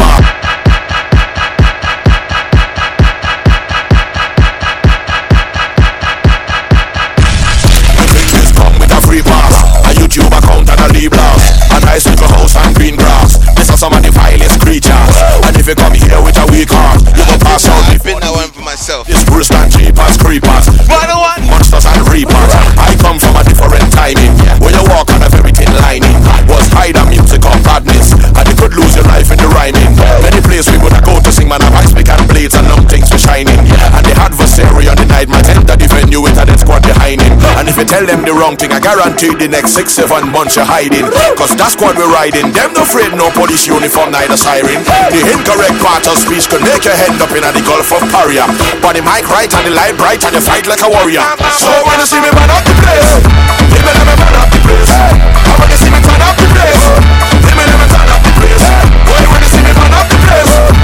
A 9.20 9.92
YouTube 10.00 10.32
account 10.32 10.70
and 10.70 10.80
a 10.80 10.88
leave 10.94 11.10
blast 11.10 11.72
A 11.72 11.80
nice 11.84 12.06
little 12.06 12.28
house 12.28 12.56
and 12.56 12.74
green 12.74 12.96
grass 12.96 13.49
Are 13.70 13.78
some 13.78 13.94
of 13.94 14.02
the 14.02 14.10
vilest 14.10 14.58
creatures. 14.58 15.14
And 15.46 15.54
if 15.54 15.62
you 15.70 15.78
come 15.78 15.94
here 15.94 16.18
with 16.26 16.34
a 16.42 16.46
weak 16.50 16.74
heart 16.74 17.06
You 17.14 17.22
will 17.22 17.38
pass 17.38 17.70
out. 17.70 17.86
I've 17.86 18.02
been 18.02 18.18
that 18.18 18.34
one 18.34 18.50
for 18.50 18.66
myself. 18.66 19.06
This 19.06 19.22
Bruce 19.22 19.54
and 19.54 19.70
Jeepers 19.70 20.18
creepers. 20.18 20.66
One 20.90 21.06
on. 21.06 21.38
One. 21.38 21.54
Monsters 21.54 21.86
and 21.86 22.02
reapers. 22.10 22.50
I 22.74 22.98
come 22.98 23.22
from 23.22 23.38
a 23.38 23.46
different 23.46 23.86
timing 23.94 24.34
When 24.58 24.74
you 24.74 24.82
walk 24.90 25.14
on 25.14 25.22
a 25.22 25.30
very 25.30 25.54
thin 25.54 25.70
lining 25.86 26.18
Was 26.50 26.66
either 26.82 27.06
music 27.06 27.46
or 27.46 27.54
badness 27.62 28.10
And 28.10 28.44
you 28.50 28.56
could 28.58 28.74
lose 28.74 28.98
your 28.98 29.06
life 29.06 29.30
in 29.30 29.38
the 29.38 29.46
rhyming. 29.54 29.94
Many 30.18 30.42
places 30.42 30.74
we 30.74 30.82
would 30.82 30.98
go 31.06 31.22
to 31.22 31.30
sing 31.30 31.46
Man, 31.46 31.62
I 31.62 31.86
speak 31.86 32.10
and 32.10 32.26
blades 32.26 32.58
and 32.58 32.66
long 32.66 32.90
things 32.90 33.06
for 33.06 33.22
shining. 33.22 33.54
And 33.54 34.02
the 34.02 34.14
adversary 34.18 34.90
on 34.90 34.98
the 34.98 35.06
night 35.06 35.30
Man, 35.30 35.46
enter 35.46 35.78
the 35.78 35.86
venue 35.86 36.18
with 36.18 36.42
a 36.42 36.42
dead 36.42 36.58
squad 36.58 36.82
behind 36.82 37.22
him. 37.22 37.38
And 37.54 37.70
if 37.70 37.78
you 37.78 37.86
tell 37.86 38.02
them 38.02 38.26
the 38.26 38.34
wrong 38.34 38.58
thing 38.58 38.74
I 38.74 38.82
guarantee 38.82 39.30
the 39.38 39.46
next 39.46 39.78
six, 39.78 39.94
seven 39.94 40.26
months 40.34 40.58
you're 40.58 40.66
hiding. 40.66 41.06
Cause 41.38 41.54
that 41.54 41.70
squad 41.78 41.94
we're 41.94 42.10
riding 42.10 42.50
Them 42.50 42.74
no 42.74 42.82
afraid 42.82 43.14
no 43.14 43.30
police 43.30 43.59
uniform 43.66 44.12
neither 44.12 44.36
siren. 44.36 44.80
The 45.12 45.20
incorrect 45.26 45.76
part 45.82 46.06
of 46.08 46.16
speech 46.16 46.48
could 46.48 46.62
make 46.64 46.84
your 46.84 46.96
head 46.96 47.12
up 47.20 47.32
in 47.34 47.44
the 47.44 47.62
Gulf 47.66 47.92
of 47.92 48.04
Paria. 48.08 48.46
But 48.80 48.96
the 48.96 49.02
mic 49.02 49.28
right 49.28 49.50
and 49.50 49.64
the 49.66 49.74
light 49.74 49.96
bright 49.96 50.22
and 50.24 50.32
you 50.32 50.40
fight 50.40 50.64
like 50.64 50.80
a 50.80 50.88
warrior. 50.88 51.24
So 51.58 51.72
when 51.84 52.00
you 52.00 52.06
see 52.06 52.20
me 52.22 52.30
man 52.32 52.48
up 52.48 52.64
the 52.64 52.74
place. 52.80 53.10
They 53.68 53.82
may 53.84 53.92
never 53.92 54.16
man 54.16 54.34
up 54.40 54.48
the 54.48 54.60
place. 54.64 54.92
And 54.92 55.56
when 55.60 55.68
you 55.68 55.78
see 55.80 55.90
me 55.92 56.00
turn 56.00 56.22
up 56.24 56.36
the 56.40 56.46
place? 56.48 56.84
They 57.44 57.54
may 57.58 57.66
never 57.68 57.86
turn 57.90 58.08
up 58.08 58.22
the 58.24 58.32
place. 58.38 58.66
Boy 59.04 59.24
when 59.28 59.40
you 59.44 59.50
see 59.50 59.62
me 59.64 59.72
man 59.76 59.92
up 59.98 60.06
the 60.08 60.18
place 60.24 60.79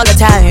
all 0.00 0.06
the 0.06 0.18
time. 0.18 0.48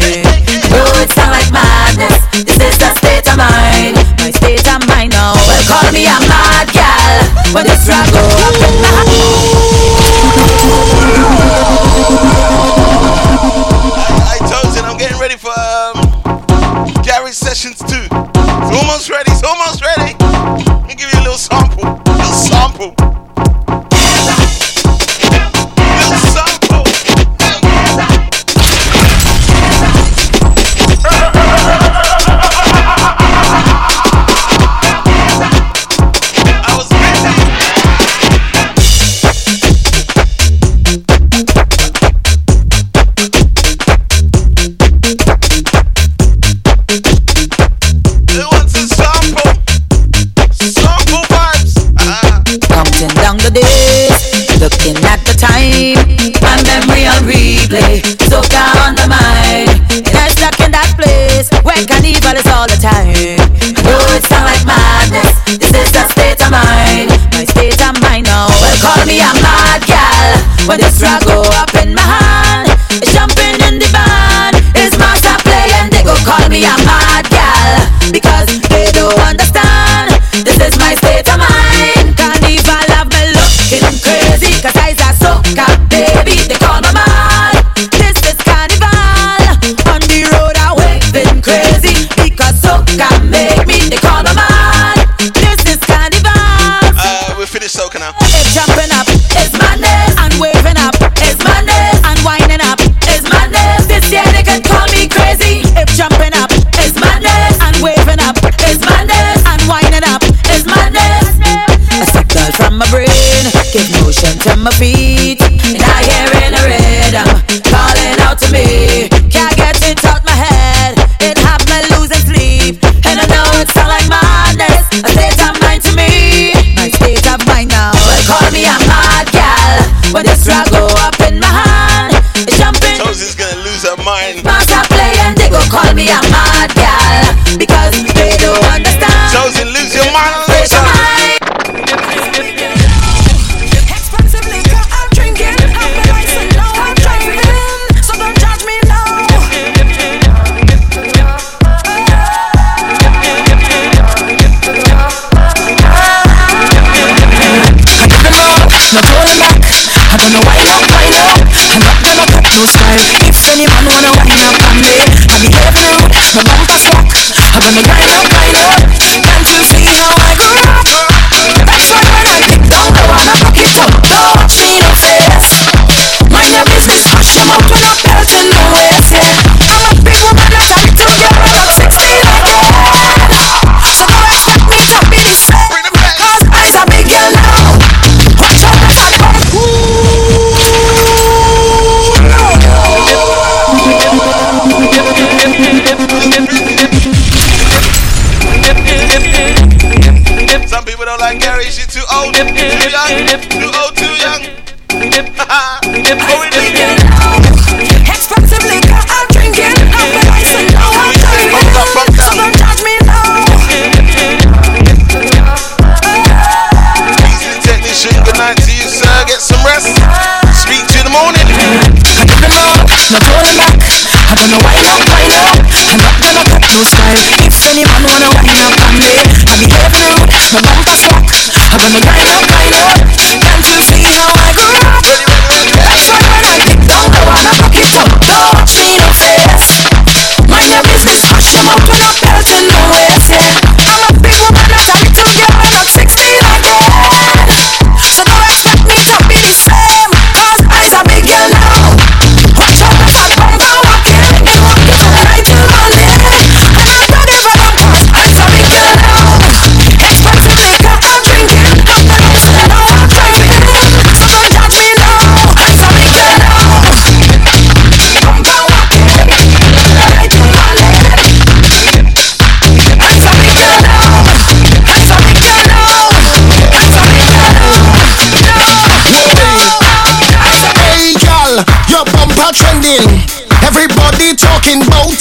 Oh, 0.77 1.01
it 1.01 1.09
sound 1.09 1.31
like 1.31 1.49
madness. 1.51 2.21
This 2.45 2.61
is 2.61 2.77
the 2.77 2.93
state 3.01 3.25
of 3.25 3.37
mind, 3.37 3.97
my 4.21 4.29
state 4.29 4.67
of 4.69 4.85
mind 4.87 5.13
now. 5.13 5.33
Well, 5.33 5.63
call 5.65 5.91
me 5.91 6.05
a 6.05 6.17
mad 6.29 6.69
gal 6.69 7.25
when 7.53 7.65
this 7.65 7.89
go 8.13 8.38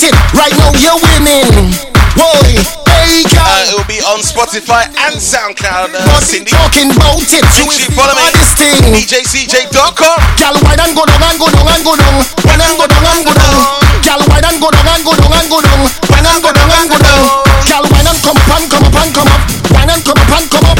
it. 0.08 0.14
Right 0.32 0.52
now 0.56 0.72
you're 0.80 0.96
winning. 0.96 1.76
Boy, 2.16 2.56
hey. 2.88 3.22
Uh, 3.38 3.68
it 3.68 3.76
will 3.76 3.88
be 3.88 4.00
on 4.08 4.20
Spotify 4.24 4.88
and 5.06 5.20
SoundCloud. 5.20 5.92
Uh, 5.94 6.20
Cindy. 6.20 6.50
Talking 6.50 6.90
about 6.90 7.20
it. 7.20 7.44
Make 7.44 7.52
sure 7.52 7.72
you 7.76 7.88
follow 7.94 8.16
me. 8.16 8.26
This 8.32 8.52
thing. 8.56 8.80
DJCJ.com. 8.90 10.18
Girl, 10.40 10.56
why 10.64 10.76
and 10.80 10.92
go 10.96 11.04
down 11.04 11.22
and 11.22 11.38
go 11.38 11.46
down 11.52 11.68
and 11.68 11.84
go 11.84 11.94
down. 11.94 12.16
When 12.42 12.58
and 12.58 12.74
go 12.80 12.86
down 12.88 13.04
and 13.06 13.22
go 13.22 13.32
down. 13.36 13.54
Girl, 14.02 14.20
why 14.26 14.40
and 14.40 14.58
go 14.58 14.68
down 14.72 14.88
and 14.88 15.02
go 15.04 15.12
down 15.14 15.32
and 15.36 15.48
go 15.48 15.58
down. 15.60 15.80
When 16.10 16.26
and 16.26 16.40
go 16.42 16.50
down 16.52 16.70
and 16.72 16.88
go 16.88 16.98
down. 16.98 17.22
Girl, 17.68 17.84
why 17.92 18.02
and 18.02 18.18
come 18.24 18.38
up 18.38 18.50
and 18.56 18.66
come 18.66 18.84
up 18.88 18.96
and 18.98 19.10
come 19.14 19.28
up. 19.28 19.42
Why 19.68 19.84
and 19.84 20.02
come 20.02 20.18
up 20.18 20.32
and 20.32 20.46
come 20.48 20.68
up. 20.72 20.78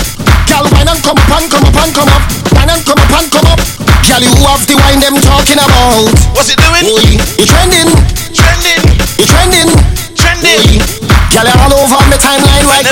Girl, 0.48 0.64
why 0.72 0.84
and 0.88 1.00
come 1.05 1.18
up 1.20 1.32
and 1.36 1.46
come 1.52 1.66
up 1.68 1.78
and 1.78 1.92
come 1.92 2.10
up. 2.12 2.22
Why 2.56 2.64
and 2.66 2.82
come 2.82 2.98
up 2.98 3.12
and 3.14 3.28
come 3.28 3.48
up. 3.52 3.60
Girl, 4.09 4.22
you 4.24 4.34
have 4.48 4.64
the 4.64 4.74
wine 4.80 5.00
them 5.05 5.16
talking 5.20 5.60
about. 5.60 6.09
What's 6.34 6.50
it 6.50 6.59
doing? 6.59 6.88
Boy, 6.88 7.20
you 7.36 7.44
trending. 7.46 7.88
Trending. 7.92 8.27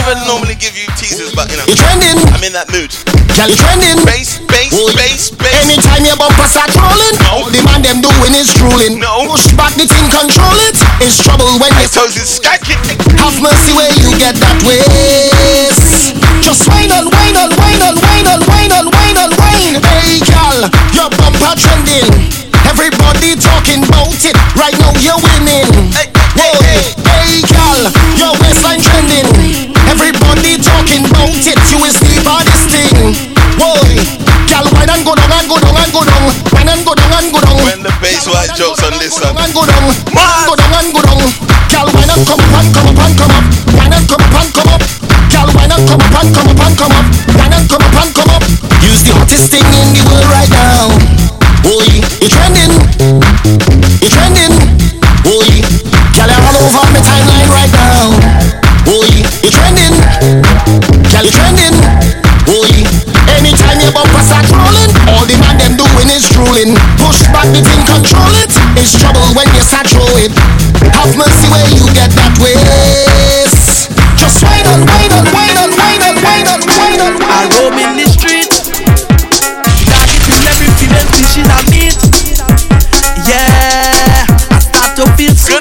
Never 0.07 0.23
normally 0.31 0.55
give 0.55 0.79
you 0.79 0.87
teasers, 0.95 1.35
but 1.35 1.51
you 1.51 1.59
know. 1.59 1.67
You 1.67 1.75
trending. 1.75 2.15
I'm 2.31 2.43
in 2.47 2.55
that 2.55 2.71
mood. 2.71 2.95
Girl, 3.35 3.51
you 3.51 3.59
trending. 3.59 3.99
Bass, 4.07 4.39
bass, 4.47 4.71
bass, 4.95 5.35
bass. 5.35 5.67
Anytime 5.67 6.07
your 6.07 6.15
bumper 6.15 6.47
start 6.47 6.71
rolling, 6.79 7.19
all 7.27 7.51
the 7.51 7.59
man 7.67 7.83
them 7.83 7.99
doing 7.99 8.35
is 8.39 8.55
drooling. 8.55 9.03
No. 9.03 9.27
Push 9.35 9.51
back 9.59 9.75
the 9.75 9.83
thing, 9.91 10.07
control 10.07 10.55
it. 10.71 10.79
It's 11.03 11.19
trouble 11.19 11.51
when 11.59 11.75
you 11.83 11.91
toes 11.91 12.15
is 12.15 12.39
skanking. 12.39 12.79
Have 13.19 13.35
mercy 13.43 13.75
where 13.75 13.91
you 13.99 14.15
get 14.15 14.39
that 14.39 14.59
waist. 14.63 16.15
Just 16.39 16.71
whine 16.71 16.95
on, 16.95 17.11
whine 17.11 17.35
on, 17.43 17.51
whine 17.59 17.83
on, 17.83 17.97
whine 17.99 18.27
on, 18.31 18.41
whine 18.47 18.73
on, 18.79 18.87
whine 18.87 19.19
on, 19.27 19.31
whine. 19.35 19.75
Hey, 19.83 20.23
girl, 20.23 20.71
your 20.95 21.11
bumper 21.19 21.55
trending. 21.59 22.07
Everybody 22.63 23.35
talking 23.43 23.83
about 23.83 24.23
it. 24.23 24.39
Right 24.55 24.77
now 24.79 24.95
you're 25.03 25.19
winning. 25.19 25.67
Hey, 25.91 26.15
it. 31.45 31.61
You 31.69 31.85
is 31.85 31.97
the 32.01 32.25
baddest 32.25 32.73
thing. 32.73 33.13
Boy, 33.61 34.01
girl, 34.49 34.65
whine 34.73 34.89
and 34.89 35.05
go 35.05 35.13
down 35.13 35.33
and 35.37 35.49
go 35.49 35.61
down 35.61 35.77
and 35.77 35.93
go 35.93 36.01
down. 36.01 36.33
Whine 36.57 36.73
and 36.73 36.83
go 36.85 36.97
down 36.97 37.13
and 37.21 37.29
go 37.29 37.41
down. 37.45 37.61
When 37.61 37.81
the 37.85 37.93
bass 38.01 38.25
white 38.25 38.57
jokes 38.57 38.81
on 38.81 38.97
this 38.97 39.13
one. 39.21 39.37
And 39.37 39.53
go 39.53 39.69
down, 39.69 39.93
go 40.49 40.55
down 40.57 40.73
and 40.81 40.89
go 40.97 41.01
down. 41.05 41.21
Girl, 41.69 41.89
why 41.93 42.05
not 42.09 42.21
come 42.25 42.41
up 42.41 42.57
and 42.57 42.69
come 42.73 42.89
up 42.89 43.01
and 43.05 43.15
come 43.21 43.35
up? 43.37 43.45
Why 43.77 43.87
not 43.93 44.05
come 44.09 44.25
up 44.25 44.37
and 44.41 44.51
come 44.57 44.71
up? 44.73 44.83
Girl, 45.29 45.49
why 45.53 45.67
not 45.69 45.83
come 45.85 46.01
up 46.01 46.17
and 46.17 46.31
come 46.33 46.49
up 46.49 46.61
and 46.65 46.75
come 46.81 46.95
up? 46.97 47.07
Why 47.37 47.47
not 47.53 47.65
come 47.69 47.85
up 47.85 47.97
and 48.01 48.11
come 48.17 48.31
up? 48.33 48.43
Use 48.81 49.03
the 49.05 49.13
hottest 49.13 49.53
thing 49.53 49.67
in 49.77 49.93
the 49.93 50.03
world 50.09 50.29
right 50.33 50.49
now. 50.49 50.89
Boy, 51.61 51.85
you 52.25 52.29
trending, 52.33 52.73
you 54.01 54.09
trending. 54.09 54.56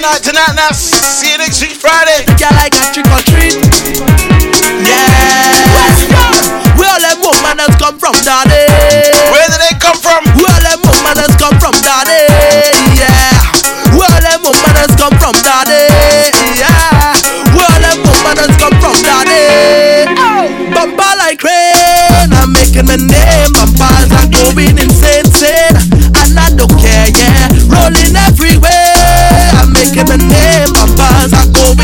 Night 0.06 0.22
tonight, 0.22 0.54
now. 0.54 0.70
See 0.70 1.32
you 1.34 1.38
next 1.42 1.62
week, 1.62 1.74
Friday. 1.74 2.22
Girl, 2.38 2.54
like 2.62 2.78
a 2.78 2.82
trick 2.94 3.10
or 3.10 3.22
treat. 3.26 3.58
Yeah. 4.86 5.66
Where 6.78 6.94
all 6.94 7.02
them 7.02 7.18
women 7.26 7.66
come 7.82 7.98
from, 7.98 8.14
daddy? 8.22 8.70
Where 9.34 9.50
did 9.50 9.58
they 9.66 9.74
come 9.82 9.98
from? 9.98 10.22
Where 10.38 10.62
them 10.62 10.86
women 10.86 11.18
come 11.42 11.58
from, 11.58 11.74
daddy? 11.82 12.30
Yeah. 12.94 13.34
Where 13.98 14.22
them 14.22 14.46
women 14.46 14.90
come 14.94 15.16
from, 15.18 15.34
daddy? 15.42 15.90
Yeah. 16.54 17.18
Where 17.58 17.80
them 17.82 18.06
women 18.06 18.50
come 18.62 18.78
from, 18.78 18.96
daddy? 19.02 20.06
Bumper 20.70 21.14
like 21.18 21.42
rain, 21.42 22.30
I'm 22.30 22.54
making 22.54 22.86
my 22.86 22.98
name. 23.00 23.54
Bumpers 23.58 24.12
are 24.14 24.30
going 24.30 24.78
insane, 24.78 24.95
making 29.90 30.08
my 30.08 30.18
name. 30.18 30.74
Bumpers 30.74 31.34
are 31.34 31.75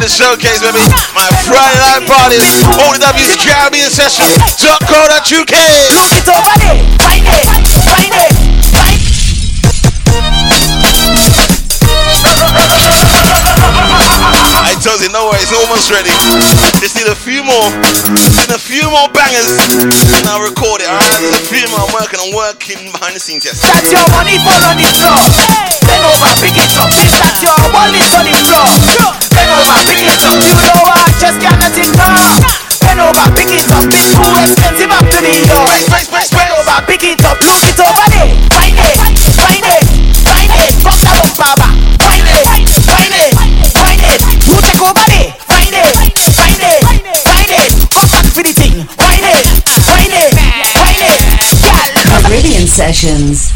the 0.00 0.08
showcase, 0.08 0.64
baby. 0.64 0.80
My 1.12 1.28
Friday 1.44 1.76
night 1.76 2.08
parties. 2.08 2.40
OWCaribbeanSession.co.uk. 2.80 5.28
Look 5.28 5.52
it 6.16 6.24
over 6.24 6.56
there. 6.56 6.80
Find 7.04 7.20
it. 7.20 7.44
Find 7.44 7.68
it. 7.68 7.84
Find 7.84 8.08
it. 8.08 8.32
I 14.60 14.76
told 14.80 15.00
you, 15.04 15.12
no 15.12 15.28
worries, 15.28 15.52
almost 15.52 15.92
ready. 15.92 16.08
Just 16.80 16.96
need 16.96 17.04
a 17.08 17.14
few 17.14 17.44
more, 17.44 17.68
just 18.16 18.40
need 18.40 18.48
a 18.48 18.56
few 18.58 18.88
more 18.88 19.08
bangers, 19.12 19.52
and 20.16 20.24
I'll 20.28 20.40
record 20.40 20.80
it. 20.80 20.88
Alright, 20.88 21.20
there's 21.20 21.36
a 21.36 21.44
few 21.44 21.68
more. 21.68 21.80
I'm 21.84 21.92
working, 21.92 22.16
I'm 22.20 22.32
working 22.32 22.90
behind 22.92 23.14
the 23.16 23.20
scenes. 23.20 23.44
Yes. 23.44 23.60
That's 23.60 23.92
your 23.92 24.00
money 24.16 24.38
for 24.40 24.56
on 24.64 24.78
the 24.80 24.88
floor. 24.96 25.20
Hey. 25.36 25.76
Bend 25.84 26.04
over, 26.08 26.32
pick 26.40 26.56
it 26.56 26.72
up. 26.80 26.88
This 26.88 27.12
That's 27.12 27.44
your 27.44 27.52
wallet 27.72 28.00
on 28.16 28.24
the 28.24 28.32
floor. 28.48 28.64
Sure 28.96 29.12
over, 29.70 29.86
pick 29.86 30.02
it 30.02 30.18
up. 30.18 30.34
You 30.42 30.54
know 30.66 30.82
what? 30.82 31.06
Just 31.20 31.38
can't 31.38 31.58
let 31.62 31.76
it 31.78 31.90
go. 31.94 32.06
Bend 32.82 33.00
over, 33.00 33.26
pick 33.38 33.50
it 33.54 33.70
up. 33.70 33.86
It's 33.86 34.10
too 34.10 34.26
expensive 34.42 34.90
up 34.90 35.06
to 35.06 35.18
the 35.22 35.34
door. 35.46 35.66
Bend 36.34 36.52
over, 36.58 36.78
pick 36.86 37.04
it 37.06 37.22
up. 37.22 37.38
Look 37.38 37.62
it 37.62 37.78
over 37.78 38.06
there. 38.10 38.30
Find 38.50 38.74
it, 38.74 38.98
find 38.98 39.62
it, 39.62 39.84
find 40.26 40.50
it. 40.50 40.74
From 40.82 40.98
the 40.98 41.12
bumper 41.14 41.54
back. 41.54 41.74
Find 42.02 42.26
it, 42.26 42.44
find 42.82 43.14
it, 43.14 43.32
find 43.70 44.02
it. 44.02 44.20
You 44.42 44.54
take 44.58 44.82
over 44.82 45.06
there. 45.06 45.30
Find 45.46 45.70
it, 45.70 45.94
find 46.34 46.58
it, 46.58 46.82
find 47.22 47.50
it. 47.54 47.70
Come 47.94 48.08
back 48.10 48.26
for 48.26 48.42
the 48.42 48.52
thing. 48.52 48.74
Find 48.98 49.22
it, 49.22 49.46
find 49.86 50.10
it, 50.10 50.34
find 50.74 50.98
it. 50.98 51.20
Girl, 51.62 52.22
Caribbean 52.26 52.66
Sessions. 52.66 53.54